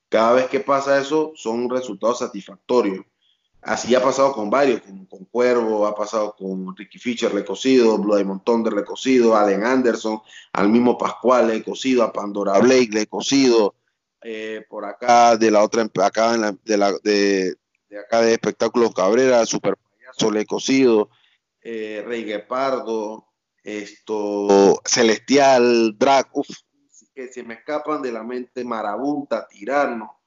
cada 0.10 0.34
vez 0.34 0.48
que 0.48 0.60
pasa 0.60 1.00
eso 1.00 1.32
son 1.36 1.70
resultados 1.70 2.20
satisfactorios. 2.20 3.06
Así 3.62 3.96
ha 3.96 4.04
pasado 4.04 4.34
con 4.34 4.50
varios, 4.50 4.82
con, 4.82 5.06
con 5.06 5.24
Cuervo, 5.24 5.88
ha 5.88 5.96
pasado 5.96 6.36
con 6.38 6.76
Ricky 6.76 7.00
Fischer, 7.00 7.34
le 7.34 7.42
he 7.42 7.46
cocido, 7.46 7.98
Blue 7.98 8.18
Diamond 8.18 8.44
Thunder 8.44 8.74
le 8.74 8.82
he 8.82 8.86
cocido, 8.86 9.34
Allen 9.34 9.64
Anderson, 9.64 10.20
al 10.52 10.68
mismo 10.68 10.98
Pascual 10.98 11.48
le 11.48 11.56
he 11.56 11.64
cocido, 11.64 12.04
a 12.04 12.12
Pandora 12.12 12.60
Blake 12.60 12.90
le 12.92 13.04
he 13.04 13.08
cocido, 13.08 13.74
eh, 14.22 14.66
por 14.70 14.84
acá 14.84 15.38
de 15.38 15.50
la 15.50 15.64
otra, 15.64 15.88
acá 16.04 16.36
en 16.36 16.42
la, 16.42 16.58
de, 16.66 16.78
la, 16.78 16.92
de, 17.04 17.56
acá 18.06 18.20
de 18.20 18.34
Espectáculos 18.34 18.94
Cabrera, 18.94 19.46
Super 19.46 19.78
Payaso 19.78 20.30
le 20.30 20.42
he 20.42 20.46
cocido, 20.46 21.10
eh, 21.70 22.02
Rey 22.02 22.24
Guepardo, 22.24 23.28
esto, 23.62 24.80
Celestial, 24.86 25.98
Drag, 25.98 26.30
uf, 26.32 26.48
que 27.14 27.28
se 27.28 27.44
me 27.44 27.56
escapan 27.56 28.02
de 28.02 28.14
la 28.14 28.24
mente 28.24 28.64
Marabunta, 28.64 29.46
Tirano, 29.50 30.22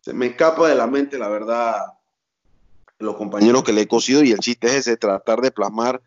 se 0.00 0.12
me 0.12 0.26
escapa 0.26 0.68
de 0.68 0.76
la 0.76 0.86
mente, 0.86 1.18
la 1.18 1.28
verdad, 1.28 1.80
los 3.00 3.16
compañeros 3.16 3.64
que 3.64 3.72
le 3.72 3.80
he 3.80 3.88
cosido 3.88 4.22
y 4.22 4.30
el 4.30 4.38
chiste 4.38 4.68
es 4.68 4.74
ese, 4.74 4.96
tratar 4.96 5.40
de 5.40 5.50
plasmar 5.50 6.00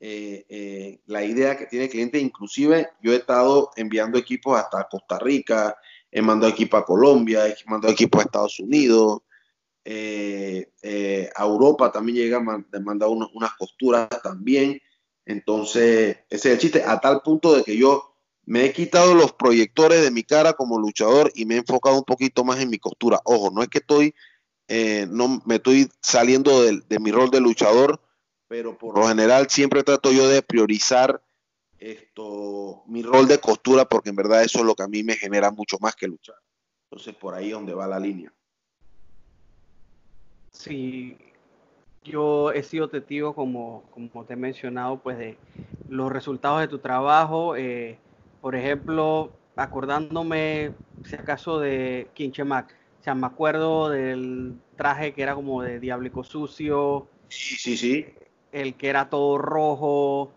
eh, 0.00 0.46
eh, 0.48 1.00
la 1.04 1.22
idea 1.24 1.58
que 1.58 1.66
tiene 1.66 1.84
el 1.84 1.90
cliente, 1.90 2.18
inclusive 2.18 2.88
yo 3.02 3.12
he 3.12 3.16
estado 3.16 3.70
enviando 3.76 4.16
equipos 4.16 4.58
hasta 4.58 4.88
Costa 4.88 5.18
Rica, 5.18 5.76
he 6.10 6.22
mandado 6.22 6.50
equipos 6.50 6.80
a 6.80 6.86
Colombia, 6.86 7.46
he 7.48 7.54
mandado 7.66 7.92
equipos 7.92 8.22
a 8.22 8.24
Estados 8.24 8.60
Unidos, 8.60 9.20
eh, 9.84 11.30
a 11.34 11.44
Europa 11.44 11.90
también 11.90 12.16
llega, 12.16 12.42
he 12.72 12.80
mandado 12.80 13.12
unos, 13.12 13.30
unas 13.34 13.54
costuras 13.54 14.08
también, 14.22 14.80
entonces, 15.24 16.18
ese 16.28 16.48
es 16.48 16.54
el 16.54 16.58
chiste, 16.58 16.82
a 16.84 17.00
tal 17.00 17.22
punto 17.22 17.54
de 17.54 17.62
que 17.62 17.76
yo 17.76 18.16
me 18.44 18.64
he 18.64 18.72
quitado 18.72 19.14
los 19.14 19.32
proyectores 19.32 20.02
de 20.02 20.10
mi 20.10 20.24
cara 20.24 20.54
como 20.54 20.78
luchador 20.78 21.30
y 21.34 21.44
me 21.44 21.54
he 21.54 21.58
enfocado 21.58 21.96
un 21.96 22.04
poquito 22.04 22.44
más 22.44 22.58
en 22.60 22.70
mi 22.70 22.78
costura. 22.78 23.20
Ojo, 23.24 23.50
no 23.50 23.62
es 23.62 23.68
que 23.68 23.78
estoy, 23.78 24.14
eh, 24.68 25.06
no 25.08 25.40
me 25.46 25.56
estoy 25.56 25.88
saliendo 26.00 26.62
de, 26.62 26.82
de, 26.88 26.98
mi 26.98 27.12
rol 27.12 27.30
de 27.30 27.40
luchador, 27.40 28.00
pero 28.48 28.76
por 28.76 28.98
lo 28.98 29.06
general 29.06 29.48
siempre 29.48 29.84
trato 29.84 30.10
yo 30.10 30.28
de 30.28 30.42
priorizar 30.42 31.22
esto, 31.78 32.82
mi 32.86 33.02
rol 33.02 33.26
de 33.26 33.38
costura, 33.38 33.84
porque 33.88 34.10
en 34.10 34.16
verdad 34.16 34.42
eso 34.42 34.58
es 34.58 34.64
lo 34.64 34.74
que 34.74 34.84
a 34.84 34.88
mí 34.88 35.02
me 35.02 35.16
genera 35.16 35.50
mucho 35.50 35.78
más 35.80 35.94
que 35.94 36.08
luchar. 36.08 36.36
Entonces, 36.90 37.14
por 37.14 37.34
ahí 37.34 37.46
es 37.46 37.52
donde 37.52 37.74
va 37.74 37.86
la 37.86 37.98
línea. 37.98 38.32
Sí, 40.52 41.16
yo 42.04 42.52
he 42.52 42.62
sido 42.62 42.88
testigo, 42.88 43.34
como, 43.34 43.84
como 43.90 44.24
te 44.24 44.34
he 44.34 44.36
mencionado, 44.36 44.98
pues 44.98 45.18
de 45.18 45.36
los 45.88 46.12
resultados 46.12 46.60
de 46.60 46.68
tu 46.68 46.78
trabajo. 46.78 47.56
Eh, 47.56 47.98
por 48.40 48.54
ejemplo, 48.54 49.32
acordándome, 49.56 50.72
si 51.04 51.16
acaso, 51.16 51.58
de 51.58 52.08
Quinchemac. 52.14 52.74
O 53.00 53.02
sea, 53.02 53.14
me 53.14 53.26
acuerdo 53.26 53.88
del 53.88 54.54
traje 54.76 55.12
que 55.12 55.22
era 55.22 55.34
como 55.34 55.62
de 55.62 55.80
diablico 55.80 56.22
sucio. 56.22 57.06
Sí, 57.28 57.56
sí, 57.56 57.76
sí. 57.76 58.06
El 58.52 58.74
que 58.74 58.88
era 58.88 59.08
todo 59.08 59.38
rojo. 59.38 60.32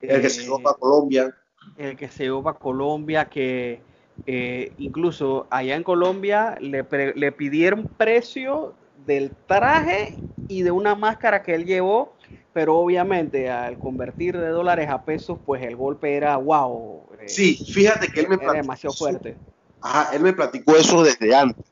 El 0.00 0.16
eh, 0.16 0.22
que 0.22 0.30
se 0.30 0.42
llevó 0.42 0.62
para 0.62 0.76
Colombia. 0.76 1.34
El 1.76 1.96
que 1.96 2.08
se 2.08 2.24
llevó 2.24 2.42
para 2.42 2.58
Colombia, 2.58 3.28
que 3.28 3.80
eh, 4.26 4.72
incluso 4.78 5.46
allá 5.50 5.76
en 5.76 5.82
Colombia 5.82 6.56
le, 6.60 6.84
le 7.14 7.32
pidieron 7.32 7.86
precio 7.96 8.74
del 9.06 9.30
traje 9.46 10.14
y 10.48 10.62
de 10.62 10.70
una 10.70 10.94
máscara 10.94 11.42
que 11.42 11.54
él 11.54 11.64
llevó, 11.64 12.14
pero 12.52 12.76
obviamente 12.76 13.50
al 13.50 13.78
convertir 13.78 14.36
de 14.36 14.48
dólares 14.48 14.88
a 14.88 15.04
pesos, 15.04 15.38
pues 15.44 15.62
el 15.62 15.76
golpe 15.76 16.14
era 16.16 16.36
wow. 16.36 17.08
Eh, 17.20 17.28
sí, 17.28 17.54
fíjate 17.54 18.08
que 18.08 18.20
él 18.20 18.28
me 18.28 18.36
era 18.36 18.52
demasiado 18.52 18.94
fuerte. 18.94 19.36
Ajá, 19.80 20.14
él 20.14 20.22
me 20.22 20.32
platicó 20.32 20.76
eso 20.76 21.02
desde 21.02 21.34
antes, 21.34 21.64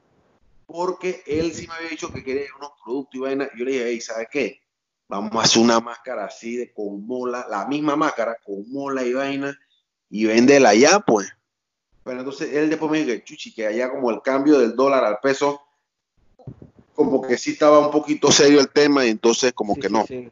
porque 0.66 1.22
él 1.27 1.53
sí 1.53 1.66
me 1.66 1.74
había 1.74 1.89
dicho 1.91 2.12
que 2.12 2.22
quería 2.22 2.47
unos 2.57 2.70
productos 2.85 3.14
y 3.14 3.18
vaina. 3.18 3.49
Yo 3.57 3.64
le 3.64 3.72
dije, 3.72 3.85
hey, 3.89 4.01
¿sabes 4.01 4.29
qué? 4.31 4.61
Vamos 5.09 5.35
a 5.35 5.43
hacer 5.43 5.62
una 5.62 5.81
máscara 5.81 6.24
así 6.24 6.57
de 6.57 6.72
con 6.72 7.07
mola, 7.07 7.47
la 7.49 7.66
misma 7.66 7.97
máscara 7.97 8.37
con 8.45 8.70
mola 8.70 9.03
y 9.05 9.12
vaina, 9.12 9.59
y 10.11 10.27
véndela 10.27 10.70
allá, 10.70 11.01
pues. 11.01 11.33
Pero 12.05 12.18
entonces 12.20 12.53
él 12.55 12.70
después 12.70 12.91
me 12.91 13.03
dijo, 13.03 13.24
chuchi, 13.24 13.53
que 13.53 13.66
allá 13.66 13.91
como 13.91 14.11
el 14.11 14.22
cambio 14.22 14.59
del 14.59 14.77
dólar 14.77 15.05
al 15.05 15.18
peso 15.20 15.62
como 16.97 17.20
que 17.20 17.36
sí 17.36 17.53
estaba 17.53 17.78
un 17.78 17.90
poquito 17.92 18.32
serio 18.32 18.59
el 18.59 18.70
tema 18.70 19.05
y 19.05 19.11
entonces 19.11 19.53
como 19.53 19.74
sí, 19.74 19.80
que 19.80 19.90
no. 19.90 20.05
Sí, 20.07 20.28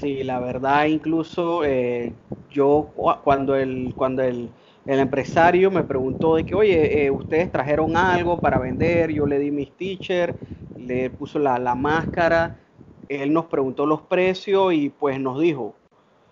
sí. 0.00 0.22
la 0.22 0.38
verdad 0.38 0.86
incluso 0.86 1.64
eh, 1.64 2.12
yo 2.50 2.90
cuando 3.24 3.56
el 3.56 3.92
cuando 3.96 4.22
el, 4.22 4.48
el, 4.86 4.98
empresario 5.00 5.70
me 5.70 5.82
preguntó 5.82 6.36
de 6.36 6.44
que 6.44 6.54
oye 6.54 7.04
eh, 7.04 7.10
ustedes 7.10 7.50
trajeron 7.50 7.96
algo 7.96 8.40
para 8.40 8.58
vender, 8.58 9.10
yo 9.10 9.26
le 9.26 9.40
di 9.40 9.50
mis 9.50 9.72
teacher, 9.72 10.36
le 10.78 11.10
puso 11.10 11.40
la, 11.40 11.58
la, 11.58 11.74
máscara, 11.74 12.60
él 13.08 13.32
nos 13.32 13.46
preguntó 13.46 13.86
los 13.86 14.02
precios 14.02 14.72
y 14.72 14.90
pues 14.90 15.18
nos 15.18 15.40
dijo 15.40 15.74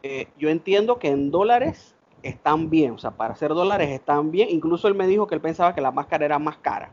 eh, 0.05 0.29
yo 0.39 0.49
entiendo 0.49 1.01
que 1.01 1.09
en 1.09 1.33
dólares 1.33 1.97
están 2.23 2.71
bien, 2.71 2.93
o 2.93 2.99
sea 2.99 3.11
para 3.11 3.35
hacer 3.35 3.51
dólares 3.51 3.91
están 3.91 4.31
bien, 4.31 4.49
incluso 4.51 4.87
él 4.87 4.95
me 4.95 5.09
dijo 5.09 5.27
que 5.27 5.35
él 5.35 5.41
pensaba 5.41 5.75
que 5.75 5.81
la 5.81 5.91
máscara 5.91 6.25
era 6.25 6.39
más 6.39 6.59
cara. 6.59 6.93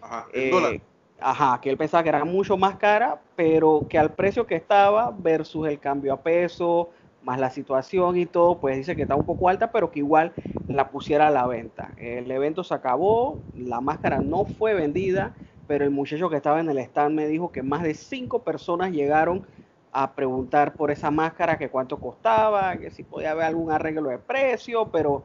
Ajá, 0.00 0.26
en 0.32 0.50
dólares 0.50 0.80
Ajá, 1.20 1.60
que 1.60 1.68
él 1.70 1.76
pensaba 1.76 2.02
que 2.04 2.10
era 2.10 2.24
mucho 2.24 2.56
más 2.56 2.76
cara, 2.76 3.24
pero 3.34 3.86
que 3.90 3.98
al 3.98 4.14
precio 4.14 4.46
que 4.46 4.54
estaba 4.54 5.10
versus 5.10 5.66
el 5.66 5.80
cambio 5.80 6.12
a 6.12 6.22
peso, 6.22 6.90
más 7.20 7.40
la 7.40 7.50
situación 7.50 8.16
y 8.16 8.26
todo, 8.26 8.60
pues 8.60 8.76
dice 8.76 8.94
que 8.94 9.02
está 9.02 9.16
un 9.16 9.24
poco 9.24 9.48
alta, 9.48 9.72
pero 9.72 9.90
que 9.90 9.98
igual 9.98 10.32
la 10.68 10.90
pusiera 10.90 11.26
a 11.26 11.30
la 11.30 11.46
venta. 11.48 11.92
El 11.96 12.30
evento 12.30 12.62
se 12.62 12.72
acabó, 12.74 13.42
la 13.52 13.80
máscara 13.80 14.20
no 14.20 14.44
fue 14.44 14.74
vendida, 14.74 15.34
pero 15.66 15.84
el 15.84 15.90
muchacho 15.90 16.30
que 16.30 16.36
estaba 16.36 16.60
en 16.60 16.70
el 16.70 16.78
stand 16.78 17.16
me 17.16 17.26
dijo 17.26 17.50
que 17.50 17.62
más 17.64 17.82
de 17.82 17.94
cinco 17.94 18.44
personas 18.44 18.92
llegaron 18.92 19.44
a 19.90 20.14
preguntar 20.14 20.76
por 20.76 20.92
esa 20.92 21.10
máscara, 21.10 21.58
que 21.58 21.68
cuánto 21.70 21.98
costaba, 21.98 22.78
que 22.78 22.90
si 22.90 23.02
podía 23.02 23.32
haber 23.32 23.44
algún 23.46 23.72
arreglo 23.72 24.08
de 24.10 24.18
precio, 24.20 24.90
pero 24.92 25.24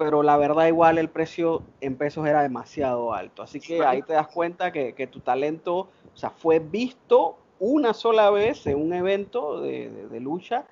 pero 0.00 0.22
la 0.22 0.38
verdad 0.38 0.66
igual 0.66 0.96
el 0.96 1.10
precio 1.10 1.62
en 1.82 1.94
pesos 1.94 2.26
era 2.26 2.40
demasiado 2.40 3.12
alto. 3.12 3.42
Así 3.42 3.60
que 3.60 3.84
ahí 3.84 4.00
te 4.00 4.14
das 4.14 4.28
cuenta 4.28 4.72
que, 4.72 4.94
que 4.94 5.06
tu 5.06 5.20
talento, 5.20 5.90
o 6.14 6.16
sea, 6.16 6.30
fue 6.30 6.58
visto 6.58 7.36
una 7.58 7.92
sola 7.92 8.30
vez 8.30 8.66
en 8.66 8.78
un 8.78 8.94
evento 8.94 9.60
de, 9.60 9.90
de, 9.90 10.20
lucha 10.20 10.64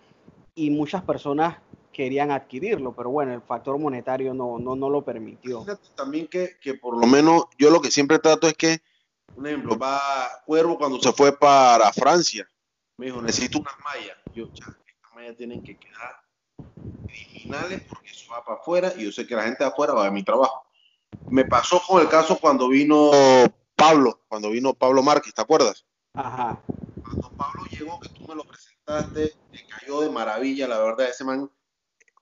y 0.55 0.71
muchas 0.71 1.03
personas 1.03 1.59
querían 1.93 2.31
adquirirlo, 2.31 2.95
pero 2.97 3.11
bueno, 3.11 3.35
el 3.35 3.43
factor 3.43 3.79
monetario 3.79 4.33
no, 4.33 4.59
no, 4.59 4.75
no 4.75 4.89
lo 4.89 5.03
permitió. 5.03 5.63
También 5.95 6.27
que, 6.27 6.57
que 6.59 6.73
por 6.73 6.97
lo 6.97 7.07
menos 7.07 7.49
yo 7.59 7.69
lo 7.69 7.83
que 7.83 7.91
siempre 7.91 8.19
trato 8.19 8.47
es 8.47 8.55
que, 8.55 8.79
por 9.35 9.47
ejemplo, 9.47 9.79
va 9.79 10.01
Cuervo 10.47 10.79
cuando 10.79 10.99
se 11.03 11.13
fue 11.13 11.39
para 11.39 11.93
Francia, 11.93 12.49
me 12.97 13.07
dijo, 13.07 13.21
necesito 13.21 13.59
unas 13.59 13.75
mallas. 13.85 14.17
Yo, 14.33 14.47
ya, 14.55 14.65
estas 14.87 15.15
mallas 15.15 15.37
tienen 15.37 15.63
que 15.63 15.77
quedar 15.77 16.18
originales 17.05 17.83
porque 17.89 18.11
eso 18.11 18.31
va 18.33 18.45
para 18.45 18.59
afuera 18.59 18.93
y 18.97 19.05
yo 19.05 19.13
sé 19.13 19.27
que 19.27 19.35
la 19.35 19.45
gente 19.45 19.65
de 19.65 19.71
afuera 19.71 19.95
va 19.95 20.07
a 20.07 20.11
mi 20.11 20.23
trabajo. 20.23 20.65
Me 21.31 21.45
pasó 21.45 21.81
con 21.87 22.01
el 22.01 22.09
caso 22.09 22.39
cuando 22.39 22.69
vino 22.69 23.11
Pablo, 23.75 24.21
cuando 24.29 24.51
vino 24.51 24.75
Pablo 24.75 25.03
Márquez, 25.03 25.33
¿te 25.35 25.41
acuerdas? 25.41 25.85
Ajá. 26.15 26.61
Cuando 27.03 27.31
Pablo 27.31 27.65
llegó, 27.71 28.01
que 28.01 28.09
tú 28.09 28.27
me 28.27 28.35
lo 28.35 28.45
presentaste, 28.45 29.35
me 29.53 29.65
cayó 29.67 30.01
de 30.01 30.11
maravilla, 30.11 30.67
la 30.67 30.79
verdad, 30.79 31.09
ese 31.09 31.25
man, 31.25 31.51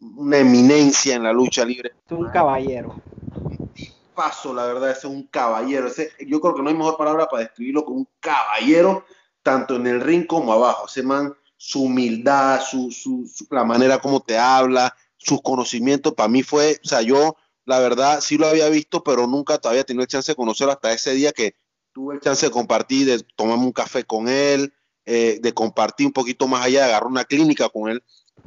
una 0.00 0.38
eminencia 0.38 1.14
en 1.14 1.22
la 1.22 1.32
lucha 1.32 1.64
libre. 1.64 1.92
Es 2.04 2.12
un 2.12 2.28
caballero. 2.30 3.00
Un 3.34 3.70
paso, 4.14 4.52
la 4.52 4.66
verdad, 4.66 4.90
es 4.90 5.04
un 5.04 5.24
caballero. 5.28 5.88
yo 6.26 6.40
creo 6.40 6.54
que 6.54 6.62
no 6.62 6.68
hay 6.68 6.76
mejor 6.76 6.96
palabra 6.96 7.26
para 7.26 7.44
describirlo 7.44 7.84
como 7.84 7.98
un 7.98 8.08
caballero, 8.20 9.04
tanto 9.42 9.76
en 9.76 9.86
el 9.86 10.00
ring 10.00 10.26
como 10.26 10.52
abajo. 10.52 10.86
Ese 10.86 11.02
man, 11.02 11.34
su 11.56 11.84
humildad, 11.84 12.60
su, 12.60 12.90
su, 12.90 13.28
la 13.50 13.64
manera 13.64 13.98
como 13.98 14.20
te 14.20 14.38
habla, 14.38 14.94
sus 15.16 15.40
conocimientos, 15.42 16.14
para 16.14 16.28
mí 16.28 16.42
fue, 16.42 16.80
o 16.84 16.88
sea, 16.88 17.02
yo 17.02 17.36
la 17.64 17.80
verdad 17.80 18.20
sí 18.20 18.38
lo 18.38 18.46
había 18.46 18.68
visto, 18.68 19.02
pero 19.02 19.26
nunca 19.26 19.58
todavía 19.58 19.84
tenido 19.84 20.02
el 20.02 20.08
chance 20.08 20.32
de 20.32 20.36
conocerlo 20.36 20.72
hasta 20.72 20.92
ese 20.92 21.14
día 21.14 21.32
que 21.32 21.56
tuve 21.92 22.14
el 22.14 22.20
chance 22.20 22.46
de 22.46 22.52
compartir, 22.52 23.06
de 23.06 23.22
tomarme 23.34 23.64
un 23.64 23.72
café 23.72 24.04
con 24.04 24.28
él, 24.28 24.72
eh, 25.04 25.38
de 25.40 25.52
compartir 25.52 26.06
un 26.06 26.12
poquito 26.12 26.46
más 26.46 26.64
allá, 26.64 26.80
de 26.80 26.86
agarrar 26.86 27.08
una 27.08 27.24
clínica 27.24 27.68
con 27.68 27.90
él. 27.90 28.02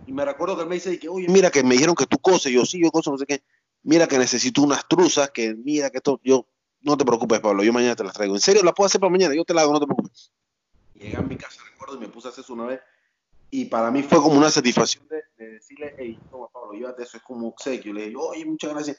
Y 0.05 0.13
me 0.13 0.23
recuerdo 0.23 0.55
que 0.55 0.63
él 0.63 0.69
me 0.69 0.75
dice, 0.75 0.97
que, 0.99 1.09
oye, 1.09 1.27
mira 1.27 1.51
que 1.51 1.63
me 1.63 1.73
dijeron 1.73 1.95
que 1.95 2.05
tú 2.05 2.17
coses, 2.19 2.51
yo 2.51 2.65
sí, 2.65 2.81
yo 2.81 2.91
coso, 2.91 3.11
no 3.11 3.17
sé 3.17 3.25
qué, 3.25 3.43
mira 3.83 4.07
que 4.07 4.17
necesito 4.17 4.61
unas 4.61 4.87
truzas, 4.87 5.31
que 5.31 5.55
mira 5.55 5.89
que 5.89 5.97
esto, 5.97 6.19
yo, 6.23 6.47
no 6.81 6.95
te 6.95 7.05
preocupes, 7.05 7.39
Pablo, 7.39 7.63
yo 7.63 7.73
mañana 7.73 7.95
te 7.95 8.03
las 8.03 8.13
traigo. 8.13 8.35
En 8.35 8.41
serio, 8.41 8.61
las 8.63 8.73
puedo 8.73 8.85
hacer 8.85 9.01
para 9.01 9.11
mañana, 9.11 9.35
yo 9.35 9.43
te 9.43 9.53
las 9.53 9.63
hago, 9.63 9.73
no 9.73 9.79
te 9.79 9.85
preocupes. 9.85 10.31
Llegué 10.93 11.17
a 11.17 11.21
mi 11.21 11.35
casa, 11.35 11.61
recuerdo, 11.71 11.95
y 11.95 11.99
me 11.99 12.07
puse 12.07 12.27
a 12.27 12.31
hacer 12.31 12.43
eso 12.43 12.53
una 12.53 12.65
vez. 12.65 12.79
Y 13.51 13.65
para 13.65 13.89
mí 13.89 14.03
fue 14.03 14.21
como 14.21 14.37
una 14.37 14.49
satisfacción 14.49 15.07
de, 15.07 15.23
decirle, 15.37 15.95
hey, 15.97 16.19
toma 16.29 16.47
Pablo, 16.53 16.73
llévate 16.73 17.03
eso, 17.03 17.17
es 17.17 17.23
como 17.23 17.47
obsequio. 17.47 17.93
Le 17.93 18.05
dije, 18.05 18.15
oye, 18.17 18.45
muchas 18.45 18.73
gracias. 18.73 18.97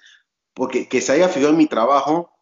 Porque 0.55 0.89
que 0.89 1.01
se 1.01 1.13
haya 1.13 1.29
fijado 1.29 1.53
en 1.53 1.59
mi 1.59 1.67
trabajo, 1.67 2.33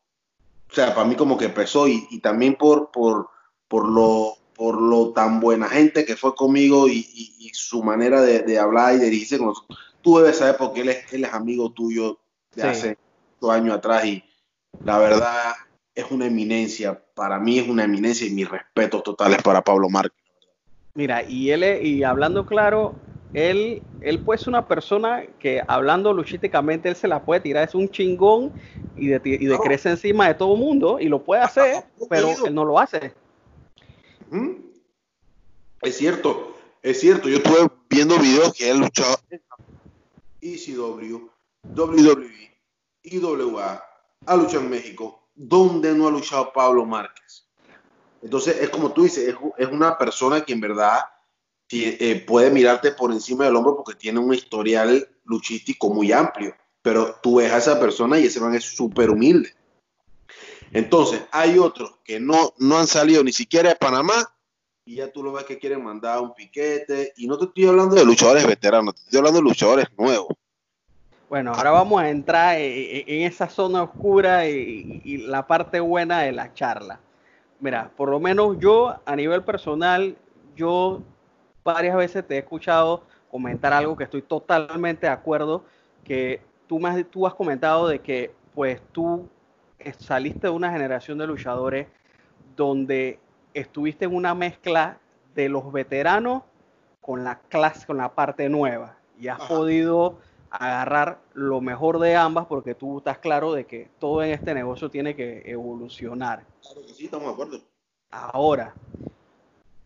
o 0.71 0.75
sea, 0.75 0.95
para 0.95 1.07
mí 1.07 1.17
como 1.17 1.37
que 1.37 1.47
empezó 1.47 1.87
y, 1.87 2.07
y 2.11 2.21
también 2.21 2.55
por, 2.55 2.91
por, 2.91 3.29
por, 3.69 3.89
lo, 3.89 4.35
por 4.55 4.81
lo 4.81 5.13
tan 5.13 5.41
buena 5.41 5.69
gente 5.69 6.05
que 6.05 6.17
fue 6.17 6.35
conmigo 6.35 6.89
y, 6.89 7.07
y, 7.13 7.51
su 7.53 7.83
manera 7.83 8.21
de, 8.23 8.43
de, 8.43 8.59
hablar 8.59 8.95
y 8.95 8.99
de 8.99 9.07
dirigirse 9.07 9.39
con 9.39 9.49
nosotros. 9.49 9.79
Tú 10.01 10.19
debes 10.19 10.39
saber 10.39 10.57
porque 10.57 10.83
él 10.83 10.91
es, 10.91 11.13
él 11.13 11.25
es 11.25 11.33
amigo 11.33 11.73
tuyo 11.73 12.19
de 12.55 12.63
hace 12.63 12.99
dos 13.41 13.51
años 13.51 13.77
atrás 13.77 14.05
y 14.05 14.25
la 14.85 14.99
verdad 14.99 15.55
es 15.95 16.11
una 16.11 16.27
eminencia. 16.27 17.03
Para 17.15 17.39
mí 17.39 17.59
es 17.59 17.69
una 17.69 17.85
eminencia 17.85 18.27
y 18.27 18.31
mis 18.31 18.49
respetos 18.49 19.03
totales 19.03 19.43
para 19.43 19.63
Pablo 19.63 19.89
Márquez. 19.89 20.18
Mira, 20.99 21.23
y 21.23 21.53
él, 21.53 21.63
y 21.87 22.03
hablando 22.03 22.45
claro, 22.45 22.97
él, 23.33 23.85
él 24.01 24.19
pues 24.19 24.41
es 24.41 24.47
una 24.49 24.67
persona 24.67 25.25
que 25.39 25.63
hablando 25.69 26.13
luchísticamente, 26.13 26.89
él 26.89 26.97
se 26.97 27.07
la 27.07 27.23
puede 27.23 27.41
tirar, 27.41 27.69
es 27.69 27.77
un 27.77 27.89
chingón 27.89 28.53
y 28.97 29.07
de, 29.07 29.21
y 29.25 29.47
de 29.47 29.59
crece 29.59 29.91
encima 29.91 30.27
de 30.27 30.35
todo 30.35 30.55
el 30.55 30.59
mundo 30.59 30.99
y 30.99 31.05
lo 31.05 31.23
puede 31.23 31.43
hacer, 31.43 31.85
pero 32.11 32.31
él 32.45 32.53
no 32.53 32.65
lo 32.65 32.81
hace. 32.81 33.15
Es 35.83 35.97
cierto, 35.97 36.57
es 36.83 36.99
cierto, 36.99 37.29
yo 37.29 37.37
estuve 37.37 37.69
viendo 37.89 38.19
videos 38.19 38.53
que 38.55 38.69
él 38.69 38.81
luchaba 38.81 39.15
ECW, 40.41 41.31
WWE, 41.77 42.59
IWA, 43.05 43.85
ha 44.27 44.37
luchado 44.37 44.65
en 44.65 44.71
México, 44.71 45.29
donde 45.37 45.95
no 45.95 46.09
ha 46.09 46.11
luchado 46.11 46.53
Pablo 46.53 46.85
Márquez. 46.85 47.48
Entonces, 48.23 48.57
es 48.61 48.71
como 48.71 48.93
tú 48.93 49.05
dices, 49.05 49.35
es, 49.57 49.69
una 49.69 49.97
persona 49.97 50.41
que 50.45 50.53
en 50.53 50.61
verdad 50.61 51.01
eh, 51.71 52.25
puede 52.27 52.51
mirarte 52.51 52.93
por 52.93 53.13
encima 53.13 53.45
del 53.45 53.57
hombro 53.57 53.77
porque 53.77 53.99
tiene 53.99 54.19
un 54.19 54.33
historial 54.35 55.09
luchístico 55.25 55.91
muy 55.91 56.13
amplio. 56.13 56.55
Pero 56.83 57.17
tú 57.23 57.37
ves 57.37 57.53
a 57.53 57.59
esa 57.59 57.79
persona 57.79 58.19
y 58.19 58.27
ese 58.27 58.41
man 58.41 58.55
es 58.55 58.65
súper 58.65 59.11
humilde. 59.11 59.55
Entonces, 60.73 61.23
hay 61.31 61.59
otros 61.59 61.99
que 62.05 62.21
no, 62.21 62.55
no 62.59 62.79
han 62.79 62.87
salido 62.87 63.23
ni 63.25 63.33
siquiera 63.33 63.71
de 63.71 63.77
Panamá 63.77 64.35
y 64.85 64.97
ya 64.97 65.13
tú 65.13 65.23
lo 65.23 65.33
ves 65.33 65.45
que 65.45 65.59
quieren 65.59 65.85
mandar 65.85 66.21
un 66.21 66.35
piquete. 66.35 67.13
Y 67.17 67.27
no 67.27 67.39
te 67.39 67.47
estoy 67.47 67.67
hablando 67.67 67.95
de 67.95 68.05
luchadores 68.05 68.47
veteranos, 68.47 68.95
te 68.95 69.03
estoy 69.03 69.19
hablando 69.19 69.41
de 69.41 69.45
luchadores 69.45 69.87
nuevos. 69.97 70.35
Bueno, 71.29 71.53
ahora 71.53 71.71
vamos 71.73 72.01
a 72.01 72.09
entrar 72.09 72.57
en, 72.59 73.23
esa 73.23 73.51
zona 73.51 73.83
oscura 73.83 74.49
y 74.49 75.19
la 75.27 75.47
parte 75.47 75.79
buena 75.79 76.21
de 76.21 76.33
la 76.33 76.55
charla 76.55 77.01
mira, 77.61 77.91
por 77.97 78.09
lo 78.09 78.21
menos 78.21 78.59
yo 78.59 78.97
a 79.05 79.17
nivel 79.17 79.43
personal, 79.43 80.17
yo 80.57 81.03
varias 81.65 81.97
veces 81.97 82.27
te 82.27 82.37
he 82.37 82.39
escuchado 82.39 83.03
comentar 83.31 83.73
algo 83.73 83.97
que 83.97 84.05
estoy 84.05 84.23
totalmente 84.23 85.07
de 85.07 85.13
acuerdo, 85.13 85.65
que 86.05 86.41
tú, 86.67 86.79
me, 86.79 87.05
tú 87.05 87.27
has 87.27 87.35
comentado 87.35 87.89
de 87.89 87.99
que 88.01 88.33
pues 88.55 88.81
tú 88.93 89.29
saliste 89.99 90.49
de 90.49 90.51
una 90.51 90.73
generación 90.73 91.19
de 91.19 91.27
luchadores 91.27 91.87
donde 92.57 93.21
estuviste 93.55 94.07
en 94.07 94.15
una 94.15 94.35
mezcla 94.35 94.99
de 95.35 95.49
los 95.49 95.73
veteranos 95.73 96.43
con 97.01 97.25
la 97.25 97.39
clase, 97.39 97.87
con 97.87 97.99
la 97.99 98.15
parte 98.15 98.49
nueva. 98.49 98.97
Y 99.19 99.29
has 99.29 99.41
podido 99.41 100.19
agarrar 100.51 101.21
lo 101.35 101.61
mejor 101.61 101.99
de 101.99 102.17
ambas 102.17 102.47
porque 102.47 102.75
tú 102.75 102.99
estás 102.99 103.19
claro 103.19 103.53
de 103.53 103.67
que 103.67 103.91
todo 103.99 104.23
en 104.23 104.31
este 104.31 104.55
negocio 104.55 104.91
tiene 104.91 105.15
que 105.15 105.43
evolucionar. 105.45 106.45
Claro 106.63 106.87
que 106.87 106.93
sí, 106.95 107.05
estamos 107.05 107.27
de 107.27 107.33
acuerdo. 107.33 107.61
Ahora, 108.11 108.75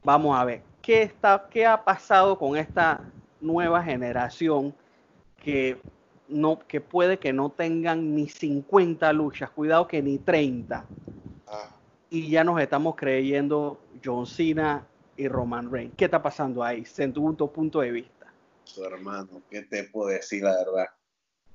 vamos 0.04 0.38
a 0.38 0.44
ver, 0.44 0.62
¿qué, 0.80 1.02
está, 1.02 1.48
qué 1.50 1.66
ha 1.66 1.82
pasado 1.84 2.38
con 2.38 2.56
esta 2.56 3.00
nueva 3.40 3.82
generación 3.82 4.74
que, 5.42 5.80
no, 6.28 6.60
que 6.60 6.80
puede 6.80 7.18
que 7.18 7.32
no 7.32 7.50
tengan 7.50 8.14
ni 8.14 8.28
50 8.28 9.12
luchas, 9.12 9.50
cuidado 9.50 9.88
que 9.88 10.00
ni 10.02 10.18
30? 10.18 10.84
Ah. 11.48 11.68
Y 12.10 12.30
ya 12.30 12.44
nos 12.44 12.60
estamos 12.60 12.94
creyendo 12.94 13.80
John 14.04 14.26
Cena 14.26 14.86
y 15.16 15.26
Roman 15.28 15.70
Reigns. 15.70 15.94
¿Qué 15.96 16.04
está 16.04 16.22
pasando 16.22 16.62
ahí, 16.62 16.84
en 16.98 17.12
tu 17.12 17.50
punto 17.50 17.80
de 17.80 17.90
vista? 17.90 18.21
Su 18.64 18.84
hermano, 18.84 19.42
¿qué 19.50 19.62
te 19.62 19.84
puedo 19.84 20.08
decir 20.08 20.42
la 20.42 20.56
verdad? 20.56 20.86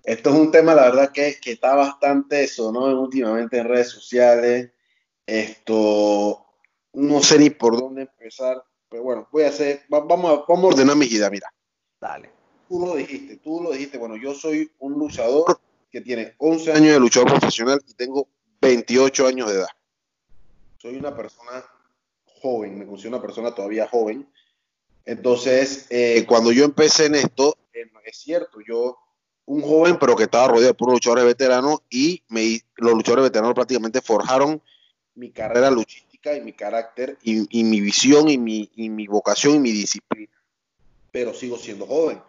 Esto 0.04 0.30
es 0.30 0.36
un 0.36 0.52
tema, 0.52 0.74
la 0.74 0.84
verdad, 0.84 1.12
que, 1.12 1.38
que 1.42 1.52
está 1.52 1.76
bastante 1.76 2.44
eso, 2.44 2.72
¿no? 2.72 2.86
Últimamente 3.02 3.58
en 3.58 3.68
redes 3.68 3.90
sociales. 3.90 4.72
Esto, 5.26 6.46
no 6.94 7.22
sé 7.22 7.40
ni 7.40 7.50
por 7.50 7.78
dónde 7.78 8.04
empezar, 8.04 8.64
pero 8.90 9.04
bueno, 9.04 9.28
voy 9.32 9.44
a 9.44 9.50
hacer, 9.50 9.84
vamos, 9.90 10.32
a, 10.32 10.46
vamos 10.48 10.64
a 10.64 10.68
ordenar 10.68 10.96
mi 10.96 11.08
vida, 11.08 11.30
mira. 11.30 11.52
Dale. 12.00 12.32
Tú 12.70 12.80
lo 12.86 12.96
dijiste, 12.96 13.38
tú 13.38 13.62
lo 13.62 13.72
dijiste, 13.72 13.98
bueno, 13.98 14.16
yo 14.16 14.34
soy 14.34 14.72
un 14.80 14.94
luchador 14.94 15.60
que 15.92 16.02
tiene 16.02 16.36
11 16.38 16.72
años 16.72 16.94
de 16.94 17.00
luchador 17.00 17.30
profesional 17.30 17.82
y 17.88 17.94
tengo 17.94 18.28
28 18.62 19.28
años 19.28 19.50
de 19.50 19.56
edad. 19.56 19.70
Soy 20.78 20.98
una 20.98 21.16
persona 21.16 21.66
joven, 22.42 22.78
me 22.78 22.86
considero 22.86 23.18
una 23.18 23.22
persona 23.22 23.54
todavía 23.54 23.88
joven, 23.88 24.30
entonces, 25.08 25.88
eh, 25.90 26.26
cuando 26.28 26.52
yo 26.52 26.66
empecé 26.66 27.06
en 27.06 27.16
esto, 27.16 27.58
eh, 27.74 27.90
es 28.04 28.18
cierto, 28.18 28.60
yo, 28.60 28.98
un 29.46 29.62
joven, 29.62 29.98
pero 29.98 30.18
que 30.18 30.24
estaba 30.24 30.50
rodeado 30.50 30.76
por 30.76 30.92
luchadores 30.92 31.24
veteranos 31.24 31.80
y 31.90 32.24
me, 32.28 32.60
los 32.76 32.92
luchadores 32.92 33.24
veteranos 33.24 33.56
prácticamente 33.56 34.02
forjaron 34.02 34.62
mi 35.16 35.32
carrera 35.32 35.72
luchística 35.72 36.36
y 36.36 36.42
mi 36.42 36.52
carácter 36.52 37.18
y, 37.24 37.64
mi 37.64 37.80
visión 37.80 38.28
y 38.28 38.38
mi, 38.38 38.70
y 38.76 38.90
mi 38.90 39.08
vocación 39.08 39.56
y 39.56 39.60
mi 39.60 39.72
disciplina. 39.72 40.34
Pero 41.14 41.34
sigo 41.34 41.58
siendo 41.58 41.86
joven. 41.86 42.22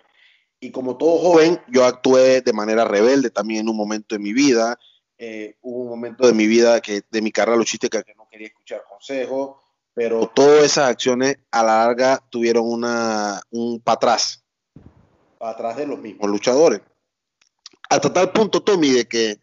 Y 0.60 0.70
como 0.70 0.96
todo 0.96 1.18
joven, 1.18 1.60
yo 1.66 1.84
actué 1.84 2.42
de 2.42 2.52
manera 2.52 2.84
rebelde 2.84 3.30
también 3.30 3.62
en 3.62 3.70
un 3.70 3.76
momento 3.76 4.14
de 4.14 4.20
mi 4.20 4.32
vida. 4.32 4.78
Eh, 5.18 5.56
hubo 5.62 5.82
un 5.82 5.88
momento 5.88 6.28
de 6.28 6.32
mi 6.32 6.46
vida 6.46 6.80
que 6.80 7.02
de 7.10 7.22
mi 7.22 7.32
carrera 7.32 7.56
luchística 7.56 8.04
que 8.04 8.14
no 8.14 8.28
quería 8.30 8.46
escuchar 8.46 8.84
consejos, 8.88 9.56
pero 9.98 10.30
todas 10.32 10.62
esas 10.62 10.90
acciones 10.90 11.38
a 11.50 11.64
la 11.64 11.84
larga 11.84 12.22
tuvieron 12.30 12.70
una, 12.70 13.42
un 13.50 13.80
para 13.80 13.96
atrás, 13.96 14.44
para 15.38 15.50
atrás 15.50 15.76
de 15.76 15.88
los 15.88 15.98
mismos 15.98 16.30
luchadores. 16.30 16.82
Hasta 17.90 18.12
tal 18.12 18.30
punto, 18.30 18.62
Tommy, 18.62 18.90
de 18.90 19.06
que, 19.06 19.40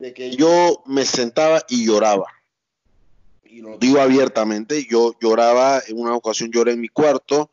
de 0.00 0.12
que 0.12 0.34
yo 0.34 0.82
me 0.86 1.04
sentaba 1.04 1.62
y 1.68 1.86
lloraba. 1.86 2.26
Y 3.44 3.60
lo 3.60 3.78
digo 3.78 4.00
abiertamente, 4.00 4.84
yo 4.90 5.14
lloraba, 5.20 5.80
en 5.86 6.00
una 6.00 6.16
ocasión 6.16 6.50
lloré 6.50 6.72
en 6.72 6.80
mi 6.80 6.88
cuarto 6.88 7.48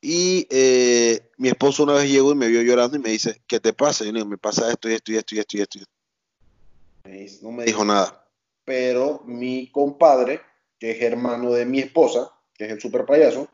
y 0.00 0.46
eh, 0.48 1.30
mi 1.36 1.50
esposo 1.50 1.82
una 1.82 1.92
vez 1.92 2.08
llegó 2.08 2.32
y 2.32 2.36
me 2.36 2.48
vio 2.48 2.62
llorando 2.62 2.96
y 2.96 3.00
me 3.00 3.10
dice, 3.10 3.42
¿qué 3.46 3.60
te 3.60 3.74
pasa? 3.74 4.04
Y 4.04 4.06
yo 4.06 4.12
le 4.14 4.20
digo, 4.20 4.30
me 4.30 4.38
pasa 4.38 4.70
esto 4.70 4.88
y 4.88 4.94
esto 4.94 5.12
y 5.12 5.16
esto 5.18 5.34
y 5.34 5.38
esto 5.38 5.58
y 5.58 5.60
esto. 5.60 7.42
No 7.42 7.52
me 7.52 7.66
dijo 7.66 7.84
nada. 7.84 8.26
Pero 8.64 9.22
mi 9.26 9.70
compadre, 9.70 10.40
que 10.80 10.92
es 10.92 11.02
hermano 11.02 11.52
de 11.52 11.66
mi 11.66 11.78
esposa, 11.78 12.32
que 12.54 12.64
es 12.64 12.72
el 12.72 12.80
super 12.80 13.04
payaso, 13.04 13.48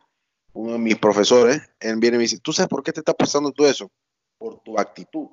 uno 0.53 0.73
de 0.73 0.79
mis 0.79 0.97
profesores, 0.97 1.61
él 1.81 1.97
viene 1.97 2.15
y 2.15 2.19
me 2.19 2.23
dice, 2.23 2.39
¿tú 2.39 2.53
sabes 2.53 2.69
por 2.69 2.83
qué 2.83 2.93
te 2.93 3.01
está 3.01 3.13
pasando 3.13 3.53
todo 3.53 3.69
eso? 3.69 3.91
Por 4.39 4.61
tu 4.61 4.79
actitud. 4.79 5.27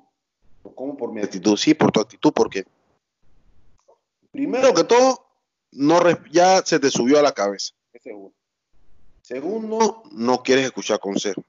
¿Cómo 0.74 0.96
por 0.96 1.12
mi 1.12 1.22
actitud? 1.22 1.56
Sí, 1.56 1.72
por 1.72 1.92
tu 1.92 2.00
actitud, 2.00 2.32
porque 2.32 2.64
primero 4.32 4.74
que 4.74 4.84
todo, 4.84 5.24
no 5.70 6.00
ya 6.30 6.62
se 6.64 6.80
te 6.80 6.90
subió 6.90 7.18
a 7.18 7.22
la 7.22 7.32
cabeza. 7.32 7.74
Segundo. 8.02 8.34
Segundo, 9.22 10.02
no 10.10 10.42
quieres 10.42 10.66
escuchar 10.66 10.98
consejos. 10.98 11.44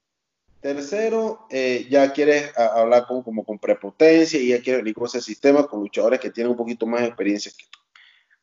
Tercero, 0.62 1.48
eh, 1.50 1.88
ya 1.90 2.14
quieres 2.14 2.58
hablar 2.58 3.08
con, 3.08 3.24
como 3.24 3.44
con 3.44 3.58
prepotencia 3.60 4.40
y 4.40 4.50
ya 4.50 4.62
quieres 4.62 4.84
venir 4.84 4.96
con 4.96 5.08
ese 5.08 5.22
sistema 5.22 5.68
con 5.68 5.80
luchadores 5.80 6.20
que 6.20 6.30
tienen 6.30 6.52
un 6.52 6.58
poquito 6.58 6.86
más 6.86 7.02
de 7.02 7.08
experiencia 7.08 7.52
que 7.52 7.66
tú 7.70 7.85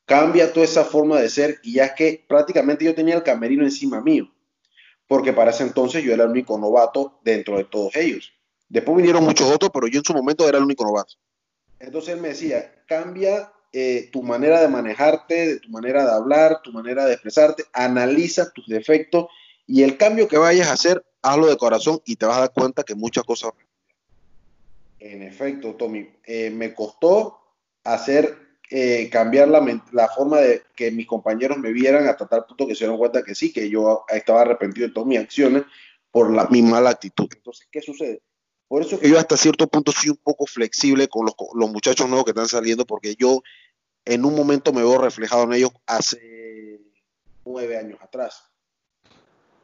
cambia 0.05 0.53
toda 0.53 0.65
esa 0.65 0.85
forma 0.85 1.21
de 1.21 1.29
ser 1.29 1.59
y 1.63 1.75
ya 1.75 1.95
que 1.95 2.25
prácticamente 2.29 2.85
yo 2.85 2.95
tenía 2.95 3.15
el 3.15 3.23
camerino 3.23 3.65
encima 3.65 4.01
mío, 4.01 4.31
porque 5.07 5.33
para 5.33 5.51
ese 5.51 5.63
entonces 5.63 6.03
yo 6.03 6.13
era 6.13 6.25
el 6.25 6.31
único 6.31 6.59
novato 6.59 7.21
dentro 7.25 7.57
de 7.57 7.65
todos 7.65 7.97
ellos. 7.97 8.33
Después 8.69 8.97
vinieron 8.97 9.25
muchos 9.25 9.51
otros, 9.51 9.71
pero 9.73 9.87
yo 9.87 9.99
en 9.99 10.05
su 10.05 10.15
momento 10.15 10.49
era 10.49 10.59
el 10.59 10.65
único 10.65 10.85
novato. 10.85 11.15
Entonces 11.79 12.15
él 12.15 12.21
me 12.21 12.29
decía, 12.29 12.85
cambia 12.87 13.53
eh, 13.73 14.09
tu 14.13 14.23
manera 14.23 14.61
de 14.61 14.69
manejarte, 14.69 15.61
tu 15.61 15.71
manera 15.71 16.05
de 16.05 16.13
hablar, 16.13 16.61
tu 16.63 16.73
manera 16.73 17.05
de 17.05 17.15
expresarte, 17.15 17.65
analiza 17.73 18.51
tus 18.51 18.67
defectos 18.67 19.27
y 19.67 19.83
el 19.83 19.97
cambio 19.97 20.29
que 20.29 20.39
vayas 20.39 20.69
a 20.69 20.73
hacer, 20.73 21.05
hazlo 21.23 21.47
de 21.47 21.57
corazón 21.57 22.01
y 22.05 22.17
te 22.17 22.27
vas 22.27 22.37
a 22.37 22.41
dar 22.41 22.53
cuenta 22.53 22.83
que 22.83 22.95
muchas 22.95 23.25
cosas. 23.25 23.53
En 24.99 25.23
efecto, 25.23 25.75
Tommy, 25.75 26.09
eh, 26.25 26.51
me 26.51 26.75
costó 26.75 27.41
hacer 27.83 28.42
eh, 28.75 29.11
cambiar 29.11 29.49
la, 29.49 29.83
la, 29.93 30.09
forma 30.09 30.41
de 30.41 30.63
que 30.75 30.91
mis 30.91 31.07
compañeros 31.07 31.59
me 31.59 31.73
vieran 31.73 32.09
hasta 32.09 32.27
tal 32.27 32.47
punto 32.47 32.67
que 32.67 32.75
se 32.75 32.85
dieron 32.85 32.97
cuenta 32.97 33.23
que 33.23 33.35
sí, 33.35 33.53
que 33.53 33.69
yo 33.69 34.07
estaba 34.09 34.41
arrepentido 34.41 34.89
de 34.89 34.95
todas 34.95 35.07
mis 35.07 35.19
acciones 35.19 35.65
por 36.11 36.33
la, 36.33 36.47
mi 36.47 36.63
mala 36.63 36.89
actitud. 36.89 37.29
Entonces, 37.37 37.69
¿qué 37.71 37.83
sucede? 37.83 38.23
Por 38.69 38.81
eso 38.81 38.99
que 38.99 39.11
yo 39.11 39.19
hasta 39.19 39.37
cierto 39.37 39.67
punto 39.67 39.93
soy 39.93 40.09
un 40.09 40.17
poco 40.17 40.47
flexible 40.47 41.07
con 41.09 41.27
los, 41.27 41.35
los 41.55 41.71
muchachos 41.71 42.09
nuevos 42.09 42.25
que 42.25 42.31
están 42.31 42.49
saliendo, 42.49 42.87
porque 42.87 43.15
yo 43.15 43.43
en 44.07 44.25
un 44.25 44.35
momento 44.35 44.73
me 44.73 44.81
veo 44.81 44.97
reflejado 44.97 45.45
en 45.45 45.53
ellos 45.53 45.73
hace 45.85 46.81
nueve 47.45 47.77
años 47.77 47.99
atrás. 48.01 48.43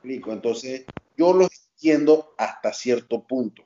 Entonces, 0.04 0.84
yo 1.16 1.32
los 1.32 1.48
entiendo 1.72 2.34
hasta 2.36 2.74
cierto 2.74 3.26
punto. 3.26 3.62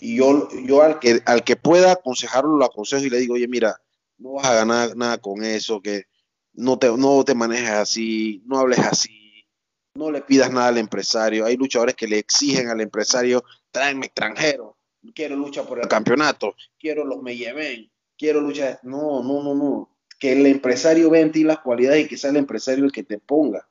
Y 0.00 0.16
yo, 0.16 0.48
yo 0.64 0.80
al, 0.80 1.00
que, 1.00 1.20
al 1.26 1.44
que 1.44 1.56
pueda 1.56 1.92
aconsejarlo, 1.92 2.56
lo 2.56 2.64
aconsejo 2.64 3.04
y 3.04 3.10
le 3.10 3.18
digo, 3.18 3.34
oye, 3.34 3.46
mira, 3.46 3.78
no 4.20 4.32
vas 4.34 4.46
a 4.46 4.54
ganar 4.54 4.96
nada 4.96 5.18
con 5.18 5.44
eso, 5.44 5.80
que 5.80 6.04
no 6.52 6.78
te, 6.78 6.96
no 6.96 7.24
te 7.24 7.34
manejes 7.34 7.70
así, 7.70 8.42
no 8.46 8.58
hables 8.58 8.78
así, 8.78 9.44
no 9.94 10.10
le 10.10 10.22
pidas 10.22 10.52
nada 10.52 10.68
al 10.68 10.78
empresario. 10.78 11.44
Hay 11.44 11.56
luchadores 11.56 11.96
que 11.96 12.06
le 12.06 12.18
exigen 12.18 12.68
al 12.68 12.80
empresario, 12.80 13.42
tráeme 13.72 14.06
extranjero, 14.06 14.76
quiero 15.14 15.36
luchar 15.36 15.66
por 15.66 15.80
el 15.80 15.88
campeonato, 15.88 16.54
quiero 16.78 17.04
los 17.04 17.20
me 17.22 17.36
lleven, 17.36 17.90
quiero 18.16 18.40
luchar. 18.40 18.78
No, 18.84 19.22
no, 19.22 19.42
no, 19.42 19.54
no. 19.54 19.96
Que 20.18 20.32
el 20.32 20.46
empresario 20.46 21.10
vea 21.10 21.22
en 21.22 21.32
ti 21.32 21.42
las 21.42 21.58
cualidades 21.58 22.04
y 22.04 22.08
que 22.08 22.16
sea 22.16 22.30
el 22.30 22.36
empresario 22.36 22.84
el 22.84 22.92
que 22.92 23.02
te 23.02 23.18
ponga 23.18 23.66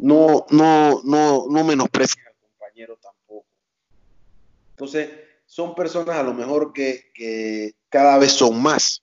no, 0.00 0.46
no, 0.50 1.00
no, 1.04 1.46
no 1.48 1.64
menosprecian 1.64 2.26
al 2.26 2.34
compañero 2.40 2.98
tampoco. 3.00 3.46
Entonces, 4.70 5.10
son 5.46 5.74
personas 5.74 6.16
a 6.16 6.22
lo 6.22 6.34
mejor 6.34 6.72
que, 6.72 7.10
que 7.14 7.74
cada 7.88 8.18
vez 8.18 8.32
son 8.32 8.60
más. 8.60 9.02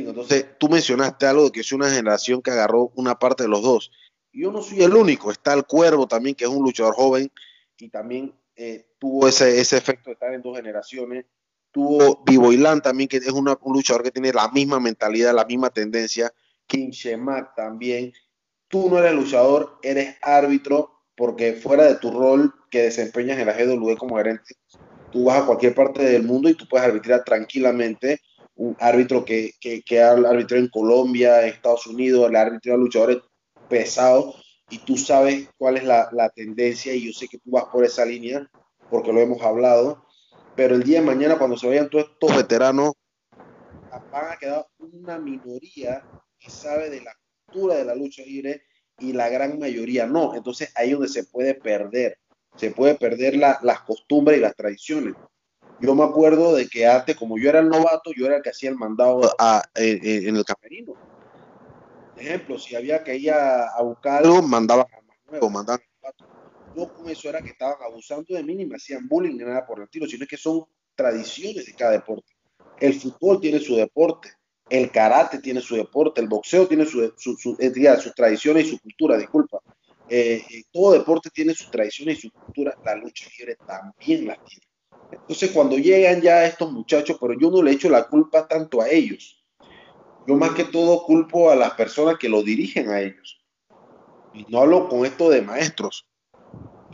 Entonces, 0.00 0.46
tú 0.58 0.68
mencionaste 0.68 1.26
algo 1.26 1.44
de 1.44 1.52
que 1.52 1.60
es 1.60 1.72
una 1.72 1.90
generación 1.90 2.40
que 2.40 2.50
agarró 2.50 2.92
una 2.94 3.18
parte 3.18 3.44
de 3.44 3.48
los 3.48 3.62
dos. 3.62 3.90
Yo 4.32 4.50
no 4.50 4.62
soy 4.62 4.82
el 4.82 4.94
único, 4.94 5.30
está 5.30 5.52
el 5.52 5.64
Cuervo 5.64 6.06
también, 6.06 6.34
que 6.34 6.44
es 6.44 6.50
un 6.50 6.62
luchador 6.62 6.94
joven 6.94 7.30
y 7.78 7.88
también 7.90 8.34
eh, 8.56 8.86
tuvo 8.98 9.28
ese, 9.28 9.60
ese 9.60 9.76
efecto 9.76 10.10
de 10.10 10.14
estar 10.14 10.32
en 10.32 10.40
dos 10.40 10.56
generaciones. 10.56 11.26
Tuvo 11.70 12.22
Vivo 12.24 12.52
Ilan 12.52 12.80
también, 12.80 13.08
que 13.08 13.18
es 13.18 13.30
un 13.30 13.56
luchador 13.66 14.02
que 14.02 14.10
tiene 14.10 14.32
la 14.32 14.48
misma 14.48 14.78
mentalidad, 14.78 15.34
la 15.34 15.44
misma 15.44 15.70
tendencia. 15.70 16.32
King 16.66 16.90
Shemak 16.90 17.54
también, 17.54 18.12
tú 18.68 18.88
no 18.88 18.98
eres 18.98 19.14
luchador, 19.14 19.78
eres 19.82 20.16
árbitro, 20.22 21.02
porque 21.16 21.54
fuera 21.54 21.84
de 21.84 21.96
tu 21.96 22.10
rol 22.10 22.52
que 22.70 22.82
desempeñas 22.82 23.38
en 23.38 23.46
la 23.46 23.52
GW 23.52 23.96
como 23.96 24.16
gerente, 24.16 24.54
tú 25.10 25.24
vas 25.24 25.42
a 25.42 25.46
cualquier 25.46 25.74
parte 25.74 26.02
del 26.02 26.22
mundo 26.22 26.48
y 26.48 26.54
tú 26.54 26.66
puedes 26.68 26.86
arbitrar 26.86 27.24
tranquilamente. 27.24 28.20
Un 28.62 28.76
árbitro 28.78 29.24
que, 29.24 29.52
que, 29.60 29.82
que 29.82 30.00
arbitró 30.00 30.56
en 30.56 30.68
Colombia, 30.68 31.42
en 31.42 31.48
Estados 31.48 31.86
Unidos, 31.86 32.30
le 32.30 32.38
arbitrado 32.38 32.78
a 32.78 32.80
luchadores 32.80 33.18
pesados 33.68 34.36
y 34.70 34.78
tú 34.78 34.96
sabes 34.96 35.48
cuál 35.58 35.76
es 35.76 35.84
la, 35.84 36.08
la, 36.12 36.30
tendencia 36.30 36.94
y 36.94 37.06
yo 37.06 37.12
sé 37.12 37.28
que 37.28 37.38
tú 37.38 37.50
vas 37.50 37.64
por 37.64 37.84
esa 37.84 38.04
línea 38.04 38.48
porque 38.90 39.12
lo 39.12 39.20
hemos 39.20 39.42
hablado, 39.42 40.04
pero 40.54 40.74
el 40.74 40.82
día 40.82 41.00
de 41.00 41.06
mañana 41.06 41.38
cuando 41.38 41.56
se 41.56 41.66
vayan 41.66 41.90
todos 41.90 42.10
estos 42.10 42.36
veteranos 42.36 42.92
van 44.10 44.32
a 44.32 44.36
quedar 44.36 44.66
una 44.78 45.18
minoría 45.18 46.04
que 46.38 46.50
sabe 46.50 46.90
de 46.90 47.00
la 47.00 47.12
de 47.52 47.84
la 47.84 47.94
lucha 47.94 48.22
libre 48.22 48.62
y 48.98 49.12
la 49.12 49.28
gran 49.28 49.58
mayoría 49.58 50.06
no. 50.06 50.34
Entonces 50.34 50.72
ahí 50.74 50.88
es 50.88 50.94
donde 50.94 51.08
se 51.08 51.24
puede 51.24 51.54
perder, 51.54 52.18
se 52.56 52.70
puede 52.70 52.94
perder 52.94 53.36
las 53.36 53.80
costumbres 53.82 54.38
y 54.38 54.40
las 54.40 54.56
tradiciones. 54.56 55.14
Yo 55.82 55.96
me 55.96 56.04
acuerdo 56.04 56.54
de 56.54 56.68
que 56.68 56.86
antes, 56.86 57.16
como 57.16 57.36
yo 57.36 57.48
era 57.48 57.58
el 57.58 57.68
novato, 57.68 58.12
yo 58.16 58.26
era 58.26 58.36
el 58.36 58.42
que 58.42 58.50
hacía 58.50 58.70
el 58.70 58.76
mandado 58.76 59.34
a, 59.36 59.64
en 59.74 60.36
el 60.36 60.44
camerino. 60.44 60.94
ejemplo, 62.16 62.56
si 62.56 62.76
había 62.76 63.02
que 63.02 63.16
ir 63.16 63.32
a, 63.32 63.82
buscar 63.82 64.22
algo, 64.22 64.40
mandaban 64.42 64.86
a 64.86 65.02
más 65.02 65.16
nuevo, 65.28 65.50
mandaban 65.50 65.84
No 66.76 66.86
con 66.86 67.08
eso 67.08 67.28
era 67.28 67.42
que 67.42 67.50
estaban 67.50 67.78
abusando 67.84 68.32
de 68.32 68.44
mí 68.44 68.54
ni 68.54 68.64
me 68.64 68.76
hacían 68.76 69.08
bullying 69.08 69.36
ni 69.36 69.42
nada 69.42 69.66
por 69.66 69.78
el 69.78 69.84
estilo, 69.84 70.06
sino 70.06 70.24
que 70.24 70.36
son 70.36 70.64
tradiciones 70.94 71.66
de 71.66 71.74
cada 71.74 71.90
deporte. 71.90 72.32
El 72.78 72.94
fútbol 72.94 73.40
tiene 73.40 73.58
su 73.58 73.74
deporte, 73.74 74.30
el 74.70 74.88
karate 74.92 75.40
tiene 75.40 75.60
su 75.60 75.74
deporte, 75.74 76.20
el 76.20 76.28
boxeo 76.28 76.68
tiene 76.68 76.86
su, 76.86 77.12
su, 77.16 77.36
su, 77.36 77.56
eh, 77.58 78.00
sus 78.00 78.14
tradiciones 78.14 78.66
y 78.66 78.70
su 78.70 78.78
cultura, 78.78 79.18
disculpa. 79.18 79.58
Eh, 80.08 80.44
eh, 80.48 80.62
todo 80.70 80.92
deporte 80.92 81.28
tiene 81.30 81.54
sus 81.54 81.72
tradiciones 81.72 82.18
y 82.18 82.28
su 82.28 82.30
cultura, 82.30 82.72
la 82.84 82.94
lucha 82.94 83.26
libre 83.36 83.56
también 83.66 84.28
la 84.28 84.36
tiene. 84.44 84.71
Entonces, 85.12 85.50
cuando 85.50 85.76
llegan 85.76 86.20
ya 86.20 86.44
estos 86.44 86.72
muchachos, 86.72 87.18
pero 87.20 87.34
yo 87.38 87.50
no 87.50 87.62
le 87.62 87.72
echo 87.72 87.88
la 87.90 88.08
culpa 88.08 88.48
tanto 88.48 88.80
a 88.80 88.88
ellos. 88.88 89.44
Yo 90.26 90.36
más 90.36 90.52
que 90.52 90.64
todo 90.64 91.02
culpo 91.04 91.50
a 91.50 91.56
las 91.56 91.72
personas 91.72 92.16
que 92.18 92.28
lo 92.28 92.42
dirigen 92.42 92.88
a 92.88 93.00
ellos. 93.00 93.40
Y 94.32 94.46
no 94.48 94.60
hablo 94.60 94.88
con 94.88 95.04
esto 95.04 95.28
de 95.28 95.42
maestros. 95.42 96.06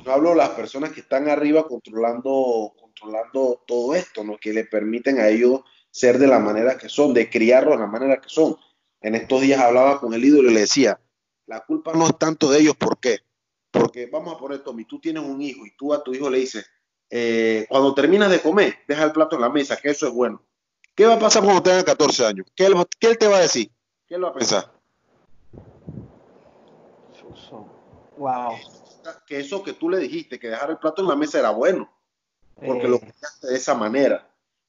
No 0.05 0.13
hablo 0.13 0.31
de 0.31 0.37
las 0.37 0.51
personas 0.51 0.93
que 0.93 1.01
están 1.01 1.29
arriba 1.29 1.67
controlando, 1.67 2.73
controlando 2.81 3.63
todo 3.67 3.95
esto, 3.95 4.25
¿no? 4.25 4.37
que 4.39 4.53
le 4.53 4.65
permiten 4.65 5.21
a 5.21 5.29
ellos 5.29 5.61
ser 5.91 6.19
de 6.19 6.27
la 6.27 6.39
manera 6.39 6.79
que 6.79 6.89
son, 6.89 7.15
de 7.15 7.29
criarlos 7.29 7.75
de 7.75 7.81
la 7.81 7.87
manera 7.87 8.21
que 8.21 8.29
son. 8.29 8.57
En 9.01 9.15
estos 9.15 9.43
días 9.43 9.61
hablaba 9.61 10.01
con 10.01 10.15
el 10.15 10.25
ídolo 10.25 10.51
y 10.51 10.55
le 10.55 10.61
decía, 10.61 11.01
la 11.47 11.65
culpa 11.65 11.93
no 11.93 12.07
es 12.07 12.19
tanto 12.19 12.51
de 12.51 12.61
ellos, 12.61 12.77
¿por 12.77 12.99
qué? 12.99 13.19
Porque 13.71 14.07
vamos 14.07 14.35
a 14.35 14.39
poner, 14.39 14.61
Tommy, 14.65 14.85
tú 14.85 14.99
tienes 14.99 15.23
un 15.23 15.41
hijo 15.41 15.65
y 15.67 15.77
tú 15.77 15.93
a 15.93 16.03
tu 16.03 16.15
hijo 16.15 16.31
le 16.31 16.39
dices, 16.39 16.67
eh, 17.11 17.67
cuando 17.69 17.95
terminas 17.95 18.31
de 18.31 18.41
comer, 18.41 18.77
deja 18.87 19.05
el 19.05 19.13
plato 19.13 19.37
en 19.37 19.43
la 19.43 19.49
mesa, 19.49 19.77
que 19.77 19.91
eso 19.91 20.07
es 20.07 20.13
bueno. 20.13 20.43
¿Qué 20.95 21.07
va 21.07 21.15
a 21.15 21.19
pasar 21.19 21.43
cuando 21.43 21.63
tenga 21.63 21.85
14 21.85 22.27
años? 22.27 22.47
¿Qué 22.55 22.67
él, 22.67 22.75
¿Qué 22.99 23.09
él 23.09 23.19
te 23.19 23.29
va 23.29 23.39
a 23.39 23.43
decir? 23.43 23.71
¿Qué 24.07 24.17
él 24.17 24.25
va 24.25 24.31
a 24.31 24.35
pensar? 24.35 24.73
Wow. 28.17 28.55
Que 29.27 29.39
eso 29.39 29.63
que 29.63 29.73
tú 29.73 29.89
le 29.89 29.99
dijiste, 29.99 30.39
que 30.39 30.49
dejar 30.49 30.71
el 30.71 30.79
plato 30.79 31.03
en 31.03 31.09
la 31.09 31.17
mesa 31.17 31.39
era 31.39 31.51
bueno, 31.51 31.89
porque 32.55 32.87
eh. 32.87 32.89
lo 32.89 32.99
pensaste 32.99 33.47
de 33.47 33.57
esa 33.57 33.75
manera 33.75 34.29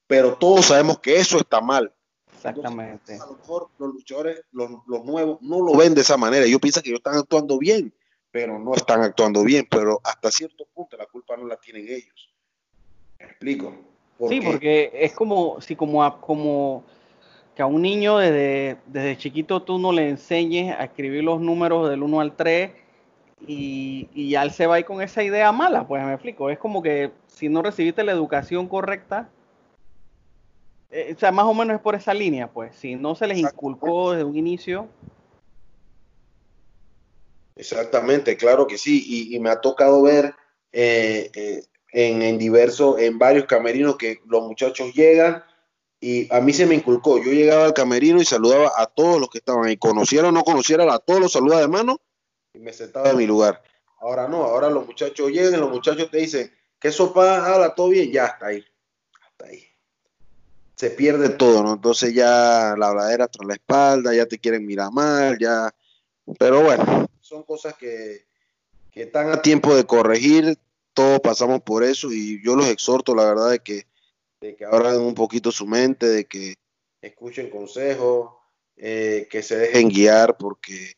pero 0.10 0.34
todos 0.34 0.66
sabemos 0.66 0.98
que 0.98 1.18
eso 1.18 1.38
está 1.38 1.62
mal. 1.62 1.94
Exactamente. 2.34 3.14
a 3.14 3.28
lo 3.28 3.34
mejor 3.34 3.70
los 3.78 3.94
luchadores, 3.94 4.42
los, 4.52 4.72
nuevos, 5.06 5.40
no 5.42 5.62
lo 5.62 5.78
ven 5.78 5.94
de 5.94 6.02
esa 6.02 6.18
manera. 6.18 6.48
Yo 6.48 6.58
pienso 6.60 6.82
que 6.82 6.90
ellos 6.90 7.02
están 7.02 7.20
actuando 7.20 7.60
bien, 7.60 7.94
pero 8.32 8.58
no 8.58 8.74
están 8.74 9.04
actuando 9.04 9.44
bien. 9.44 9.68
Pero 9.70 10.02
hasta 10.04 10.32
cierto 10.32 10.66
punto 10.74 10.98
la 10.98 11.06
culpa 11.06 11.38
no 11.38 11.46
la 11.46 11.58
tienen 11.58 11.88
ellos. 11.88 12.29
¿Me 13.20 13.26
explico? 13.26 13.74
sí, 14.28 14.42
porque 14.42 14.92
es 14.94 15.14
como 15.14 15.62
si 15.62 15.76
como 15.76 16.04
a, 16.04 16.20
como 16.20 16.84
que 17.56 17.62
a 17.62 17.66
un 17.66 17.82
niño 17.82 18.18
desde, 18.18 18.78
desde 18.88 19.18
chiquito 19.18 19.62
tú 19.62 19.80
no 19.80 19.94
le 19.94 20.10
enseñes 20.10 20.76
a 20.78 20.84
escribir 20.84 21.24
los 21.24 21.40
números 21.40 21.90
del 21.90 22.04
1 22.04 22.20
al 22.20 22.36
3 22.36 22.72
y, 23.48 24.10
y 24.14 24.32
ya 24.32 24.44
él 24.44 24.52
se 24.52 24.68
va 24.68 24.76
a 24.76 24.80
ir 24.80 24.86
con 24.86 25.02
esa 25.02 25.24
idea 25.24 25.52
mala, 25.52 25.88
pues 25.88 26.04
me 26.04 26.14
explico. 26.14 26.50
Es 26.50 26.60
como 26.60 26.82
que 26.82 27.12
si 27.28 27.48
no 27.48 27.62
recibiste 27.62 28.04
la 28.04 28.12
educación 28.12 28.68
correcta, 28.68 29.30
eh, 30.92 31.14
o 31.16 31.20
sea, 31.20 31.32
más 31.32 31.46
o 31.46 31.54
menos 31.54 31.76
es 31.76 31.82
por 31.82 31.96
esa 31.96 32.14
línea, 32.14 32.52
pues. 32.52 32.76
Si 32.76 32.96
no 32.96 33.16
se 33.16 33.28
les 33.28 33.38
inculcó 33.38 34.12
desde 34.12 34.24
un 34.24 34.36
inicio. 34.36 34.88
Exactamente, 37.56 38.38
claro 38.38 38.66
que 38.68 38.78
sí. 38.78 39.34
Y, 39.34 39.40
me 39.40 39.50
ha 39.50 39.62
tocado 39.62 40.02
ver 40.02 40.34
eh, 40.72 41.30
eh, 41.36 41.64
en, 41.92 42.22
en 42.22 42.38
diversos, 42.38 43.00
en 43.00 43.18
varios 43.18 43.46
camerinos 43.46 43.98
que 43.98 44.20
los 44.26 44.44
muchachos 44.44 44.94
llegan 44.94 45.44
y 46.00 46.34
a 46.34 46.40
mí 46.40 46.54
se 46.54 46.66
me 46.66 46.76
inculcó. 46.76 47.18
Yo 47.18 47.32
llegaba 47.32 47.66
al 47.66 47.74
camerino 47.74 48.22
y 48.22 48.26
saludaba 48.26 48.72
a 48.78 48.86
todos 48.86 49.20
los 49.20 49.30
que 49.30 49.40
estaban 49.40 49.66
ahí. 49.66 49.78
Conociera 49.78 50.30
o 50.30 50.32
no 50.32 50.44
conociera, 50.44 50.92
a 50.94 51.00
todos 51.00 51.20
los 51.20 51.32
saludaba 51.32 51.62
de 51.62 51.68
mano 51.68 52.00
y 52.54 52.60
me 52.60 52.74
sentaba 52.74 53.10
en 53.10 53.18
mi 53.18 53.28
lugar. 53.28 53.62
Ahora 54.00 54.28
no, 54.28 54.44
ahora 54.44 54.70
los 54.70 54.86
muchachos 54.86 55.30
llegan, 55.32 55.60
los 55.60 55.72
muchachos 55.72 56.10
te 56.10 56.18
dicen, 56.18 56.54
¿qué 56.80 56.92
sopa? 56.92 57.46
Habla 57.46 57.76
todo 57.76 57.90
bien, 57.90 58.12
ya 58.12 58.28
está 58.28 58.48
ahí. 58.48 58.64
Hasta 59.22 59.48
ahí 59.48 59.70
se 60.80 60.92
pierde 60.92 61.28
todo, 61.28 61.62
¿no? 61.62 61.74
Entonces 61.74 62.14
ya 62.14 62.74
la 62.78 62.88
habladera 62.88 63.28
tras 63.28 63.46
la 63.46 63.56
espalda, 63.56 64.14
ya 64.14 64.26
te 64.26 64.40
quieren 64.40 64.66
mirar 64.66 64.90
mal, 64.94 65.38
ya. 65.38 65.76
Pero 66.38 66.64
bueno, 66.64 67.06
son 67.20 67.44
cosas 67.44 67.74
que, 67.76 68.26
que 68.90 69.02
están 69.02 69.30
a 69.30 69.42
tiempo 69.42 69.76
de 69.76 69.86
corregir, 69.86 70.58
todos 71.00 71.22
pasamos 71.22 71.62
por 71.62 71.82
eso 71.82 72.12
y 72.12 72.44
yo 72.44 72.58
los 72.58 72.68
exhorto, 72.68 73.16
la 73.16 73.24
verdad, 73.24 73.52
de 73.52 73.60
que, 73.60 73.86
de 74.42 74.58
que 74.58 74.66
abran 74.66 75.00
un 75.00 75.16
poquito 75.16 75.50
su 75.50 75.66
mente, 75.66 76.06
de 76.06 76.26
que 76.26 76.56
escuchen 77.02 77.50
consejos, 77.50 78.32
eh, 78.76 79.26
que 79.32 79.42
se 79.42 79.56
dejen 79.56 79.88
guiar, 79.88 80.36
porque 80.36 80.92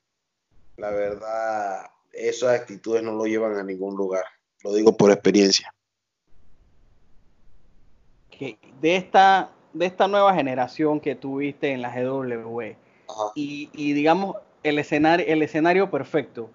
la 0.78 0.90
verdad, 0.90 1.86
esas 2.12 2.60
actitudes 2.60 3.04
no 3.04 3.12
lo 3.14 3.26
llevan 3.26 3.60
a 3.60 3.64
ningún 3.64 3.96
lugar. 3.96 4.26
Lo 4.64 4.74
digo 4.74 4.98
por 4.98 5.12
experiencia. 5.12 5.72
de 8.40 8.96
esta, 8.96 9.52
de 9.72 9.86
esta 9.86 10.08
nueva 10.08 10.34
generación 10.34 11.00
que 11.00 11.14
tuviste 11.14 11.74
en 11.74 11.84
la 11.84 11.94
GW 11.94 12.76
y, 13.36 13.94
digamos 13.94 14.38
el 14.64 14.80
escenario, 14.80 15.28
el 15.28 15.44
escenario 15.44 15.92
perfecto 15.92 16.50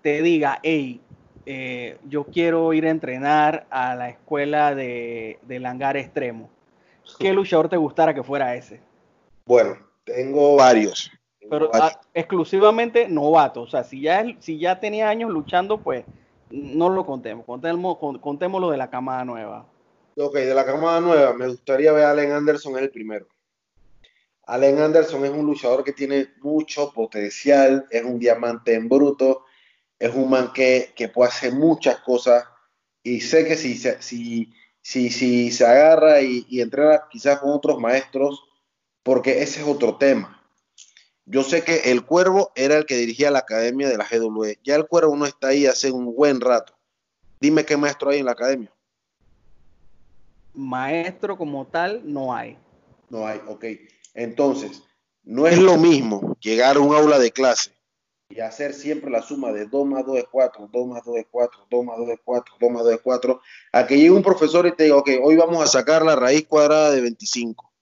te 0.00 0.22
diga, 0.22 0.60
hey, 0.62 1.02
eh, 1.46 1.98
yo 2.08 2.24
quiero 2.24 2.72
ir 2.72 2.86
a 2.86 2.90
entrenar 2.90 3.66
a 3.70 3.94
la 3.94 4.08
escuela 4.08 4.74
de, 4.74 5.38
de 5.42 5.66
hangar 5.66 5.96
extremo. 5.96 6.50
¿Qué 7.18 7.32
luchador 7.32 7.68
te 7.68 7.76
gustara 7.76 8.12
que 8.12 8.22
fuera 8.22 8.56
ese? 8.56 8.80
Bueno, 9.46 9.76
tengo 10.04 10.56
varios. 10.56 11.10
Pero 11.48 11.70
ah, 11.72 12.00
exclusivamente 12.12 13.08
novato. 13.08 13.62
O 13.62 13.66
sea, 13.66 13.84
si 13.84 14.00
ya, 14.00 14.24
si 14.40 14.58
ya 14.58 14.80
tenía 14.80 15.08
años 15.08 15.30
luchando, 15.30 15.78
pues 15.78 16.04
no 16.50 16.88
lo 16.88 17.06
contemos. 17.06 17.46
Contemos, 17.46 17.98
contemos 18.20 18.60
lo 18.60 18.70
de 18.70 18.76
la 18.76 18.90
camada 18.90 19.24
nueva. 19.24 19.66
Ok, 20.16 20.34
de 20.34 20.54
la 20.54 20.64
camada 20.64 21.00
nueva, 21.00 21.34
me 21.34 21.46
gustaría 21.46 21.92
ver 21.92 22.04
a 22.04 22.10
Allen 22.10 22.32
Anderson 22.32 22.74
es 22.76 22.82
el 22.82 22.90
primero. 22.90 23.26
Allen 24.46 24.78
Anderson 24.78 25.24
es 25.24 25.30
un 25.30 25.44
luchador 25.44 25.84
que 25.84 25.92
tiene 25.92 26.28
mucho 26.40 26.92
potencial, 26.92 27.86
es 27.90 28.02
un 28.02 28.18
diamante 28.18 28.74
en 28.74 28.88
bruto, 28.88 29.44
es 29.98 30.14
un 30.14 30.30
man 30.30 30.52
que, 30.52 30.92
puede 31.12 31.30
hacer 31.30 31.52
muchas 31.52 31.98
cosas 32.00 32.44
y 33.02 33.20
sé 33.20 33.46
que 33.46 33.56
si, 33.56 33.76
si, 33.76 34.52
si, 34.82 35.10
si 35.10 35.50
se 35.50 35.66
agarra 35.66 36.20
y, 36.20 36.46
y 36.48 36.60
entrena 36.60 37.04
quizás 37.10 37.38
con 37.38 37.50
otros 37.50 37.78
maestros, 37.78 38.42
porque 39.02 39.42
ese 39.42 39.60
es 39.60 39.66
otro 39.66 39.96
tema. 39.96 40.42
Yo 41.24 41.42
sé 41.42 41.62
que 41.62 41.90
el 41.90 42.04
Cuervo 42.04 42.52
era 42.54 42.76
el 42.76 42.86
que 42.86 42.96
dirigía 42.96 43.30
la 43.30 43.40
academia 43.40 43.88
de 43.88 43.96
la 43.96 44.06
GWE. 44.08 44.58
Ya 44.62 44.76
el 44.76 44.86
Cuervo 44.86 45.16
no 45.16 45.26
está 45.26 45.48
ahí 45.48 45.66
hace 45.66 45.90
un 45.90 46.14
buen 46.14 46.40
rato. 46.40 46.74
Dime 47.40 47.64
qué 47.64 47.76
maestro 47.76 48.10
hay 48.10 48.20
en 48.20 48.26
la 48.26 48.32
academia 48.32 48.72
maestro 50.56 51.36
como 51.36 51.66
tal 51.66 52.02
no 52.04 52.34
hay. 52.34 52.58
No 53.10 53.26
hay, 53.26 53.40
ok. 53.46 53.64
Entonces, 54.14 54.82
no 55.22 55.46
es 55.46 55.58
lo 55.58 55.76
mismo 55.76 56.36
llegar 56.40 56.76
a 56.76 56.80
un 56.80 56.94
aula 56.94 57.18
de 57.18 57.30
clase 57.30 57.75
y 58.28 58.40
hacer 58.40 58.74
siempre 58.74 59.10
la 59.10 59.22
suma 59.22 59.52
de 59.52 59.66
2 59.66 59.86
más 59.86 60.04
2 60.04 60.18
es 60.18 60.24
4, 60.30 60.68
2 60.72 60.86
más 60.86 61.04
2 61.04 61.16
es 61.18 61.26
4, 61.30 61.66
2 61.70 61.84
más 61.84 61.96
2 61.98 62.08
es 62.08 62.20
4, 62.24 62.54
2 62.60 62.70
más 62.70 62.82
2 62.84 62.92
es 62.94 63.00
4, 63.00 63.40
a 63.72 63.86
que 63.86 63.96
llegue 63.96 64.10
un 64.10 64.22
profesor 64.22 64.66
y 64.66 64.72
te 64.72 64.84
diga, 64.84 64.96
ok, 64.96 65.10
hoy 65.22 65.36
vamos 65.36 65.62
a 65.62 65.66
sacar 65.66 66.04
la 66.04 66.16
raíz 66.16 66.46
cuadrada 66.46 66.90
de 66.90 67.00
25. 67.00 67.72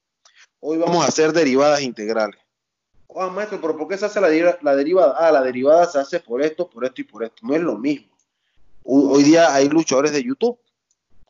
Hoy 0.61 0.79
vamos 0.79 1.05
a 1.05 1.09
hacer 1.09 1.33
derivadas 1.33 1.83
integrales. 1.83 2.41
Ah, 3.17 3.29
maestro, 3.29 3.61
pero 3.61 3.77
¿por 3.77 3.87
qué 3.87 3.97
se 3.97 4.07
hace 4.07 4.21
la, 4.21 4.59
la 4.61 4.77
derivada? 4.77 5.15
Ah, 5.17 5.31
la 5.31 5.43
derivada 5.43 5.87
se 5.87 5.99
hace 5.99 6.21
por 6.21 6.43
esto, 6.43 6.69
por 6.69 6.85
esto 6.85 7.01
y 7.01 7.05
por 7.05 7.23
esto. 7.23 7.37
No 7.43 7.55
es 7.55 7.61
lo 7.61 7.79
mismo. 7.79 8.09
Hoy 8.83 9.23
día 9.23 9.55
hay 9.55 9.69
luchadores 9.69 10.13
de 10.13 10.23
YouTube 10.23 10.59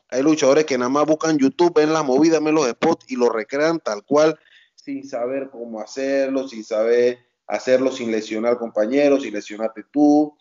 hay 0.09 0.21
luchadores 0.21 0.65
que 0.65 0.77
nada 0.77 0.89
más 0.89 1.05
buscan 1.05 1.37
YouTube, 1.37 1.73
ven 1.73 1.91
la 1.91 2.03
movida, 2.03 2.39
ven 2.39 2.55
los 2.55 2.69
spots 2.69 3.05
y 3.09 3.15
lo 3.15 3.29
recrean 3.29 3.79
tal 3.79 4.03
cual, 4.03 4.39
sin 4.75 5.07
saber 5.07 5.49
cómo 5.49 5.81
hacerlo, 5.81 6.47
sin 6.47 6.63
saber 6.63 7.24
hacerlo 7.47 7.91
sin 7.91 8.11
lesionar 8.11 8.57
compañeros, 8.57 9.23
sin 9.23 9.33
lesionarte 9.33 9.83
tú. 9.91 10.35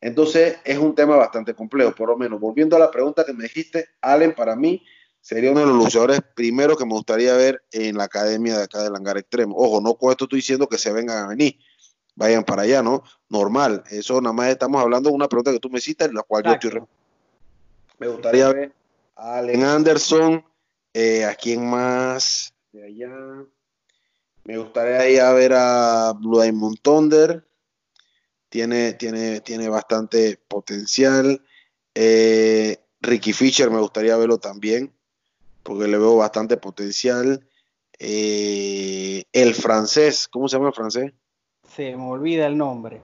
Entonces 0.00 0.58
es 0.64 0.78
un 0.78 0.94
tema 0.94 1.16
bastante 1.16 1.54
complejo, 1.54 1.94
por 1.94 2.08
lo 2.08 2.16
menos. 2.16 2.40
Volviendo 2.40 2.76
a 2.76 2.78
la 2.78 2.90
pregunta 2.90 3.24
que 3.24 3.32
me 3.32 3.44
dijiste, 3.44 3.88
Allen 4.00 4.34
para 4.34 4.56
mí 4.56 4.82
sería 5.20 5.50
uno 5.50 5.60
de 5.60 5.66
los 5.66 5.76
luchadores 5.76 6.20
primero 6.34 6.76
que 6.76 6.86
me 6.86 6.92
gustaría 6.92 7.34
ver 7.34 7.62
en 7.72 7.96
la 7.98 8.04
academia 8.04 8.56
de 8.56 8.64
acá 8.64 8.82
del 8.82 8.94
Hangar 8.96 9.18
Extremo. 9.18 9.54
Ojo, 9.56 9.80
no 9.80 9.94
con 9.94 10.10
esto 10.10 10.24
estoy 10.24 10.38
diciendo 10.38 10.66
que 10.66 10.78
se 10.78 10.92
vengan 10.92 11.24
a 11.24 11.28
venir, 11.28 11.58
vayan 12.14 12.44
para 12.44 12.62
allá, 12.62 12.82
¿no? 12.82 13.02
Normal, 13.28 13.84
eso 13.90 14.20
nada 14.20 14.32
más 14.32 14.48
estamos 14.48 14.80
hablando 14.80 15.10
de 15.10 15.16
una 15.16 15.28
pregunta 15.28 15.52
que 15.52 15.60
tú 15.60 15.68
me 15.68 15.78
hiciste, 15.78 16.06
en 16.06 16.14
la 16.14 16.22
cual 16.22 16.44
yo 16.44 16.52
estoy... 16.52 16.82
Me 17.98 18.08
gustaría 18.08 18.50
ver 18.50 18.72
Allen 19.14 19.62
Anderson, 19.62 20.42
eh, 20.94 21.26
¿a 21.26 21.34
quién 21.34 21.68
más? 21.68 22.54
De 22.72 22.84
allá. 22.84 23.10
Me 24.44 24.58
gustaría 24.58 25.08
ir 25.08 25.20
a 25.20 25.32
ver 25.32 25.52
a 25.54 26.12
Blue 26.12 26.40
Diamond 26.40 26.78
Thunder. 26.80 27.46
Tiene, 28.48 28.94
tiene, 28.94 29.40
tiene 29.40 29.68
bastante 29.68 30.38
potencial. 30.48 31.42
Eh, 31.94 32.78
Ricky 33.00 33.32
Fisher 33.32 33.70
me 33.70 33.80
gustaría 33.80 34.16
verlo 34.16 34.38
también, 34.38 34.92
porque 35.62 35.86
le 35.86 35.98
veo 35.98 36.16
bastante 36.16 36.56
potencial. 36.56 37.46
Eh, 37.98 39.24
el 39.32 39.54
francés, 39.54 40.26
¿cómo 40.26 40.48
se 40.48 40.56
llama 40.56 40.68
el 40.68 40.74
francés? 40.74 41.12
Se 41.68 41.96
me 41.96 42.04
olvida 42.04 42.46
el 42.46 42.56
nombre. 42.56 43.02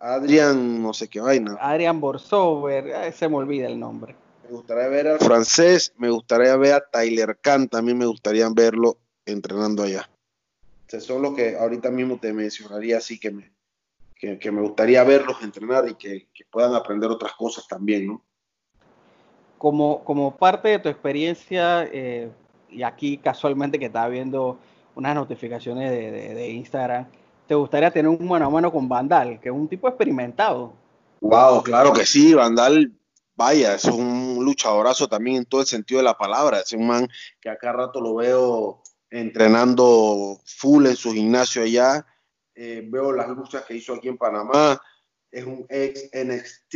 Adrian, 0.00 0.82
no 0.82 0.92
sé 0.92 1.08
qué 1.08 1.20
vaina. 1.20 1.56
Adrian 1.60 2.00
Borsover, 2.00 3.12
se 3.12 3.28
me 3.28 3.36
olvida 3.36 3.66
el 3.66 3.80
nombre. 3.80 4.14
Me 4.44 4.50
gustaría 4.50 4.86
ver 4.88 5.08
al 5.08 5.18
francés, 5.18 5.92
me 5.96 6.10
gustaría 6.10 6.54
ver 6.56 6.74
a 6.74 6.80
Tyler 6.80 7.38
Kahn, 7.40 7.68
también 7.68 7.98
me 7.98 8.06
gustaría 8.06 8.48
verlo 8.50 8.98
entrenando 9.24 9.82
allá. 9.82 10.08
Esos 10.88 11.04
son 11.04 11.22
los 11.22 11.34
que 11.34 11.56
ahorita 11.56 11.90
mismo 11.90 12.18
te 12.18 12.32
mencionaría, 12.32 12.98
así 12.98 13.18
que 13.18 13.30
me, 13.30 13.52
que, 14.14 14.50
me 14.50 14.62
gustaría 14.62 15.02
verlos 15.04 15.42
entrenar 15.42 15.88
y 15.88 15.94
que, 15.94 16.28
puedan 16.50 16.74
aprender 16.74 17.10
otras 17.10 17.32
cosas 17.32 17.66
también, 17.66 18.06
¿no? 18.06 18.22
Como, 19.58 20.04
como 20.04 20.36
parte 20.36 20.68
de 20.68 20.78
tu 20.78 20.88
experiencia, 20.88 21.88
eh, 21.92 22.30
y 22.70 22.82
aquí 22.82 23.18
casualmente 23.18 23.78
que 23.78 23.86
estaba 23.86 24.08
viendo 24.08 24.58
unas 24.94 25.14
notificaciones 25.14 25.90
de, 25.90 26.34
de, 26.34 26.50
Instagram, 26.50 27.06
¿te 27.46 27.54
gustaría 27.54 27.90
tener 27.90 28.08
un 28.08 28.26
mano 28.26 28.46
a 28.46 28.50
mano 28.50 28.70
con 28.70 28.88
Vandal, 28.88 29.40
que 29.40 29.48
es 29.48 29.54
un 29.54 29.68
tipo 29.68 29.88
experimentado? 29.88 30.72
Wow, 31.20 31.62
claro 31.62 31.92
que 31.92 32.06
sí, 32.06 32.34
Vandal 32.34 32.92
vaya, 33.36 33.74
es 33.74 33.84
un 33.84 34.38
luchadorazo 34.42 35.08
también 35.08 35.38
en 35.38 35.44
todo 35.44 35.60
el 35.60 35.66
sentido 35.66 35.98
de 35.98 36.04
la 36.04 36.16
palabra. 36.16 36.60
Es 36.60 36.72
un 36.72 36.86
man 36.86 37.08
que 37.40 37.50
acá 37.50 37.72
rato 37.72 38.00
lo 38.00 38.14
veo 38.14 38.82
entrenando 39.10 40.40
full 40.44 40.86
en 40.86 40.96
su 40.96 41.12
gimnasio 41.12 41.62
allá. 41.62 42.06
Eh, 42.54 42.82
veo 42.86 43.12
las 43.12 43.28
luchas 43.28 43.64
que 43.64 43.74
hizo 43.76 43.94
aquí 43.94 44.08
en 44.08 44.18
Panamá. 44.18 44.80
Es 45.30 45.44
un 45.44 45.66
ex 45.68 46.08
NXT, 46.12 46.74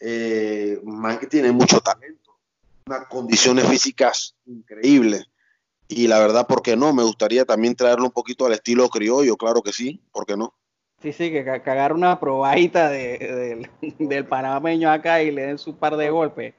eh, 0.00 0.80
man 0.84 1.18
que 1.18 1.26
tiene 1.26 1.50
mucho 1.50 1.80
talento, 1.80 2.38
unas 2.86 3.06
condiciones 3.06 3.66
físicas 3.66 4.36
increíbles. 4.46 5.26
Y 5.88 6.06
la 6.06 6.20
verdad, 6.20 6.46
¿por 6.46 6.62
qué 6.62 6.76
no? 6.76 6.92
Me 6.92 7.02
gustaría 7.02 7.44
también 7.44 7.74
traerlo 7.74 8.04
un 8.04 8.12
poquito 8.12 8.46
al 8.46 8.52
estilo 8.52 8.88
criollo, 8.88 9.36
claro 9.36 9.60
que 9.62 9.72
sí, 9.72 10.00
¿por 10.12 10.24
qué 10.24 10.36
no? 10.36 10.54
Sí, 11.02 11.12
sí, 11.12 11.32
que 11.32 11.42
cagar 11.44 11.92
una 11.92 12.20
probadita 12.20 12.90
de, 12.90 13.68
del 13.98 14.26
panameño 14.26 14.90
acá 14.90 15.22
y 15.22 15.30
le 15.30 15.46
den 15.46 15.58
su 15.58 15.76
par 15.76 15.96
de 15.96 16.10
golpes. 16.10 16.54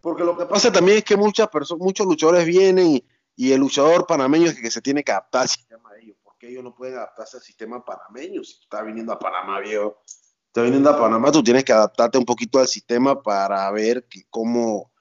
Porque 0.00 0.24
lo 0.24 0.36
que 0.36 0.46
pasa 0.46 0.72
también 0.72 0.98
es 0.98 1.04
que 1.04 1.16
muchas 1.16 1.48
personas, 1.48 1.82
muchos 1.82 2.06
luchadores 2.06 2.46
vienen 2.46 2.86
y, 2.86 3.04
el 3.36 3.60
luchador 3.60 4.06
panameño 4.06 4.46
es 4.46 4.60
que 4.60 4.70
se 4.70 4.82
tiene 4.82 5.02
que 5.02 5.12
adaptar 5.12 5.42
al 5.42 5.48
sistema 5.48 5.92
de 5.92 6.02
ellos, 6.02 6.16
porque 6.22 6.48
ellos 6.48 6.62
no 6.62 6.74
pueden 6.74 6.96
adaptarse 6.96 7.36
al 7.36 7.42
sistema 7.42 7.84
panameño. 7.84 8.44
Si 8.44 8.56
tú 8.56 8.62
estás 8.64 8.84
viniendo 8.84 9.12
a 9.12 9.18
Panamá, 9.18 9.60
viejo, 9.60 9.98
estás 10.46 10.64
viniendo 10.64 10.90
a 10.90 10.98
Panamá, 10.98 11.32
tú 11.32 11.42
tienes 11.42 11.64
que 11.64 11.72
adaptarte 11.72 12.18
un 12.18 12.24
poquito 12.24 12.58
al 12.58 12.68
sistema 12.68 13.22
para 13.22 13.70
ver 13.70 14.04
que 14.08 14.24
cómo, 14.28 14.92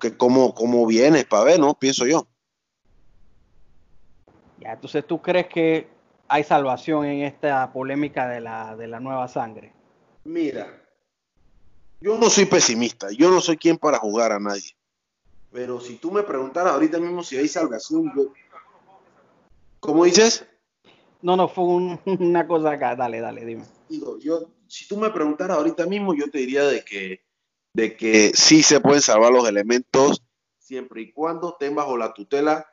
que, 0.00 0.16
cómo, 0.16 0.54
cómo 0.54 0.86
vienes, 0.86 1.24
para 1.24 1.44
ver, 1.44 1.60
¿no? 1.60 1.74
Pienso 1.74 2.06
yo. 2.06 2.26
Ya, 4.58 4.72
entonces 4.72 5.06
tú 5.06 5.20
crees 5.20 5.48
que 5.48 5.94
hay 6.28 6.44
salvación 6.44 7.04
en 7.04 7.22
esta 7.22 7.72
polémica 7.72 8.28
de 8.28 8.40
la, 8.40 8.76
de 8.76 8.86
la 8.86 9.00
nueva 9.00 9.28
sangre? 9.28 9.72
Mira, 10.24 10.82
yo 12.00 12.18
no 12.18 12.30
soy 12.30 12.46
pesimista, 12.46 13.08
yo 13.10 13.30
no 13.30 13.40
soy 13.40 13.56
quien 13.56 13.78
para 13.78 13.98
jugar 13.98 14.32
a 14.32 14.40
nadie. 14.40 14.76
Pero 15.54 15.80
si 15.80 15.98
tú 15.98 16.10
me 16.10 16.24
preguntaras 16.24 16.72
ahorita 16.72 16.98
mismo 16.98 17.22
si 17.22 17.36
hay 17.36 17.46
salvación, 17.46 18.12
¿cómo 19.78 20.04
dices? 20.04 20.44
No, 21.22 21.36
no, 21.36 21.46
fue 21.46 21.64
una 22.18 22.48
cosa 22.48 22.72
acá, 22.72 22.96
dale, 22.96 23.20
dale, 23.20 23.44
dime. 23.44 23.64
Digo, 23.88 24.18
yo, 24.18 24.50
si 24.66 24.88
tú 24.88 24.96
me 24.96 25.10
preguntaras 25.10 25.56
ahorita 25.56 25.86
mismo, 25.86 26.12
yo 26.12 26.28
te 26.28 26.38
diría 26.38 26.64
de 26.64 26.84
que, 26.84 27.24
de 27.72 27.96
que 27.96 28.32
sí 28.34 28.64
se 28.64 28.80
pueden 28.80 29.00
salvar 29.00 29.32
los 29.32 29.48
elementos 29.48 30.24
siempre 30.58 31.02
y 31.02 31.12
cuando 31.12 31.50
estén 31.50 31.76
bajo 31.76 31.96
la 31.96 32.12
tutela 32.12 32.66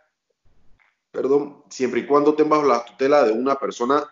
perdón, 1.12 1.64
siempre 1.70 2.00
y 2.00 2.08
cuando 2.08 2.32
estén 2.32 2.50
bajo 2.50 2.64
la 2.64 2.84
tutela 2.84 3.24
de 3.26 3.34
una 3.34 3.56
persona 3.56 4.12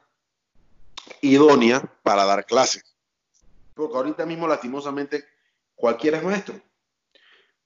idónea 1.22 1.82
para 2.04 2.24
dar 2.26 2.46
clases. 2.46 2.84
Porque 3.74 3.98
ahorita 3.98 4.28
mismo, 4.28 4.48
lastimosamente, 4.48 5.26
cualquiera 5.74 6.18
es 6.18 6.24
maestro. 6.24 6.62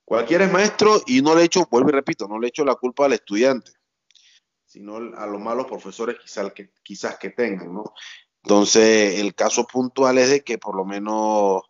Cualquiera 0.05 0.45
es 0.45 0.51
maestro 0.51 1.01
y 1.05 1.21
no 1.21 1.35
le 1.35 1.43
echo, 1.43 1.67
vuelvo 1.69 1.89
y 1.89 1.93
repito, 1.93 2.27
no 2.27 2.39
le 2.39 2.49
echo 2.49 2.65
la 2.65 2.75
culpa 2.75 3.05
al 3.05 3.13
estudiante, 3.13 3.71
sino 4.65 4.97
a 4.97 5.25
los 5.25 5.39
malos 5.39 5.65
profesores 5.65 6.17
quizás 6.19 7.17
que, 7.17 7.29
tengan, 7.29 7.73
¿no? 7.73 7.93
Entonces, 8.43 9.19
el 9.19 9.33
caso 9.33 9.65
puntual 9.65 10.17
es 10.17 10.29
de 10.29 10.43
que 10.43 10.57
por 10.57 10.75
lo 10.75 10.83
menos 10.83 11.61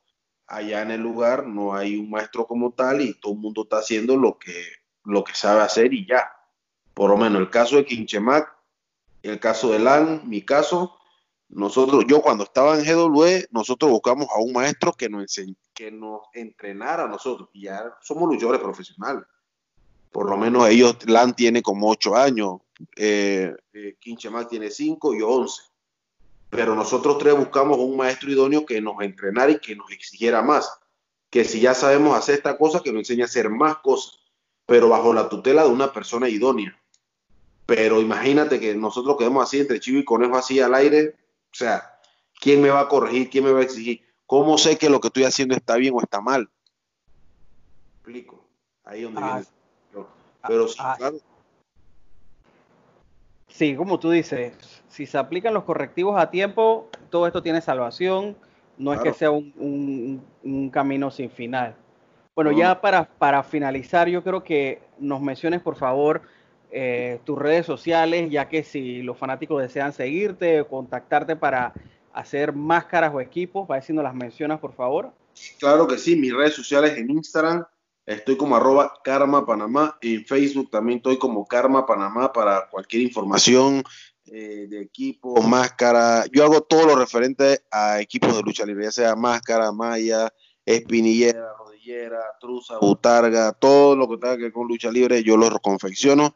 allá 0.48 0.82
en 0.82 0.92
el 0.92 1.02
lugar 1.02 1.46
no 1.46 1.76
hay 1.76 1.96
un 1.96 2.10
maestro 2.10 2.48
como 2.48 2.74
tal 2.74 3.02
y 3.02 3.14
todo 3.20 3.34
el 3.34 3.40
mundo 3.40 3.64
está 3.64 3.78
haciendo 3.78 4.18
lo 4.18 4.40
que, 4.40 4.64
sabe 5.34 5.62
hacer 5.62 5.94
y 5.94 6.08
ya 6.08 6.32
por 6.94 7.10
lo 7.10 7.18
menos 7.18 7.42
el 7.42 7.50
caso 7.50 7.76
de 7.76 7.86
Quinchemac, 7.86 8.52
el 9.22 9.40
caso 9.40 9.72
de 9.72 9.80
LAN, 9.80 10.28
mi 10.28 10.44
caso, 10.44 10.98
nosotros, 11.50 12.06
yo 12.08 12.22
cuando 12.22 12.44
estaba 12.46 12.78
en 12.78 12.86
GWE, 12.86 13.48
nosotros 13.52 13.92
buscamos 13.92 14.28
a 14.36 14.40
un 14.40 14.54
maestro 14.54 14.92
que 14.94 15.10
nos, 15.10 15.24
que 15.74 15.92
nos 15.92 16.22
entrenara 16.34 17.06
a 17.06 17.08
nosotros, 17.08 17.50
y 17.54 17.64
ya 17.64 17.94
somos 18.02 18.30
luchadores 18.30 18.62
profesionales. 18.62 19.24
Por 20.12 20.30
lo 20.30 20.38
menos 20.38 20.70
ellos, 20.70 20.98
Lan 21.08 21.36
tiene 21.36 21.64
como 21.64 21.90
ocho 21.90 22.16
años, 22.16 22.60
eh, 22.96 23.56
eh 23.74 23.96
tiene 24.50 24.70
cinco 24.70 25.14
y 25.14 25.20
yo 25.20 25.30
once. 25.30 25.64
Pero 26.50 26.76
nosotros 26.76 27.18
tres 27.18 27.36
buscamos 27.36 27.80
un 27.80 27.98
maestro 27.98 28.30
idóneo 28.30 28.64
que 28.64 28.80
nos 28.80 29.02
entrenara 29.02 29.52
y 29.52 29.60
que 29.60 29.76
nos 29.76 29.90
exigiera 29.92 30.44
más. 30.44 30.72
Que 31.32 31.44
si 31.44 31.60
ya 31.60 31.74
sabemos 31.74 32.16
hacer 32.16 32.36
esta 32.36 32.60
cosa, 32.60 32.82
que 32.82 32.92
nos 32.92 33.00
enseñe 33.00 33.24
a 33.24 33.26
hacer 33.26 33.50
más 33.50 33.78
cosas, 33.78 34.20
pero 34.68 34.88
bajo 34.88 35.14
la 35.14 35.30
tutela 35.30 35.64
de 35.64 35.70
una 35.70 35.92
persona 35.92 36.30
idónea. 36.30 36.80
Pero 37.66 38.00
imagínate 38.00 38.60
que 38.60 38.76
nosotros 38.76 39.18
quedemos 39.18 39.44
así 39.44 39.60
entre 39.60 39.80
chivo 39.80 39.98
y 39.98 40.06
conejo 40.06 40.38
así 40.38 40.60
al 40.60 40.76
aire. 40.76 41.16
O 41.52 41.56
sea, 41.56 42.00
¿quién 42.40 42.62
me 42.62 42.70
va 42.70 42.82
a 42.82 42.88
corregir? 42.88 43.32
¿Quién 43.32 43.46
me 43.46 43.52
va 43.52 43.62
a 43.62 43.64
exigir? 43.64 44.06
¿Cómo 44.34 44.58
sé 44.58 44.80
que 44.80 44.90
lo 44.90 45.00
que 45.00 45.10
estoy 45.10 45.26
haciendo 45.26 45.54
está 45.54 45.76
bien 45.76 45.94
o 45.94 46.02
está 46.02 46.20
mal? 46.20 46.50
explico. 47.98 48.44
Ahí 48.84 49.04
donde 49.04 49.22
ah, 49.22 49.36
viene. 49.36 50.08
Ah, 50.42 50.48
pero 50.48 50.68
sí, 50.68 50.76
ah. 50.80 50.96
claro. 50.98 51.18
Sí, 53.48 53.76
como 53.76 54.00
tú 54.00 54.10
dices, 54.10 54.82
si 54.88 55.06
se 55.06 55.20
aplican 55.20 55.54
los 55.54 55.66
correctivos 55.66 56.20
a 56.20 56.32
tiempo, 56.32 56.90
todo 57.12 57.28
esto 57.28 57.44
tiene 57.44 57.62
salvación. 57.62 58.36
No 58.80 58.92
es 58.92 59.02
que 59.02 59.14
sea 59.14 59.30
un, 59.30 60.24
camino 60.72 61.12
sin 61.12 61.30
final. 61.30 61.76
Bueno, 62.34 62.52
ya 62.54 62.82
para, 62.82 63.06
para 63.06 63.44
finalizar, 63.44 64.08
yo 64.08 64.24
creo 64.24 64.44
que 64.44 64.82
nos 64.98 65.22
menciones, 65.22 65.62
por 65.62 65.76
favor, 65.76 66.24
eh, 66.72 67.20
tus 67.24 67.38
redes 67.38 67.68
sociales, 67.68 68.32
ya 68.32 68.50
que 68.50 68.64
si 68.64 69.04
los 69.04 69.16
fanáticos 69.16 69.62
desean 69.62 69.94
seguirte 69.94 70.62
o 70.62 70.68
contactarte 70.68 71.36
para 71.36 71.72
hacer 72.14 72.54
máscaras 72.54 73.14
o 73.14 73.22
equipos, 73.22 73.68
si 73.86 73.94
nos 73.94 74.04
las 74.04 74.16
mencionas, 74.16 74.60
por 74.60 74.74
favor. 74.74 75.12
Claro 75.60 75.88
que 75.88 75.98
sí, 75.98 76.16
mis 76.16 76.34
redes 76.34 76.54
sociales 76.54 76.98
en 76.98 77.10
Instagram, 77.10 77.66
estoy 78.06 78.38
como 78.38 78.56
arroba 78.56 78.94
Karma 79.04 79.46
Panamá, 79.46 79.98
en 80.02 80.26
Facebook 80.26 80.70
también 80.70 80.98
estoy 80.98 81.18
como 81.18 81.46
Karma 81.46 81.86
Panamá 81.86 82.32
para 82.32 82.70
cualquier 82.70 83.02
información 83.02 83.84
eh, 84.26 84.68
de 84.70 84.82
equipo, 84.82 85.42
máscara. 85.42 86.26
Yo 86.32 86.44
hago 86.44 86.62
todo 86.62 86.86
lo 86.86 86.96
referente 86.96 87.62
a 87.72 88.00
equipos 88.00 88.36
de 88.36 88.44
lucha 88.44 88.66
libre, 88.66 88.86
ya 88.86 88.92
sea 88.92 89.16
máscara, 89.16 89.72
malla, 89.72 90.32
espinillera, 90.66 91.54
rodillera, 91.58 92.22
truza, 92.40 92.78
butarga, 92.78 93.52
todo 93.54 93.96
lo 93.96 94.08
que 94.08 94.18
tenga 94.18 94.38
que 94.38 94.44
ver 94.44 94.54
con 94.54 94.68
lucha 94.68 94.92
libre, 94.92 95.24
yo 95.24 95.36
lo 95.36 95.50
confecciono 95.60 96.36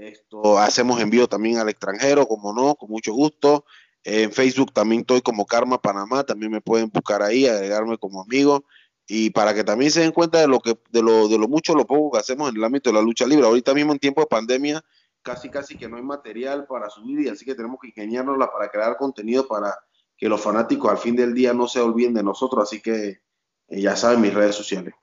esto, 0.00 0.58
hacemos 0.58 1.00
envío 1.00 1.28
también 1.28 1.58
al 1.58 1.68
extranjero, 1.68 2.26
como 2.26 2.52
no, 2.52 2.74
con 2.74 2.90
mucho 2.90 3.12
gusto. 3.12 3.66
En 4.04 4.32
Facebook 4.32 4.72
también 4.72 5.02
estoy 5.02 5.20
como 5.20 5.46
Karma 5.46 5.80
Panamá, 5.80 6.24
también 6.24 6.52
me 6.52 6.60
pueden 6.60 6.88
buscar 6.90 7.22
ahí, 7.22 7.46
agregarme 7.46 7.98
como 7.98 8.22
amigo. 8.22 8.64
Y 9.06 9.30
para 9.30 9.52
que 9.54 9.64
también 9.64 9.90
se 9.90 10.00
den 10.00 10.12
cuenta 10.12 10.40
de 10.40 10.46
lo 10.46 10.60
que, 10.60 10.78
de 10.90 11.02
lo, 11.02 11.28
de 11.28 11.36
lo 11.36 11.48
mucho, 11.48 11.74
lo 11.74 11.86
poco 11.86 12.12
que 12.12 12.18
hacemos 12.18 12.48
en 12.48 12.56
el 12.56 12.64
ámbito 12.64 12.90
de 12.90 12.94
la 12.94 13.02
lucha 13.02 13.26
libre. 13.26 13.46
Ahorita 13.46 13.74
mismo 13.74 13.92
en 13.92 13.98
tiempo 13.98 14.20
de 14.20 14.28
pandemia, 14.28 14.82
casi 15.22 15.50
casi 15.50 15.76
que 15.76 15.88
no 15.88 15.96
hay 15.96 16.02
material 16.02 16.66
para 16.66 16.88
subir 16.88 17.20
y 17.20 17.28
así 17.28 17.44
que 17.44 17.54
tenemos 17.54 17.78
que 17.80 17.88
ingeniárnosla 17.88 18.50
para 18.50 18.70
crear 18.70 18.96
contenido 18.96 19.46
para 19.46 19.76
que 20.16 20.28
los 20.28 20.40
fanáticos 20.40 20.90
al 20.90 20.98
fin 20.98 21.16
del 21.16 21.34
día 21.34 21.52
no 21.52 21.66
se 21.66 21.80
olviden 21.80 22.14
de 22.14 22.22
nosotros. 22.22 22.62
Así 22.62 22.80
que 22.80 23.20
eh, 23.68 23.80
ya 23.80 23.96
saben 23.96 24.20
mis 24.20 24.34
redes 24.34 24.54
sociales. 24.54 24.94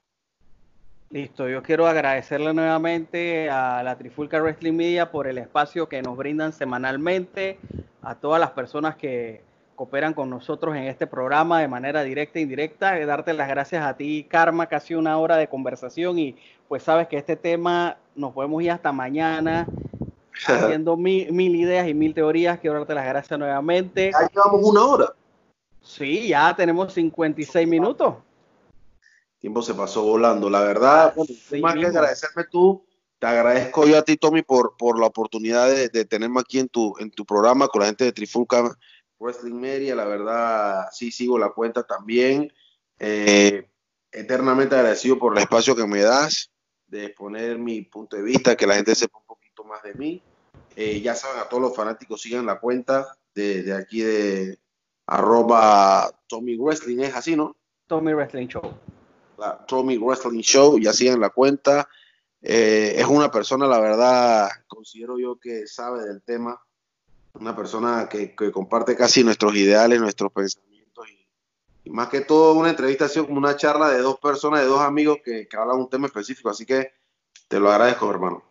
Listo, 1.10 1.48
yo 1.48 1.64
quiero 1.64 1.88
agradecerle 1.88 2.54
nuevamente 2.54 3.50
a 3.50 3.82
la 3.82 3.98
Trifulca 3.98 4.42
Wrestling 4.42 4.74
Media 4.74 5.10
por 5.10 5.28
el 5.28 5.38
espacio 5.38 5.88
que 5.88 6.02
nos 6.02 6.18
brindan 6.18 6.52
semanalmente, 6.52 7.60
a 8.02 8.16
todas 8.16 8.42
las 8.42 8.52
personas 8.52 8.98
que 8.98 9.42
cooperan 9.76 10.14
con 10.14 10.30
nosotros 10.30 10.76
en 10.76 10.84
este 10.84 11.08
programa 11.08 11.62
de 11.62 11.70
manera 11.70 12.04
directa 12.04 12.40
e 12.40 12.42
indirecta, 12.42 13.00
darte 13.06 13.34
las 13.34 13.48
gracias 13.48 13.86
a 13.86 13.96
ti, 13.96 14.26
Karma, 14.30 14.68
casi 14.68 14.96
una 14.96 15.18
hora 15.18 15.38
de 15.38 15.48
conversación 15.48 16.20
y 16.20 16.36
pues 16.68 16.84
sabes 16.84 17.08
que 17.08 17.16
este 17.16 17.38
tema 17.38 17.96
nos 18.14 18.34
podemos 18.34 18.62
ir 18.62 18.72
hasta 18.72 18.92
mañana 18.92 19.66
haciendo 20.46 20.98
mil, 20.98 21.32
mil, 21.32 21.56
ideas 21.56 21.88
y 21.88 21.94
mil 21.94 22.14
teorías, 22.14 22.60
quiero 22.60 22.80
darte 22.80 22.96
las 22.96 23.06
gracias 23.06 23.40
nuevamente. 23.40 24.12
Ya 24.12 24.28
llevamos 24.28 24.62
una 24.62 24.84
hora. 24.84 25.14
Sí, 25.82 26.28
ya 26.28 26.54
tenemos 26.54 26.92
56 26.92 27.66
minutos 27.66 28.16
tiempo 29.40 29.62
se 29.62 29.74
pasó 29.74 30.04
volando. 30.04 30.50
La 30.50 30.62
verdad, 30.62 31.16
más 31.62 31.76
que 31.76 31.86
agradecerme 31.86 32.46
tú, 32.52 32.86
te 33.20 33.28
agradezco 33.28 33.86
yo 33.88 33.98
a 33.98 34.04
ti, 34.04 34.18
Tommy, 34.18 34.44
por, 34.44 34.76
por 34.78 35.00
la 35.00 35.08
oportunidad 35.08 35.70
de, 35.70 36.06
tenerme 36.06 36.40
aquí 36.40 36.60
en 36.60 36.70
tu, 36.70 36.96
en 37.00 37.10
tu 37.12 37.26
programa 37.26 37.68
con 37.68 37.82
la 37.82 37.88
gente 37.88 38.04
de 38.04 38.12
Trifulca 38.12 38.78
Wrestling 39.20 39.56
Media. 39.56 39.96
La 39.96 40.06
verdad, 40.06 40.88
sí 40.92 41.12
sigo 41.12 41.40
la 41.40 41.50
cuenta 41.50 41.84
también. 41.84 42.52
Eh, 43.00 43.70
eternamente 44.12 44.76
agradecido 44.76 45.18
por 45.18 45.36
el 45.36 45.44
espacio 45.44 45.76
que 45.76 45.88
me 45.88 46.02
das 46.02 46.52
de 46.88 47.06
exponer 47.06 47.58
mi 47.58 47.82
punto 47.82 48.16
de 48.16 48.24
vista, 48.24 48.56
que 48.56 48.68
la 48.68 48.76
gente 48.76 48.96
sepa 48.96 49.18
un 49.20 49.26
poquito 49.26 49.64
más 49.64 49.84
de 49.84 49.94
mí. 49.96 50.22
Eh, 50.76 51.02
ya 51.02 51.16
saben, 51.16 51.42
a 51.42 51.50
todos 51.50 51.62
los 51.62 51.76
fanáticos 51.76 52.22
sigan 52.22 52.46
la 52.46 52.60
cuenta 52.60 53.18
de, 53.34 53.64
de 53.64 53.74
aquí 53.74 54.02
de 54.02 54.60
arroba 55.08 56.12
Tommy 56.28 56.56
Wrestling, 56.56 57.00
es 57.00 57.16
así, 57.16 57.36
¿no? 57.36 57.56
Tommy 57.88 58.14
Wrestling 58.14 58.48
Show 58.48 58.78
la 59.38 59.66
Tommy 59.66 59.98
Wrestling 59.98 60.42
Show, 60.42 60.80
ya 60.80 60.94
siguen 60.94 61.20
la 61.20 61.30
cuenta. 61.30 61.88
Eh, 62.42 62.96
es 62.98 63.06
una 63.06 63.32
persona, 63.32 63.68
la 63.68 63.80
verdad, 63.80 64.50
considero 64.68 65.20
yo 65.20 65.40
que 65.40 65.68
sabe 65.68 66.04
del 66.04 66.22
tema, 66.22 66.60
una 67.34 67.56
persona 67.56 68.08
que, 68.10 68.36
comparte 68.52 68.96
casi 68.96 69.24
nuestros 69.24 69.56
ideales, 69.56 70.00
nuestros 70.00 70.32
pensamientos 70.32 71.06
y, 71.84 71.90
más 71.90 72.10
que 72.10 72.22
todo 72.22 72.54
una 72.54 72.70
entrevista 72.70 73.06
ha 73.06 73.10
sido 73.10 73.28
como 73.28 73.38
una 73.38 73.56
charla 73.56 73.90
de 73.90 74.00
dos 74.00 74.20
personas, 74.20 74.62
de 74.62 74.68
dos 74.68 74.82
amigos 74.82 75.20
que, 75.24 75.48
que 75.48 75.58
hablan 75.58 75.78
un 75.78 75.90
tema 75.90 76.08
específico, 76.08 76.50
así 76.50 76.66
que 76.66 76.92
te 77.48 77.60
lo 77.60 77.72
agradezco, 77.72 78.10
hermano. 78.10 78.44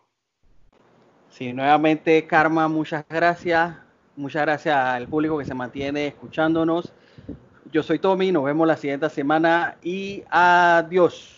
Sí, 1.29 1.53
nuevamente, 1.53 2.25
Karma, 2.25 2.67
muchas 2.67 3.05
gracias. 3.07 3.75
Muchas 4.15 4.41
gracias 4.41 4.75
al 4.75 5.07
público 5.07 5.37
que 5.37 5.45
se 5.45 5.53
mantiene 5.53 6.07
escuchándonos. 6.07 6.91
Yo 7.71 7.83
soy 7.83 7.99
Tommy, 7.99 8.31
nos 8.31 8.45
vemos 8.45 8.67
la 8.67 8.77
siguiente 8.77 9.09
semana 9.09 9.77
y 9.83 10.23
adiós. 10.29 11.37